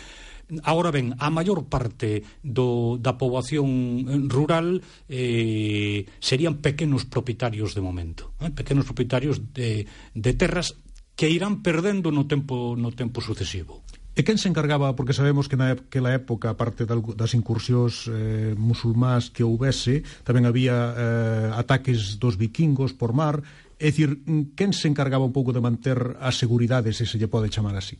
Agora 0.61 0.91
ben, 0.91 1.15
a 1.17 1.31
maior 1.31 1.65
parte 1.71 2.27
do, 2.43 2.99
da 2.99 3.15
poboación 3.15 4.27
rural 4.27 4.83
eh, 5.07 6.05
serían 6.19 6.59
pequenos 6.59 7.07
propietarios 7.07 7.73
de 7.73 7.81
momento, 7.81 8.35
eh, 8.43 8.51
pequenos 8.51 8.85
propietarios 8.85 9.39
de, 9.55 9.87
de 10.13 10.31
terras 10.35 10.75
que 11.15 11.29
irán 11.29 11.63
perdendo 11.63 12.11
no 12.11 12.27
tempo, 12.27 12.75
no 12.75 12.91
tempo 12.91 13.21
sucesivo. 13.21 13.81
E 14.13 14.21
quen 14.21 14.37
se 14.37 14.45
encargaba, 14.45 14.93
porque 14.93 15.17
sabemos 15.17 15.49
que 15.49 15.57
naquela 15.57 16.13
época, 16.13 16.53
aparte 16.53 16.85
das 16.85 17.33
incursións 17.33 18.05
eh, 18.13 18.53
musulmás 18.53 19.33
que 19.33 19.41
houvese, 19.41 20.05
tamén 20.21 20.45
había 20.45 20.93
eh, 20.93 21.49
ataques 21.49 22.21
dos 22.21 22.37
vikingos 22.37 22.93
por 22.93 23.17
mar, 23.17 23.41
é 23.81 23.89
dicir, 23.89 24.21
quen 24.53 24.69
se 24.69 24.85
encargaba 24.85 25.25
un 25.25 25.33
pouco 25.33 25.49
de 25.49 25.65
manter 25.65 25.97
a 26.21 26.29
seguridade, 26.29 26.93
se 26.93 27.09
se 27.09 27.17
lle 27.17 27.25
pode 27.25 27.49
chamar 27.49 27.73
así? 27.73 27.97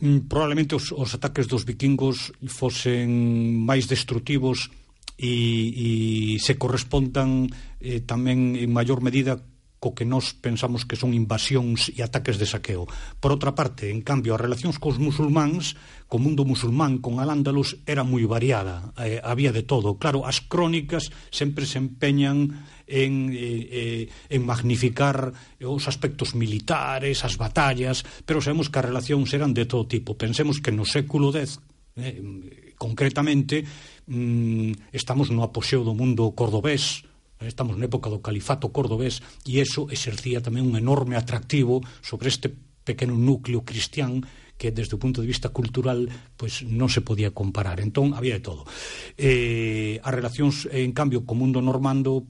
Mm, 0.00 0.24
probablemente 0.24 0.72
os, 0.72 0.88
os 0.88 1.12
ataques 1.12 1.44
dos 1.44 1.68
vikingos 1.68 2.32
fosen 2.48 3.12
máis 3.60 3.84
destructivos 3.84 4.72
e, 5.20 5.36
e 5.76 5.88
se 6.40 6.56
correspondan 6.56 7.52
eh, 7.76 8.00
tamén 8.00 8.56
en 8.56 8.72
maior 8.72 9.04
medida 9.04 9.36
co 9.82 9.98
que 9.98 10.06
nós 10.06 10.30
pensamos 10.30 10.86
que 10.86 10.94
son 10.94 11.10
invasións 11.10 11.90
e 11.90 12.06
ataques 12.06 12.38
de 12.38 12.46
saqueo. 12.46 12.86
Por 13.18 13.34
outra 13.34 13.50
parte, 13.50 13.90
en 13.90 13.98
cambio, 13.98 14.38
as 14.38 14.44
relacións 14.46 14.78
cos 14.78 15.02
musulmáns, 15.02 15.74
co 16.06 16.22
mundo 16.22 16.46
musulmán, 16.46 17.02
con 17.02 17.18
al-Ándalus, 17.18 17.82
era 17.82 18.06
moi 18.06 18.22
variada, 18.30 18.94
eh, 19.02 19.18
había 19.18 19.50
de 19.50 19.66
todo. 19.66 19.98
Claro, 19.98 20.22
as 20.22 20.38
crónicas 20.38 21.10
sempre 21.34 21.66
se 21.66 21.82
empeñan 21.82 22.62
en, 22.86 23.34
eh, 23.34 24.06
eh, 24.06 24.30
en 24.30 24.46
magnificar 24.46 25.34
eh, 25.58 25.66
os 25.66 25.90
aspectos 25.90 26.38
militares, 26.38 27.26
as 27.26 27.34
batallas, 27.34 28.06
pero 28.22 28.38
sabemos 28.38 28.70
que 28.70 28.78
as 28.78 28.86
relacións 28.86 29.34
eran 29.34 29.50
de 29.50 29.66
todo 29.66 29.90
tipo. 29.90 30.14
Pensemos 30.14 30.62
que 30.62 30.70
no 30.70 30.86
século 30.86 31.34
X, 31.34 31.58
eh, 31.98 32.22
concretamente, 32.78 33.66
mm, 34.06 34.94
estamos 34.94 35.34
no 35.34 35.42
apoxeo 35.42 35.82
do 35.82 35.90
mundo 35.90 36.30
cordobés, 36.38 37.02
Estamos 37.44 37.74
na 37.76 37.86
época 37.86 38.10
do 38.10 38.22
califato 38.22 38.70
cordobés 38.70 39.20
e 39.46 39.58
eso 39.58 39.90
exercía 39.90 40.42
tamén 40.42 40.66
un 40.66 40.78
enorme 40.78 41.18
atractivo 41.18 41.82
sobre 42.00 42.30
este 42.30 42.50
pequeno 42.82 43.14
núcleo 43.14 43.62
cristián 43.62 44.22
que 44.58 44.70
desde 44.70 44.94
o 44.94 45.02
punto 45.02 45.18
de 45.22 45.26
vista 45.26 45.50
cultural 45.50 46.06
pois 46.38 46.62
non 46.62 46.86
se 46.86 47.02
podía 47.02 47.34
comparar. 47.34 47.82
Entón 47.82 48.14
había 48.14 48.38
de 48.38 48.44
todo. 48.46 48.62
Eh, 49.18 49.98
as 49.98 50.12
relacións 50.14 50.70
en 50.70 50.94
cambio 50.94 51.26
co 51.26 51.34
mundo 51.34 51.58
normando 51.58 52.22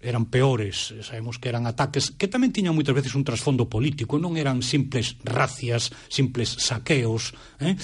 eran 0.00 0.32
peores, 0.32 0.96
sabemos 1.04 1.36
que 1.36 1.52
eran 1.52 1.68
ataques 1.68 2.12
que 2.16 2.28
tamén 2.28 2.52
tiñan 2.52 2.72
moitas 2.72 2.96
veces 2.96 3.12
un 3.12 3.24
trasfondo 3.24 3.68
político, 3.68 4.16
non 4.16 4.36
eran 4.40 4.64
simples 4.64 5.20
racias, 5.24 5.92
simples 6.08 6.56
saqueos, 6.56 7.36
eh? 7.60 7.76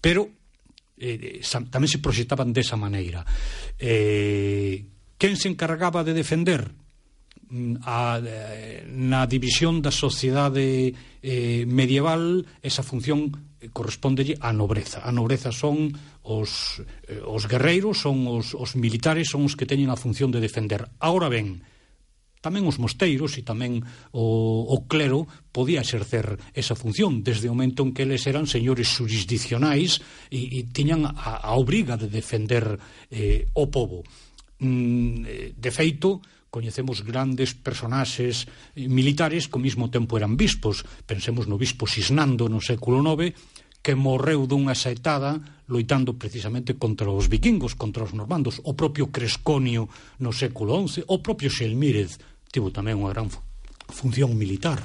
pero 0.00 0.28
eh, 0.96 1.40
eh 1.40 1.68
tamén 1.68 1.88
se 1.88 2.00
proxectaban 2.00 2.56
desa 2.56 2.76
maneira. 2.80 3.20
Eh, 3.76 4.97
Quen 5.18 5.36
se 5.36 5.50
encargaba 5.50 6.04
de 6.06 6.14
defender 6.14 6.70
mm, 7.50 7.82
a, 7.82 8.22
eh, 8.22 8.86
na 8.86 9.26
división 9.26 9.82
da 9.82 9.90
sociedade 9.90 10.94
eh, 10.94 11.66
medieval 11.66 12.46
esa 12.62 12.86
función 12.86 13.34
eh, 13.58 13.66
corresponde 13.74 14.38
á 14.38 14.54
nobreza. 14.54 15.02
A 15.02 15.10
nobreza 15.10 15.50
son 15.50 15.90
os, 16.22 16.78
eh, 17.10 17.18
os 17.18 17.50
guerreiros, 17.50 17.98
son 17.98 18.30
os, 18.30 18.54
os 18.54 18.78
militares, 18.78 19.26
son 19.26 19.42
os 19.42 19.58
que 19.58 19.66
teñen 19.66 19.90
a 19.90 19.98
función 19.98 20.30
de 20.30 20.38
defender. 20.38 20.86
Ahora 21.02 21.26
ben, 21.26 21.66
tamén 22.38 22.70
os 22.70 22.78
mosteiros 22.78 23.34
e 23.34 23.42
tamén 23.42 23.82
o, 24.14 24.70
o 24.70 24.86
clero 24.86 25.26
podía 25.50 25.82
exercer 25.82 26.38
esa 26.54 26.78
función 26.78 27.26
desde 27.26 27.50
o 27.50 27.54
momento 27.58 27.82
en 27.82 27.90
que 27.90 28.06
eles 28.06 28.22
eran 28.30 28.46
señores 28.46 28.86
jurisdicionais 28.94 29.98
e, 30.30 30.62
e 30.62 30.70
tiñan 30.70 31.02
a, 31.10 31.42
a 31.42 31.58
obriga 31.58 31.98
de 31.98 32.06
defender 32.06 32.78
eh, 33.10 33.50
o 33.58 33.66
povo 33.66 34.06
Mm, 34.58 35.24
eh, 35.26 35.52
de 35.54 35.70
feito, 35.70 36.22
coñecemos 36.50 37.04
grandes 37.04 37.54
personaxes 37.54 38.48
militares 38.74 39.46
que 39.46 39.56
ao 39.60 39.64
mesmo 39.64 39.92
tempo 39.92 40.16
eran 40.16 40.34
bispos. 40.34 40.82
Pensemos 41.06 41.46
no 41.46 41.60
bispo 41.60 41.86
Sisnando 41.86 42.48
no 42.48 42.58
século 42.58 42.98
IX, 43.04 43.36
que 43.84 43.94
morreu 43.94 44.48
dunha 44.50 44.74
saetada 44.74 45.38
loitando 45.68 46.16
precisamente 46.16 46.74
contra 46.74 47.12
os 47.12 47.28
vikingos, 47.28 47.76
contra 47.76 48.02
os 48.02 48.16
normandos, 48.16 48.58
o 48.64 48.72
propio 48.72 49.12
Cresconio 49.12 49.86
no 50.18 50.32
século 50.32 50.74
XI, 50.88 51.04
o 51.06 51.20
propio 51.20 51.52
Xelmírez 51.52 52.18
tivo 52.48 52.72
tamén 52.72 52.98
unha 52.98 53.12
gran 53.12 53.28
función 53.92 54.34
militar. 54.34 54.80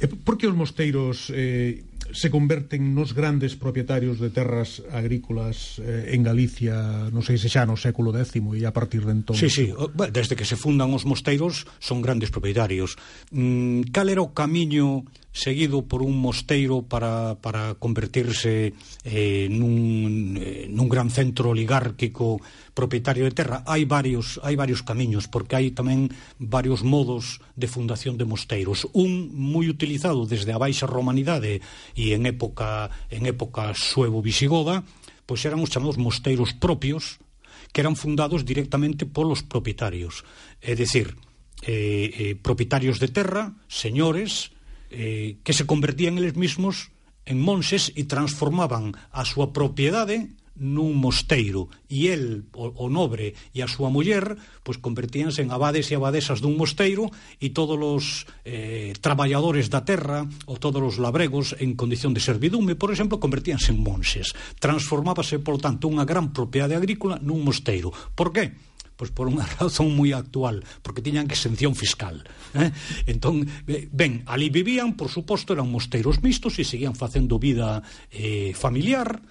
E 0.00 0.08
por 0.08 0.36
que 0.36 0.48
os 0.48 0.56
mosteiros 0.56 1.28
eh, 1.32 1.84
se 2.12 2.30
converten 2.30 2.94
nos 2.94 3.14
grandes 3.14 3.56
propietarios 3.56 4.18
de 4.18 4.30
terras 4.30 4.82
agrícolas 4.90 5.78
eh, 5.80 6.14
en 6.14 6.22
Galicia, 6.22 7.08
non 7.10 7.22
sei 7.22 7.38
se 7.38 7.50
xa 7.50 7.66
no 7.66 7.78
século 7.78 8.10
X 8.14 8.36
e 8.36 8.62
a 8.66 8.74
partir 8.74 9.06
de 9.06 9.12
entón. 9.14 9.36
Sí, 9.36 9.48
sí, 9.48 9.70
desde 10.12 10.34
que 10.34 10.48
se 10.48 10.58
fundan 10.58 10.92
os 10.94 11.06
mosteiros 11.06 11.66
son 11.78 12.02
grandes 12.02 12.30
propietarios. 12.30 12.96
Mm, 13.30 13.90
cal 13.94 14.08
era 14.10 14.22
o 14.22 14.34
camiño 14.34 15.06
seguido 15.32 15.86
por 15.86 16.02
un 16.02 16.18
mosteiro 16.18 16.82
para, 16.82 17.38
para 17.38 17.74
convertirse 17.78 18.74
eh, 19.06 19.46
nun, 19.46 20.34
eh, 20.36 20.66
nun 20.66 20.90
gran 20.90 21.06
centro 21.08 21.54
oligárquico 21.54 22.42
propietario 22.74 23.22
de 23.24 23.34
terra. 23.34 23.62
Hai 23.62 23.86
varios, 23.86 24.42
hai 24.42 24.58
varios 24.58 24.82
camiños, 24.82 25.30
porque 25.30 25.54
hai 25.54 25.70
tamén 25.70 26.10
varios 26.42 26.82
modos 26.82 27.38
de 27.54 27.70
fundación 27.70 28.18
de 28.18 28.26
mosteiros. 28.26 28.90
Un 28.90 29.30
moi 29.30 29.70
utilizado 29.70 30.26
desde 30.26 30.50
a 30.50 30.58
Baixa 30.58 30.90
Romanidade 30.90 31.62
e 31.94 32.10
en 32.10 32.26
época, 32.26 32.90
en 33.06 33.30
época 33.30 33.70
suevo-visigoda, 33.78 34.82
pois 35.30 35.46
eran 35.46 35.62
os 35.62 35.70
chamados 35.70 35.94
mosteiros 35.94 36.50
propios, 36.58 37.22
que 37.70 37.80
eran 37.80 37.94
fundados 37.94 38.42
directamente 38.42 39.06
polos 39.06 39.46
propietarios. 39.46 40.26
É 40.58 40.74
dicir, 40.74 41.14
eh, 41.62 42.10
eh, 42.18 42.34
propietarios 42.34 42.98
de 42.98 43.14
terra, 43.14 43.54
señores, 43.70 44.50
eh, 44.90 45.38
que 45.42 45.54
se 45.54 45.66
convertían 45.66 46.18
eles 46.18 46.36
mismos 46.36 46.90
en 47.24 47.38
monxes 47.38 47.94
e 47.94 48.04
transformaban 48.04 48.92
a 49.14 49.22
súa 49.22 49.54
propiedade 49.54 50.34
nun 50.60 50.92
mosteiro 51.00 51.72
e 51.88 52.12
el, 52.12 52.44
o, 52.52 52.68
o 52.84 52.86
nobre 52.92 53.32
e 53.56 53.64
a 53.64 53.68
súa 53.70 53.88
muller, 53.88 54.36
pois 54.60 54.76
convertíanse 54.76 55.40
en 55.40 55.48
abades 55.48 55.88
e 55.88 55.96
abadesas 55.96 56.44
dun 56.44 56.60
mosteiro 56.60 57.08
e 57.40 57.48
todos 57.48 57.80
os 57.80 58.28
eh, 58.44 58.92
traballadores 59.00 59.72
da 59.72 59.80
terra 59.88 60.28
ou 60.44 60.60
todos 60.60 60.84
os 60.84 60.96
labregos 61.00 61.56
en 61.56 61.72
condición 61.80 62.12
de 62.12 62.20
servidume, 62.20 62.76
por 62.76 62.92
exemplo, 62.92 63.16
convertíanse 63.16 63.72
en 63.72 63.80
monses. 63.80 64.36
Transformábase, 64.60 65.40
por 65.40 65.56
tanto, 65.56 65.88
unha 65.88 66.04
gran 66.04 66.28
propiedade 66.36 66.76
agrícola 66.76 67.16
nun 67.24 67.40
mosteiro. 67.40 67.88
Por 68.12 68.28
que? 68.28 68.52
pois 69.00 69.08
por 69.16 69.32
unha 69.32 69.48
razón 69.56 69.96
moi 69.96 70.12
actual, 70.12 70.60
porque 70.84 71.00
tiñan 71.00 71.32
exención 71.32 71.72
fiscal. 71.72 72.20
Eh? 72.52 72.68
Entón, 73.08 73.48
ben, 73.64 74.20
ali 74.28 74.52
vivían, 74.52 74.92
por 74.92 75.08
suposto, 75.08 75.56
eran 75.56 75.72
mosteiros 75.72 76.20
mistos 76.20 76.60
e 76.60 76.68
seguían 76.68 76.92
facendo 76.92 77.40
vida 77.40 77.80
eh, 78.12 78.52
familiar, 78.52 79.24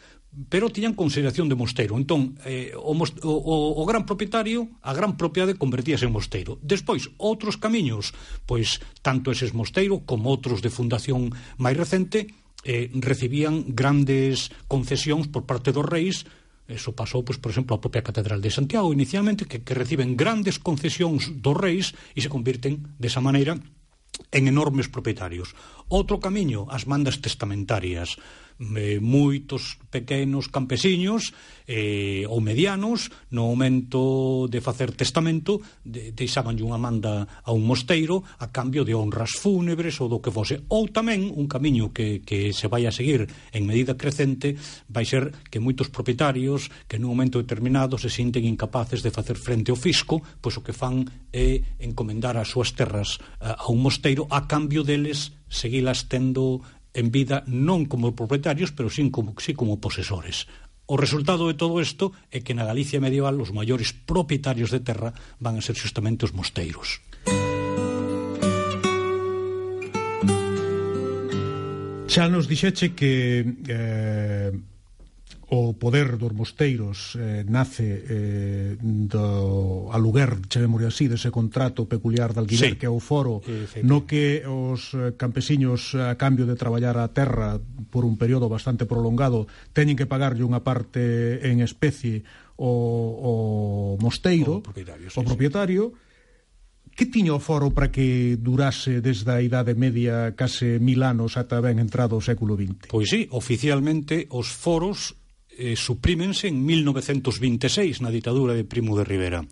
pero 0.50 0.74
tiñan 0.74 0.98
consideración 0.98 1.46
de 1.50 1.58
mosteiro. 1.58 1.94
Entón, 2.02 2.38
eh, 2.50 2.74
o, 2.74 2.98
o, 2.98 3.56
o 3.78 3.84
gran 3.86 4.10
propietario, 4.10 4.74
a 4.82 4.98
gran 4.98 5.14
propiedade 5.22 5.54
convertíase 5.54 6.10
en 6.10 6.14
mosteiro. 6.18 6.58
Despois, 6.66 7.14
outros 7.22 7.62
camiños, 7.62 8.18
pois 8.50 8.82
tanto 9.06 9.30
eses 9.30 9.54
mosteiro 9.54 10.02
como 10.10 10.34
outros 10.34 10.66
de 10.66 10.74
fundación 10.74 11.30
máis 11.62 11.78
recente, 11.78 12.34
eh, 12.64 12.92
recibían 12.94 13.72
grandes 13.72 14.52
concesións 14.68 15.30
por 15.30 15.46
parte 15.46 15.72
dos 15.72 15.86
reis 15.86 16.26
Eso 16.70 16.94
pasou, 16.94 17.26
pois, 17.26 17.42
por 17.42 17.50
exemplo, 17.50 17.74
a 17.74 17.82
propia 17.82 18.06
Catedral 18.06 18.46
de 18.46 18.54
Santiago, 18.54 18.94
inicialmente, 18.94 19.50
que, 19.50 19.66
que 19.66 19.74
reciben 19.74 20.14
grandes 20.14 20.62
concesións 20.62 21.34
dos 21.42 21.58
reis 21.58 21.98
e 22.14 22.22
se 22.22 22.30
convirten, 22.30 22.94
desa 23.02 23.26
maneira, 23.26 23.58
en 24.30 24.44
enormes 24.46 24.86
propietarios. 24.86 25.58
Outro 25.90 26.22
camiño, 26.22 26.70
as 26.70 26.86
mandas 26.86 27.18
testamentarias 27.26 28.22
eh, 28.60 29.00
moitos 29.00 29.80
pequenos 29.88 30.52
campesiños 30.52 31.32
eh, 31.66 32.28
ou 32.28 32.44
medianos 32.44 33.08
no 33.32 33.48
momento 33.48 34.46
de 34.52 34.60
facer 34.60 34.92
testamento 34.94 35.64
de, 35.82 36.12
deixaban 36.12 36.60
unha 36.60 36.78
manda 36.78 37.26
a 37.42 37.56
un 37.56 37.64
mosteiro 37.64 38.22
a 38.44 38.52
cambio 38.52 38.84
de 38.84 38.94
honras 38.94 39.34
fúnebres 39.40 39.98
ou 40.04 40.12
do 40.12 40.20
que 40.20 40.30
fose. 40.30 40.68
Ou 40.68 40.92
tamén 40.92 41.32
un 41.32 41.48
camiño 41.48 41.96
que, 41.96 42.22
que 42.22 42.52
se 42.52 42.68
vai 42.68 42.84
a 42.84 42.94
seguir 42.94 43.26
en 43.56 43.64
medida 43.64 43.96
crecente 43.96 44.60
vai 44.92 45.08
ser 45.08 45.32
que 45.48 45.64
moitos 45.64 45.88
propietarios 45.88 46.68
que 46.86 47.00
nun 47.00 47.16
momento 47.16 47.40
determinado 47.40 47.96
se 47.96 48.12
sinten 48.12 48.44
incapaces 48.44 49.00
de 49.00 49.14
facer 49.14 49.40
frente 49.40 49.72
ao 49.72 49.80
fisco 49.80 50.20
pois 50.44 50.60
o 50.60 50.64
que 50.64 50.76
fan 50.76 51.08
é 51.32 51.64
encomendar 51.80 52.36
as 52.36 52.52
súas 52.52 52.76
terras 52.76 53.18
a, 53.40 53.64
a 53.64 53.66
un 53.72 53.80
mosteiro 53.80 54.28
a 54.30 54.46
cambio 54.46 54.84
deles 54.84 55.32
seguilas 55.50 56.06
tendo 56.06 56.62
en 56.94 57.12
vida 57.14 57.46
non 57.48 57.86
como 57.86 58.18
propietarios, 58.18 58.74
pero 58.74 58.90
sí 58.90 59.06
como, 59.12 59.38
sí 59.38 59.54
como 59.54 59.78
posesores. 59.78 60.50
O 60.90 60.98
resultado 60.98 61.46
de 61.46 61.54
todo 61.54 61.78
isto 61.78 62.18
é 62.34 62.42
que 62.42 62.58
na 62.58 62.66
Galicia 62.66 62.98
medieval 62.98 63.38
os 63.38 63.54
maiores 63.54 63.94
propietarios 63.94 64.74
de 64.74 64.82
terra 64.82 65.14
van 65.38 65.58
a 65.58 65.62
ser 65.62 65.78
justamente 65.78 66.26
os 66.26 66.34
mosteiros. 66.34 67.06
Xa 72.10 72.26
nos 72.26 72.50
dixeche 72.50 72.98
que 72.98 73.46
eh, 73.70 74.50
o 75.50 75.74
poder 75.74 76.22
dos 76.22 76.30
mosteiros 76.30 77.18
eh, 77.18 77.42
nace 77.42 78.06
eh, 78.06 78.78
do 78.78 79.90
aluguer, 79.90 80.46
chamemos 80.46 80.86
así, 80.86 81.10
dese 81.10 81.34
contrato 81.34 81.90
peculiar 81.90 82.38
de 82.38 82.46
alquiler 82.46 82.74
sí. 82.74 82.78
que 82.78 82.86
é 82.86 82.94
o 82.94 83.02
foro, 83.02 83.42
no 83.82 84.06
que 84.06 84.46
os 84.46 84.94
eh, 84.94 85.18
campesiños 85.18 85.98
a 85.98 86.14
cambio 86.22 86.46
de 86.46 86.54
traballar 86.54 87.02
a 87.02 87.10
terra 87.10 87.58
por 87.90 88.06
un 88.06 88.22
período 88.22 88.46
bastante 88.46 88.86
prolongado 88.86 89.50
teñen 89.74 89.98
que 89.98 90.06
pagarlle 90.06 90.46
unha 90.46 90.62
parte 90.62 91.42
en 91.42 91.66
especie 91.66 92.22
o, 92.54 92.70
o 92.70 93.34
mosteiro, 93.98 94.62
o 94.62 94.66
propietario, 94.66 95.10
sí, 95.10 95.18
o 95.18 95.22
propietario 95.26 95.84
sí. 95.98 96.08
Que 97.00 97.08
tiña 97.08 97.32
o 97.32 97.40
foro 97.40 97.72
para 97.72 97.96
que 97.96 98.36
durase 98.36 99.00
desde 99.00 99.32
a 99.32 99.40
Idade 99.40 99.72
Media 99.72 100.36
case 100.36 100.84
mil 100.84 101.00
anos 101.08 101.40
ata 101.40 101.64
ben 101.64 101.80
entrado 101.80 102.20
o 102.20 102.22
século 102.22 102.60
XX? 102.60 102.92
Pois 102.92 103.08
sí, 103.08 103.32
oficialmente 103.32 104.28
os 104.28 104.52
foros 104.52 105.16
eh, 105.60 105.76
suprímense 105.76 106.48
en 106.48 106.64
1926 106.64 108.00
na 108.00 108.16
ditadura 108.16 108.56
de 108.56 108.64
Primo 108.64 108.96
de 108.96 109.04
Rivera 109.04 109.44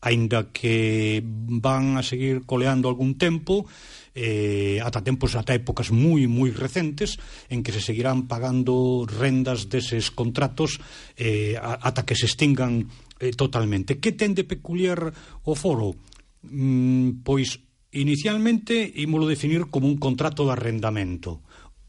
aínda 0.00 0.52
que 0.52 1.22
van 1.24 1.96
a 1.98 2.04
seguir 2.04 2.46
coleando 2.46 2.86
algún 2.86 3.18
tempo 3.18 3.66
eh, 4.14 4.80
ata 4.82 5.02
tempos, 5.02 5.38
ata 5.38 5.54
épocas 5.54 5.94
moi, 5.94 6.26
moi 6.26 6.50
recentes 6.50 7.22
en 7.46 7.62
que 7.62 7.70
se 7.70 7.78
seguirán 7.78 8.26
pagando 8.26 9.06
rendas 9.06 9.70
deses 9.70 10.10
contratos 10.10 10.82
eh, 11.14 11.54
ata 11.58 12.02
que 12.02 12.18
se 12.18 12.26
extingan 12.26 12.90
eh, 13.22 13.30
totalmente. 13.30 14.02
Que 14.02 14.10
ten 14.10 14.34
de 14.34 14.42
peculiar 14.42 15.14
o 15.46 15.54
foro? 15.54 15.94
Mm, 16.42 17.22
pois, 17.22 17.62
inicialmente, 17.94 18.90
ímolo 18.98 19.30
definir 19.30 19.70
como 19.70 19.86
un 19.86 20.02
contrato 20.02 20.42
de 20.46 20.58
arrendamento. 20.58 21.42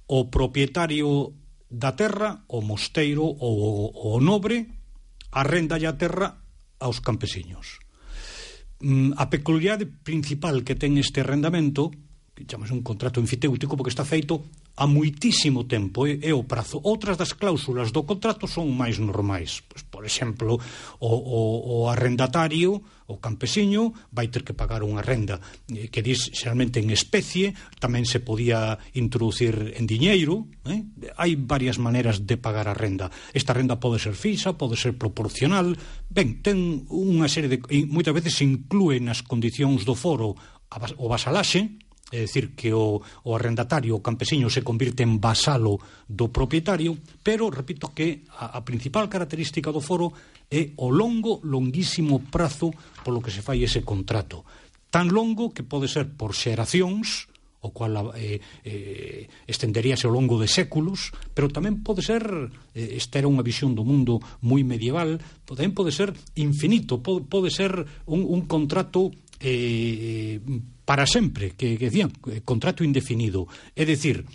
O 0.06 0.30
propietario 0.30 1.34
da 1.70 1.94
terra 1.94 2.44
o 2.50 2.66
mosteiro 2.66 3.24
ou 3.24 3.94
o 3.94 4.18
nobre 4.20 4.68
arrenda 5.32 5.78
a 5.78 5.94
terra 5.94 6.42
aos 6.82 7.00
campesiños. 7.00 7.78
Mm, 8.82 9.14
a 9.16 9.30
peculiaridade 9.30 9.86
principal 9.86 10.66
que 10.66 10.74
ten 10.74 10.98
este 10.98 11.22
arrendamento, 11.22 11.94
que 12.34 12.50
chamase 12.50 12.74
un 12.74 12.82
contrato 12.82 13.22
enfiteútico, 13.22 13.78
porque 13.78 13.94
está 13.94 14.04
feito 14.08 14.50
a 14.80 14.88
muitísimo 14.88 15.68
tempo 15.68 16.08
é, 16.08 16.24
é 16.24 16.34
o 16.34 16.48
prazo. 16.48 16.80
Outras 16.88 17.20
das 17.20 17.36
cláusulas 17.36 17.92
do 17.92 18.08
contrato 18.08 18.48
son 18.48 18.72
máis 18.72 18.96
normais. 18.96 19.60
Pois, 19.68 19.84
por 19.84 20.08
exemplo, 20.08 20.56
o, 21.04 21.12
o, 21.12 21.40
o 21.84 21.92
arrendatario, 21.92 22.80
o 23.12 23.20
campesiño, 23.20 23.92
vai 24.16 24.32
ter 24.32 24.48
que 24.48 24.56
pagar 24.56 24.88
unha 24.88 25.04
renda 25.04 25.44
eh, 25.68 25.92
que 25.92 26.00
diz 26.00 26.32
xeralmente 26.32 26.80
en 26.80 26.96
especie, 26.96 27.52
tamén 27.84 28.08
se 28.08 28.24
podía 28.24 28.80
introducir 28.96 29.76
en 29.76 29.84
diñeiro. 29.84 30.48
Eh? 30.64 30.88
Hai 31.20 31.36
varias 31.36 31.76
maneras 31.76 32.24
de 32.24 32.40
pagar 32.40 32.72
a 32.72 32.78
renda. 32.78 33.12
Esta 33.36 33.52
renda 33.52 33.84
pode 33.84 34.00
ser 34.00 34.16
fixa, 34.16 34.56
pode 34.56 34.80
ser 34.80 34.96
proporcional. 34.96 35.76
Ben, 36.08 36.40
ten 36.40 36.88
unha 36.88 37.28
serie 37.28 37.52
de... 37.52 37.60
Moitas 37.92 38.16
veces 38.16 38.40
se 38.40 38.48
inclúe 38.48 39.04
nas 39.04 39.28
condicións 39.28 39.84
do 39.84 39.92
foro 39.92 40.40
o 40.96 41.06
basalaxe, 41.12 41.68
é 42.12 42.26
dicir, 42.26 42.58
que 42.58 42.74
o, 42.74 43.02
o 43.02 43.30
arrendatario, 43.38 43.94
o 43.96 44.04
campesiño, 44.04 44.50
se 44.50 44.66
convirte 44.66 45.06
en 45.06 45.22
vasalo 45.22 45.78
do 46.10 46.34
propietario, 46.34 46.98
pero, 47.22 47.54
repito, 47.54 47.94
que 47.94 48.26
a, 48.34 48.58
a 48.58 48.66
principal 48.66 49.06
característica 49.06 49.70
do 49.70 49.82
foro 49.82 50.14
é 50.50 50.74
o 50.82 50.90
longo, 50.90 51.38
longuísimo 51.46 52.26
prazo 52.26 52.74
polo 53.06 53.22
que 53.22 53.30
se 53.30 53.46
fai 53.46 53.62
ese 53.62 53.86
contrato. 53.86 54.42
Tan 54.90 55.14
longo 55.14 55.54
que 55.54 55.62
pode 55.62 55.86
ser 55.86 56.10
por 56.18 56.34
xeracións, 56.34 57.30
o 57.62 57.70
cual 57.70 58.16
eh, 58.16 58.40
eh, 58.64 59.28
estenderíase 59.46 60.08
ao 60.08 60.16
longo 60.16 60.40
de 60.40 60.48
séculos, 60.48 61.12
pero 61.36 61.52
tamén 61.52 61.84
pode 61.84 62.02
ser, 62.02 62.24
eh, 62.74 62.98
esta 62.98 63.20
era 63.20 63.30
unha 63.30 63.46
visión 63.46 63.76
do 63.76 63.86
mundo 63.86 64.18
moi 64.42 64.64
medieval, 64.66 65.20
tamén 65.46 65.76
pode 65.76 65.92
ser 65.92 66.16
infinito, 66.40 67.04
pode, 67.04 67.28
pode 67.28 67.52
ser 67.52 67.86
un, 68.08 68.26
un 68.26 68.48
contrato 68.48 69.12
eh, 69.44 70.40
para 70.90 71.06
sempre, 71.06 71.54
que, 71.54 71.78
que 71.78 71.94
decían, 71.94 72.10
eh, 72.34 72.42
contrato 72.42 72.82
indefinido. 72.82 73.46
É 73.78 73.86
dicir, 73.86 74.26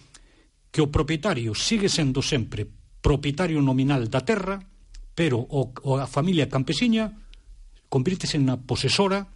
que 0.70 0.78
o 0.78 0.86
propietario 0.86 1.50
sigue 1.50 1.90
sendo 1.90 2.22
sempre 2.22 2.70
propietario 3.02 3.58
nominal 3.58 4.06
da 4.06 4.22
terra, 4.22 4.62
pero 5.18 5.42
o, 5.42 5.74
o 5.82 5.98
a 5.98 6.06
familia 6.06 6.46
campesiña 6.46 7.10
convírtese 7.90 8.38
na 8.38 8.54
posesora 8.54 9.26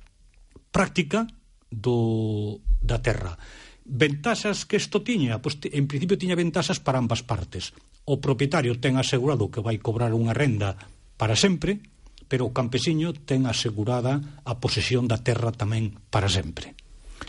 práctica 0.70 1.26
do, 1.66 2.62
da 2.78 3.02
terra. 3.02 3.34
Ventaxas 3.82 4.62
que 4.62 4.78
isto 4.78 5.02
tiña? 5.02 5.42
Pois, 5.42 5.58
en 5.74 5.90
principio 5.90 6.14
tiña 6.14 6.38
ventaxas 6.38 6.78
para 6.78 7.02
ambas 7.02 7.26
partes. 7.26 7.74
O 8.06 8.22
propietario 8.22 8.78
ten 8.78 8.94
asegurado 8.94 9.50
que 9.50 9.58
vai 9.58 9.82
cobrar 9.82 10.14
unha 10.14 10.30
renda 10.38 10.78
para 11.18 11.34
sempre, 11.34 11.82
pero 12.30 12.46
o 12.46 12.54
campesiño 12.54 13.10
ten 13.10 13.50
asegurada 13.50 14.38
a 14.46 14.62
posesión 14.62 15.10
da 15.10 15.18
terra 15.18 15.50
tamén 15.50 15.98
para 16.14 16.30
sempre 16.30 16.78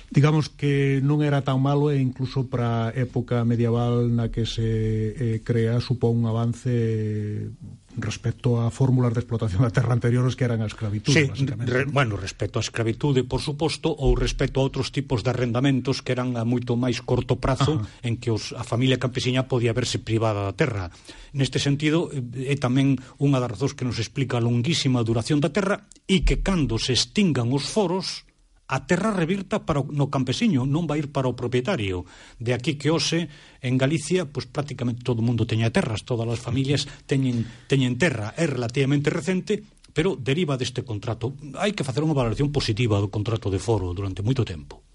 digamos 0.10 0.49
que 0.49 0.99
non 1.05 1.22
era 1.22 1.45
tan 1.45 1.62
malo 1.62 1.93
e 1.93 2.01
incluso 2.01 2.49
para 2.49 2.89
a 2.89 2.93
época 2.97 3.45
medieval 3.45 4.10
na 4.10 4.34
que 4.34 4.49
se 4.49 5.14
eh, 5.14 5.38
crea 5.45 5.78
supón 5.80 6.22
un 6.22 6.26
avance 6.26 7.53
respecto 7.97 8.62
a 8.62 8.72
fórmulas 8.72 9.14
de 9.14 9.22
explotación 9.22 9.62
da 9.62 9.74
terra 9.74 9.93
anteriores 9.93 10.38
que 10.38 10.45
eran 10.45 10.62
a 10.62 10.70
escravitude, 10.70 11.14
sí, 11.14 11.26
basicamente. 11.28 11.74
Re, 11.74 11.86
bueno, 11.89 12.16
respecto 12.16 12.57
á 12.57 12.64
escravitude, 12.64 13.26
por 13.26 13.41
suposto, 13.41 13.91
ou 13.91 14.16
respecto 14.16 14.62
a 14.62 14.66
outros 14.66 14.93
tipos 14.93 15.22
de 15.26 15.34
arrendamentos 15.34 16.01
que 16.01 16.14
eran 16.14 16.38
a 16.38 16.45
moito 16.45 16.78
máis 16.80 17.01
corto 17.03 17.38
prazo 17.38 17.82
Ajá. 17.82 18.05
en 18.05 18.18
que 18.18 18.32
os, 18.34 18.53
a 18.55 18.64
familia 18.64 19.01
campesiña 19.01 19.49
podía 19.49 19.76
verse 19.76 19.99
privada 19.99 20.45
da 20.45 20.53
terra. 20.55 20.93
Neste 21.34 21.60
sentido, 21.60 22.10
eh, 22.14 22.53
é 22.53 22.55
tamén 22.55 22.97
unha 23.20 23.41
das 23.41 23.51
razóns 23.51 23.74
que 23.76 23.86
nos 23.86 23.99
explica 23.99 24.39
a 24.39 24.43
longuísima 24.43 25.03
duración 25.03 25.43
da 25.43 25.53
terra 25.53 25.86
e 26.07 26.24
que 26.24 26.41
cando 26.41 26.80
se 26.80 26.95
extingan 26.95 27.51
os 27.51 27.68
foros 27.68 28.28
a 28.70 28.86
terra 28.86 29.09
revirta 29.09 29.65
para 29.65 29.82
o, 29.82 29.89
no 29.89 30.13
campesiño, 30.13 30.70
non 30.70 30.86
vai 30.86 31.01
ir 31.01 31.09
para 31.09 31.26
o 31.26 31.34
propietario. 31.34 32.05
De 32.38 32.53
aquí 32.53 32.78
que 32.78 32.93
hoxe 32.93 33.26
en 33.65 33.82
Galicia, 33.82 34.30
pois 34.30 34.45
prácticamente 34.45 35.01
todo 35.01 35.20
o 35.20 35.26
mundo 35.26 35.49
teña 35.49 35.74
terras, 35.74 36.05
todas 36.05 36.30
as 36.30 36.38
familias 36.38 36.86
teñen 37.09 37.49
teñen 37.65 37.97
terra, 37.97 38.38
é 38.38 38.45
relativamente 38.45 39.09
recente, 39.09 39.65
pero 39.89 40.13
deriva 40.13 40.53
deste 40.53 40.86
contrato. 40.86 41.34
Hai 41.57 41.74
que 41.74 41.84
facer 41.84 42.05
unha 42.05 42.13
valoración 42.13 42.53
positiva 42.53 43.01
do 43.01 43.09
contrato 43.09 43.49
de 43.49 43.57
foro 43.57 43.89
durante 43.97 44.22
moito 44.22 44.45
tempo. 44.45 44.86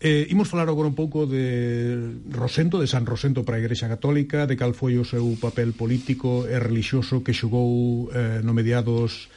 Eh, 0.00 0.30
imos 0.30 0.48
falar 0.48 0.70
agora 0.70 0.88
un 0.88 0.94
pouco 0.94 1.26
de 1.26 2.22
Rosento, 2.30 2.80
de 2.80 2.86
San 2.86 3.04
Rosento 3.04 3.44
para 3.44 3.58
a 3.58 3.60
Igrexa 3.60 3.92
Católica, 3.92 4.48
de 4.48 4.56
cal 4.56 4.72
foi 4.72 4.96
o 4.96 5.04
seu 5.04 5.26
papel 5.36 5.76
político 5.76 6.48
e 6.48 6.56
relixioso 6.56 7.20
que 7.20 7.36
xogou 7.36 8.08
eh, 8.14 8.40
no 8.40 8.56
mediados 8.56 9.28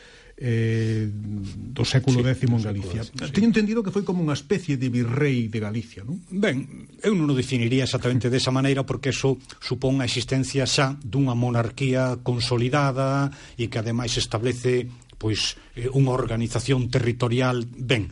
eh, 0.41 1.05
do 1.05 1.85
século 1.85 2.25
sí, 2.25 2.29
X 2.33 2.49
en 2.49 2.61
Galicia. 2.65 3.01
X, 3.05 3.13
sí. 3.13 3.31
Teño 3.31 3.47
entendido 3.53 3.85
que 3.85 3.93
foi 3.93 4.01
como 4.01 4.25
unha 4.25 4.33
especie 4.33 4.73
de 4.73 4.89
virrei 4.89 5.53
de 5.53 5.59
Galicia, 5.61 6.01
non? 6.01 6.17
Ben, 6.33 6.89
eu 7.05 7.13
non 7.13 7.29
o 7.29 7.37
definiría 7.37 7.85
exactamente 7.85 8.33
desa 8.33 8.49
maneira 8.49 8.81
porque 8.81 9.13
eso 9.13 9.37
supón 9.61 10.01
a 10.01 10.09
existencia 10.09 10.65
xa 10.65 10.97
dunha 10.97 11.37
monarquía 11.37 12.25
consolidada 12.25 13.29
e 13.53 13.69
que 13.69 13.77
ademais 13.77 14.17
establece 14.17 14.89
pois 15.21 15.53
eh, 15.77 15.85
unha 15.93 16.09
organización 16.17 16.89
territorial 16.89 17.61
ben 17.69 18.09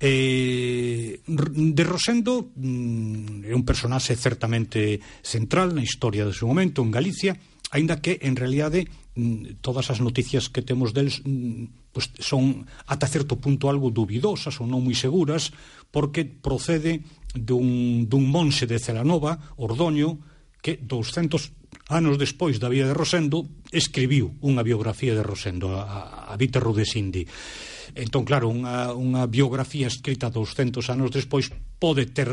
eh, 0.00 1.20
de 1.28 1.84
Rosendo 1.84 2.56
mm, 2.56 3.44
é 3.44 3.52
un 3.52 3.68
personaxe 3.68 4.16
certamente 4.16 5.04
central 5.20 5.76
na 5.76 5.84
historia 5.84 6.24
do 6.24 6.32
seu 6.32 6.48
momento 6.48 6.80
en 6.80 6.88
Galicia, 6.88 7.36
aínda 7.68 8.00
que 8.00 8.16
en 8.24 8.32
realidade 8.32 8.88
Mm, 9.16 9.64
todas 9.64 9.88
as 9.88 10.04
noticias 10.04 10.52
que 10.52 10.60
temos 10.60 10.92
deles 10.92 11.24
mm, 11.24 11.88
pues, 11.88 12.12
son 12.20 12.68
ata 12.84 13.08
certo 13.08 13.40
punto 13.40 13.72
algo 13.72 13.88
dubidosas 13.88 14.60
ou 14.60 14.68
non 14.68 14.84
moi 14.84 14.92
seguras 14.92 15.56
porque 15.88 16.28
procede 16.28 17.00
dun, 17.32 18.04
dun 18.12 18.28
monxe 18.28 18.68
de 18.68 18.76
Celanova, 18.76 19.56
Ordoño, 19.56 20.20
que 20.60 20.76
200 20.76 21.88
anos 21.88 22.20
despois 22.20 22.60
da 22.60 22.68
vida 22.68 22.92
de 22.92 22.92
Rosendo 22.92 23.48
escribiu 23.72 24.36
unha 24.44 24.60
biografía 24.60 25.16
de 25.16 25.24
Rosendo 25.24 25.72
a, 25.72 26.28
a 26.28 26.34
Vita 26.36 26.60
Rudesindi. 26.60 27.24
Entón 27.96 28.28
claro, 28.28 28.52
unha, 28.52 28.92
unha 28.92 29.24
biografía 29.24 29.88
escrita 29.88 30.28
200 30.28 30.92
anos 30.92 31.08
despois 31.08 31.48
pode 31.80 32.04
ter 32.12 32.28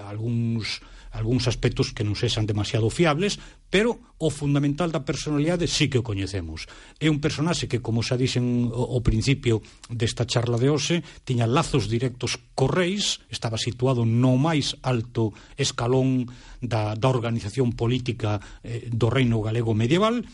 algúns 0.00 0.80
algúns 1.12 1.46
aspectos 1.46 1.92
que 1.92 2.02
non 2.02 2.16
sexan 2.16 2.48
demasiado 2.48 2.88
fiables, 2.88 3.36
pero 3.68 4.00
o 4.16 4.32
fundamental 4.32 4.88
da 4.88 5.04
personalidade 5.04 5.68
sí 5.68 5.92
que 5.92 6.00
o 6.00 6.06
coñecemos. 6.06 6.66
É 6.98 7.12
un 7.12 7.20
personaxe 7.20 7.68
que, 7.68 7.84
como 7.84 8.00
xa 8.00 8.16
dixen 8.16 8.72
o, 8.72 8.96
o 8.96 9.04
principio 9.04 9.60
desta 9.92 10.24
charla 10.24 10.56
de 10.56 10.72
hoxe, 10.72 11.04
tiña 11.28 11.44
lazos 11.44 11.86
directos 11.86 12.40
correis, 12.56 13.20
estaba 13.28 13.60
situado 13.60 14.08
no 14.08 14.40
máis 14.40 14.74
alto 14.80 15.36
escalón 15.60 16.26
da, 16.64 16.96
da 16.96 17.08
organización 17.12 17.76
política 17.76 18.40
eh, 18.64 18.88
do 18.88 19.12
reino 19.12 19.44
galego 19.44 19.76
medieval, 19.76 20.24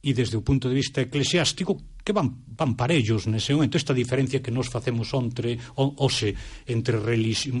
e 0.00 0.16
desde 0.16 0.40
o 0.40 0.44
punto 0.44 0.68
de 0.68 0.76
vista 0.76 1.04
eclesiástico 1.04 1.76
que 2.00 2.16
van, 2.16 2.40
van 2.56 2.72
parellos 2.72 3.28
nese 3.28 3.52
momento. 3.52 3.76
Esta 3.76 3.92
diferencia 3.92 4.40
que 4.40 4.50
nos 4.50 4.72
facemos 4.72 5.12
entre 5.12 5.60
o, 5.76 5.92
ose 6.00 6.32
entre 6.64 6.96
religi 6.96 7.52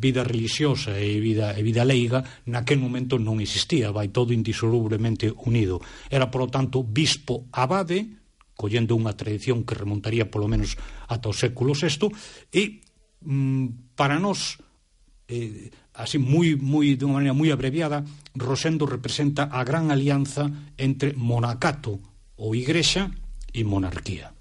vida 0.00 0.24
religiosa 0.24 0.96
e 0.96 1.20
vida, 1.20 1.52
e 1.52 1.60
vida 1.60 1.84
leiga 1.84 2.24
naquel 2.48 2.80
momento 2.80 3.20
non 3.20 3.36
existía 3.44 3.92
vai 3.92 4.08
todo 4.08 4.32
indisolublemente 4.32 5.28
unido. 5.44 5.84
Era 6.08 6.32
polo 6.32 6.48
tanto 6.48 6.80
bispo 6.80 7.52
abade 7.52 8.24
collendo 8.56 8.96
unha 8.96 9.12
tradición 9.12 9.66
que 9.66 9.76
remontaría 9.76 10.30
polo 10.30 10.48
menos 10.48 10.78
ata 11.10 11.28
o 11.28 11.36
século 11.36 11.76
VI 11.76 12.08
e 12.54 12.80
mm, 13.20 13.94
para 13.98 14.16
nós 14.16 14.56
eh, 15.28 15.68
así 15.94 16.18
moi 16.18 16.58
moi 16.58 16.98
dunha 16.98 17.22
maneira 17.22 17.38
moi 17.38 17.54
abreviada, 17.54 18.02
Rosendo 18.34 18.84
representa 18.84 19.46
a 19.46 19.62
gran 19.62 19.94
alianza 19.94 20.50
entre 20.74 21.14
monacato 21.14 22.02
ou 22.34 22.54
igrexa 22.58 23.14
e 23.54 23.62
monarquía. 23.62 24.34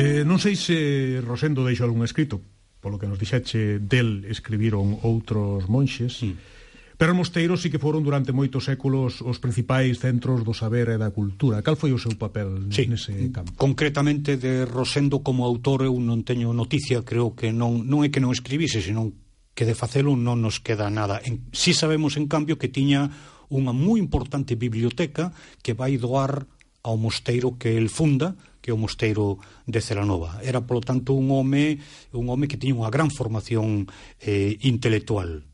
Eh, 0.00 0.22
non 0.22 0.38
sei 0.38 0.54
se 0.54 1.18
Rosendo 1.26 1.66
deixou 1.66 1.90
algún 1.90 2.06
escrito, 2.06 2.38
polo 2.78 3.02
que 3.02 3.10
nos 3.10 3.18
dixeche 3.18 3.82
del 3.82 4.22
escribiron 4.30 4.94
outros 5.02 5.66
monxes. 5.66 6.22
Mm 6.22 6.59
Pero 7.00 7.16
mosteiros 7.16 7.64
sí 7.64 7.72
que 7.72 7.80
foron 7.80 8.04
durante 8.04 8.28
moitos 8.28 8.68
séculos 8.68 9.24
os 9.24 9.40
principais 9.40 9.96
centros 9.96 10.44
do 10.44 10.52
saber 10.52 10.92
e 10.92 11.00
da 11.00 11.08
cultura. 11.08 11.64
Cal 11.64 11.80
foi 11.80 11.96
o 11.96 12.02
seu 12.02 12.12
papel 12.12 12.68
sí, 12.68 12.84
nese 12.84 13.32
campo? 13.32 13.56
Concretamente 13.56 14.36
de 14.36 14.68
Rosendo 14.68 15.24
como 15.24 15.48
autor 15.48 15.88
eu 15.88 15.96
non 15.96 16.28
teño 16.28 16.52
noticia, 16.52 17.00
creo 17.00 17.32
que 17.32 17.56
non, 17.56 17.88
non 17.88 18.04
é 18.04 18.12
que 18.12 18.20
non 18.20 18.36
escribise, 18.36 18.84
senón 18.84 19.16
que 19.56 19.64
de 19.64 19.72
facelo 19.72 20.12
non 20.12 20.44
nos 20.44 20.60
queda 20.60 20.92
nada. 20.92 21.24
En, 21.24 21.48
sí 21.56 21.72
sabemos, 21.72 22.20
en 22.20 22.28
cambio, 22.28 22.60
que 22.60 22.68
tiña 22.68 23.08
unha 23.48 23.72
moi 23.72 23.96
importante 23.96 24.60
biblioteca 24.60 25.32
que 25.64 25.72
vai 25.72 25.96
doar 25.96 26.44
ao 26.84 27.00
mosteiro 27.00 27.56
que 27.56 27.80
el 27.80 27.88
funda, 27.88 28.36
que 28.60 28.68
é 28.68 28.76
o 28.76 28.80
mosteiro 28.80 29.40
de 29.64 29.80
Celanova. 29.80 30.44
Era, 30.44 30.60
polo 30.60 30.84
tanto, 30.84 31.16
un 31.16 31.32
home 31.32 31.80
un 32.12 32.28
home 32.28 32.44
que 32.44 32.60
tiña 32.60 32.76
unha 32.76 32.92
gran 32.92 33.08
formación 33.08 33.88
eh, 34.20 34.60
intelectual 34.68 35.48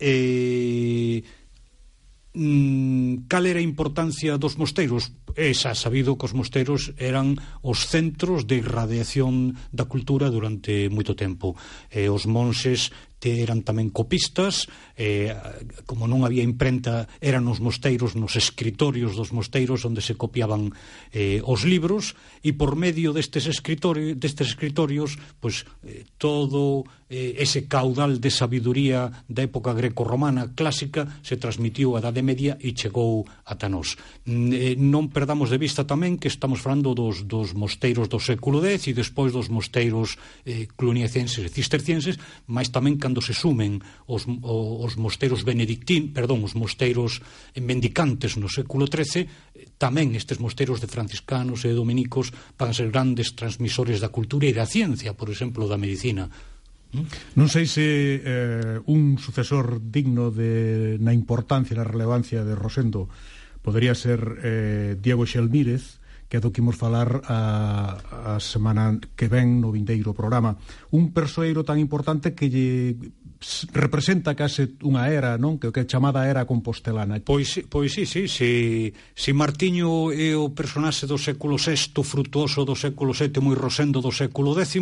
eh, 0.00 1.22
mm, 2.34 3.28
cal 3.28 3.44
era 3.46 3.60
a 3.60 3.68
importancia 3.68 4.40
dos 4.40 4.56
mosteiros? 4.56 5.12
É 5.36 5.52
xa 5.54 5.76
sabido 5.76 6.16
que 6.18 6.26
os 6.26 6.34
mosteiros 6.34 6.90
eran 6.96 7.38
os 7.62 7.86
centros 7.86 8.48
de 8.48 8.64
irradiación 8.64 9.54
da 9.70 9.86
cultura 9.86 10.32
durante 10.32 10.88
moito 10.90 11.14
tempo. 11.14 11.54
Eh, 11.92 12.08
os 12.08 12.24
monxes 12.24 12.90
eran 13.20 13.60
tamén 13.60 13.92
copistas, 13.92 14.64
eh, 15.00 15.32
como 15.88 16.04
non 16.04 16.28
había 16.28 16.44
imprenta, 16.44 17.08
eran 17.24 17.48
nos 17.48 17.64
mosteiros, 17.64 18.12
nos 18.20 18.36
escritorios 18.36 19.16
dos 19.16 19.32
mosteiros 19.32 19.88
onde 19.88 20.04
se 20.04 20.20
copiaban 20.20 20.76
eh, 21.16 21.40
os 21.40 21.64
libros 21.64 22.12
e 22.44 22.52
por 22.52 22.76
medio 22.76 23.16
destes, 23.16 23.48
escritorio, 23.48 24.12
destes 24.12 24.52
escritorios 24.52 25.16
pues, 25.40 25.64
eh, 25.88 26.04
todo 26.20 26.84
eh, 27.10 27.42
ese 27.42 27.66
caudal 27.66 28.22
de 28.22 28.30
sabiduría 28.30 29.10
da 29.26 29.42
época 29.42 29.74
greco-romana 29.74 30.54
clásica 30.54 31.18
se 31.26 31.34
transmitiu 31.34 31.98
a 31.98 32.04
Edade 32.04 32.22
Media 32.22 32.54
e 32.62 32.70
chegou 32.70 33.26
ata 33.42 33.66
nós. 33.66 33.98
Mm, 34.30 34.52
eh, 34.54 34.74
non 34.78 35.10
perdamos 35.10 35.50
de 35.50 35.58
vista 35.58 35.82
tamén 35.82 36.22
que 36.22 36.30
estamos 36.30 36.62
falando 36.62 36.94
dos, 36.94 37.26
dos 37.26 37.50
mosteiros 37.50 38.06
do 38.06 38.22
século 38.22 38.62
X 38.62 38.86
e 38.86 38.94
despois 38.94 39.34
dos 39.34 39.50
mosteiros 39.50 40.14
eh, 40.46 40.70
cluniecenses 40.78 41.42
e 41.42 41.50
cistercienses, 41.50 42.14
mas 42.46 42.70
tamén 42.70 42.94
cando 42.94 43.18
se 43.18 43.34
sumen 43.34 43.82
os, 44.06 44.30
os 44.30 44.89
os 44.90 44.98
mosteiros 44.98 45.46
benedictín, 45.46 46.10
perdón, 46.10 46.42
os 46.42 46.58
mosteiros 46.58 47.22
mendicantes 47.54 48.34
no 48.34 48.50
século 48.50 48.90
XIII, 48.90 49.78
tamén 49.78 50.18
estes 50.18 50.42
mosteiros 50.42 50.82
de 50.82 50.90
franciscanos 50.90 51.62
e 51.62 51.70
dominicos 51.70 52.34
van 52.58 52.74
ser 52.74 52.90
grandes 52.90 53.38
transmisores 53.38 54.02
da 54.02 54.10
cultura 54.10 54.50
e 54.50 54.56
da 54.56 54.66
ciencia, 54.66 55.14
por 55.14 55.30
exemplo, 55.30 55.70
da 55.70 55.78
medicina. 55.78 56.26
Mm? 56.90 57.38
Non 57.38 57.46
sei 57.46 57.70
se 57.70 58.18
eh, 58.18 58.82
un 58.90 59.14
sucesor 59.22 59.78
digno 59.78 60.34
de 60.34 60.98
na 60.98 61.14
importancia 61.14 61.78
e 61.78 61.78
na 61.78 61.86
relevancia 61.86 62.42
de 62.42 62.58
Rosendo 62.58 63.06
podría 63.62 63.94
ser 63.94 64.18
eh, 64.42 64.98
Diego 64.98 65.22
Xelmírez, 65.22 65.99
que 66.30 66.38
é 66.38 66.40
do 66.40 66.54
que 66.54 66.62
imos 66.62 66.78
falar 66.78 67.26
a, 67.26 68.38
a 68.38 68.40
semana 68.40 69.02
que 69.18 69.26
ven 69.26 69.58
no 69.58 69.74
vindeiro 69.74 70.14
programa. 70.14 70.54
Un 70.94 71.10
persoeiro 71.10 71.66
tan 71.66 71.82
importante 71.82 72.38
que 72.38 72.46
lle 72.46 72.94
representa 73.72 74.36
case 74.36 74.78
unha 74.86 75.08
era, 75.10 75.40
non? 75.40 75.58
Que 75.58 75.66
o 75.66 75.74
que 75.74 75.82
é 75.82 75.90
chamada 75.90 76.28
era 76.30 76.46
compostelana. 76.46 77.18
Pois, 77.24 77.58
pois 77.66 77.90
sí, 77.90 78.06
sí, 78.06 78.30
sí. 78.30 78.94
Si 79.16 79.30
Martiño 79.34 80.14
é 80.14 80.38
o 80.38 80.54
personaxe 80.54 81.10
do 81.10 81.18
século 81.18 81.58
VI, 81.58 81.98
frutuoso 82.06 82.62
do 82.62 82.78
século 82.78 83.10
VII 83.10 83.42
moi 83.42 83.58
rosendo 83.58 83.98
do 83.98 84.14
século 84.14 84.54
X, 84.54 84.78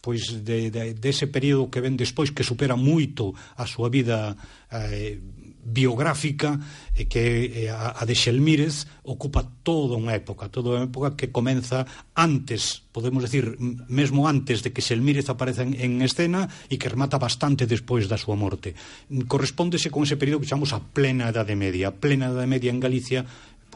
pois 0.00 0.32
de, 0.40 0.72
de, 0.72 0.96
de 0.96 1.08
ese 1.12 1.28
período 1.28 1.68
que 1.68 1.84
ven 1.84 2.00
despois 2.00 2.32
que 2.32 2.40
supera 2.40 2.72
moito 2.72 3.36
a 3.60 3.68
súa 3.68 3.92
vida 3.92 4.32
eh, 4.72 5.20
biográfica 5.66 6.60
eh, 6.94 7.10
que 7.10 7.66
eh, 7.66 7.70
a, 7.70 7.98
a 7.98 8.02
de 8.06 8.14
Xelmírez 8.14 8.86
ocupa 9.02 9.42
toda 9.66 9.98
unha 9.98 10.14
época, 10.14 10.46
toda 10.46 10.78
unha 10.78 10.86
época 10.86 11.18
que 11.18 11.34
comeza 11.34 11.82
antes, 12.14 12.86
podemos 12.94 13.26
decir, 13.26 13.58
mesmo 13.90 14.30
antes 14.30 14.62
de 14.62 14.70
que 14.70 14.84
Xelmírez 14.84 15.26
apareza 15.26 15.66
en, 15.66 15.74
en 15.74 16.00
escena 16.06 16.46
e 16.70 16.78
que 16.78 16.88
remata 16.88 17.18
bastante 17.18 17.66
despois 17.66 18.06
da 18.06 18.14
súa 18.16 18.38
morte. 18.38 18.78
Mm, 19.10 19.26
correspóndese 19.26 19.90
con 19.90 20.06
ese 20.06 20.14
período 20.14 20.40
que 20.40 20.50
chamamos 20.50 20.70
a 20.70 20.80
plena 20.80 21.34
Edade 21.34 21.58
Media. 21.58 21.90
A 21.90 21.96
plena 21.98 22.30
Edade 22.30 22.46
Media 22.46 22.70
en 22.70 22.78
Galicia 22.78 23.26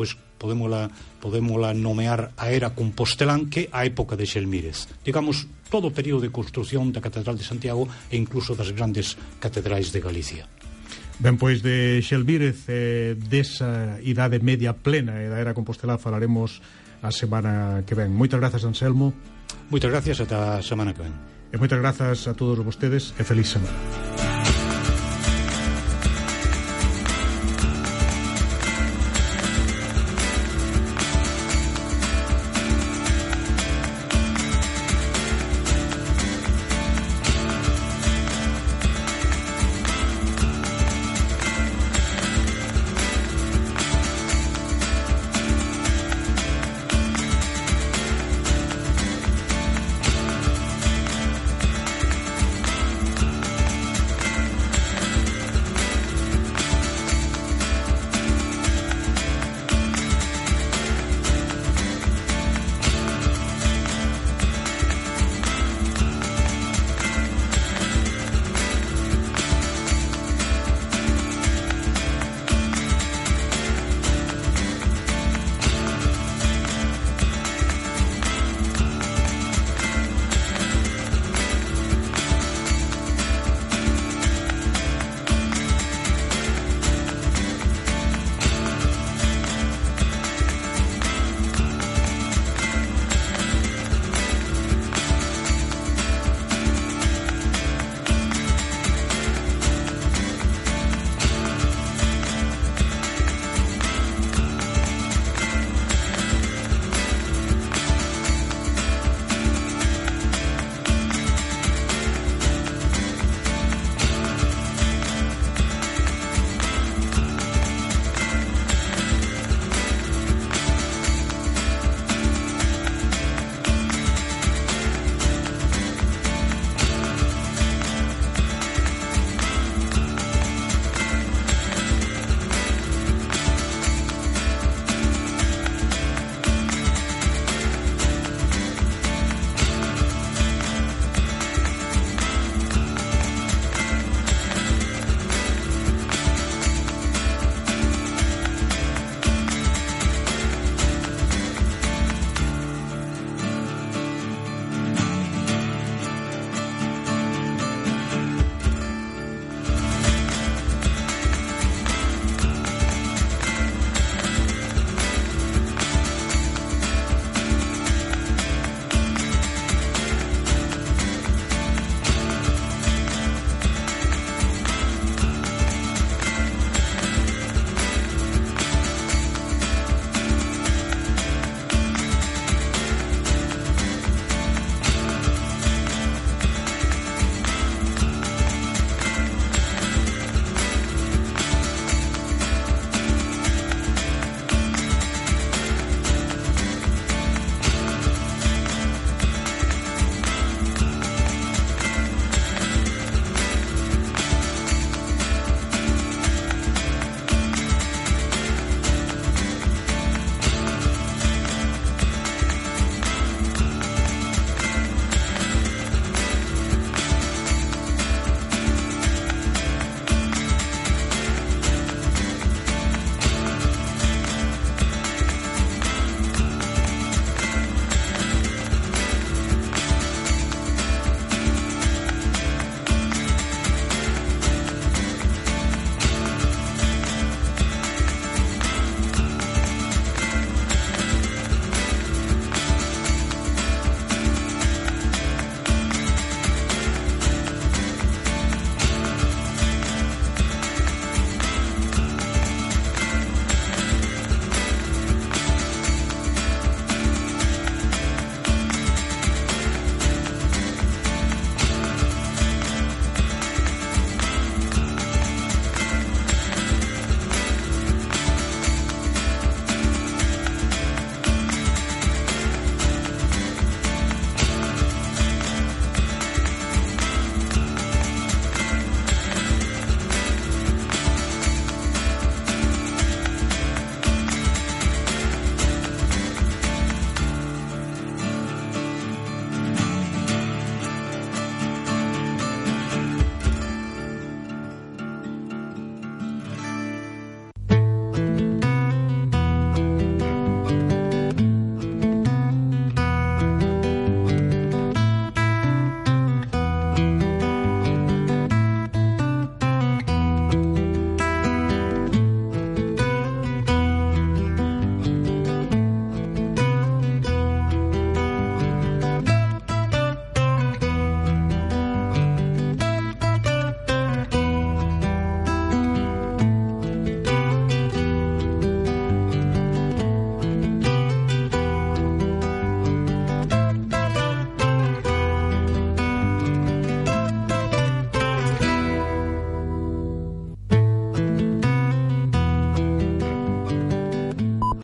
pois 0.01 0.17
podémola, 0.39 0.89
podémola 1.21 1.75
nomear 1.77 2.33
a 2.41 2.49
era 2.49 2.73
compostelán 2.73 3.53
que 3.53 3.69
a 3.69 3.85
época 3.85 4.17
de 4.17 4.25
Xelmírez. 4.25 4.89
Digamos, 5.05 5.45
todo 5.69 5.93
o 5.93 5.95
período 5.95 6.25
de 6.25 6.33
construción 6.33 6.89
da 6.89 7.05
Catedral 7.05 7.37
de 7.37 7.45
Santiago 7.45 7.85
e 8.09 8.17
incluso 8.17 8.57
das 8.57 8.73
grandes 8.73 9.21
catedrais 9.43 9.93
de 9.93 10.01
Galicia. 10.01 10.49
Ben, 11.21 11.37
pois 11.37 11.61
de 11.61 12.01
Xelvírez 12.01 12.65
eh, 12.73 13.13
desa 13.13 14.01
idade 14.01 14.41
media 14.41 14.73
plena 14.73 15.21
e 15.21 15.29
da 15.29 15.37
era 15.37 15.53
compostelá 15.53 16.01
falaremos 16.01 16.65
a 17.05 17.13
semana 17.13 17.85
que 17.85 17.93
ven. 17.93 18.09
Moitas 18.09 18.41
grazas, 18.41 18.65
Anselmo. 18.65 19.13
Moitas 19.69 19.93
gracias, 19.93 20.25
ata 20.25 20.57
a 20.57 20.65
semana 20.65 20.97
que 20.97 21.05
ven. 21.05 21.13
E 21.53 21.61
moitas 21.61 21.77
grazas 21.77 22.25
a 22.25 22.33
todos 22.33 22.65
vostedes 22.65 23.13
e 23.21 23.23
feliz 23.23 23.53
semana. 23.53 24.40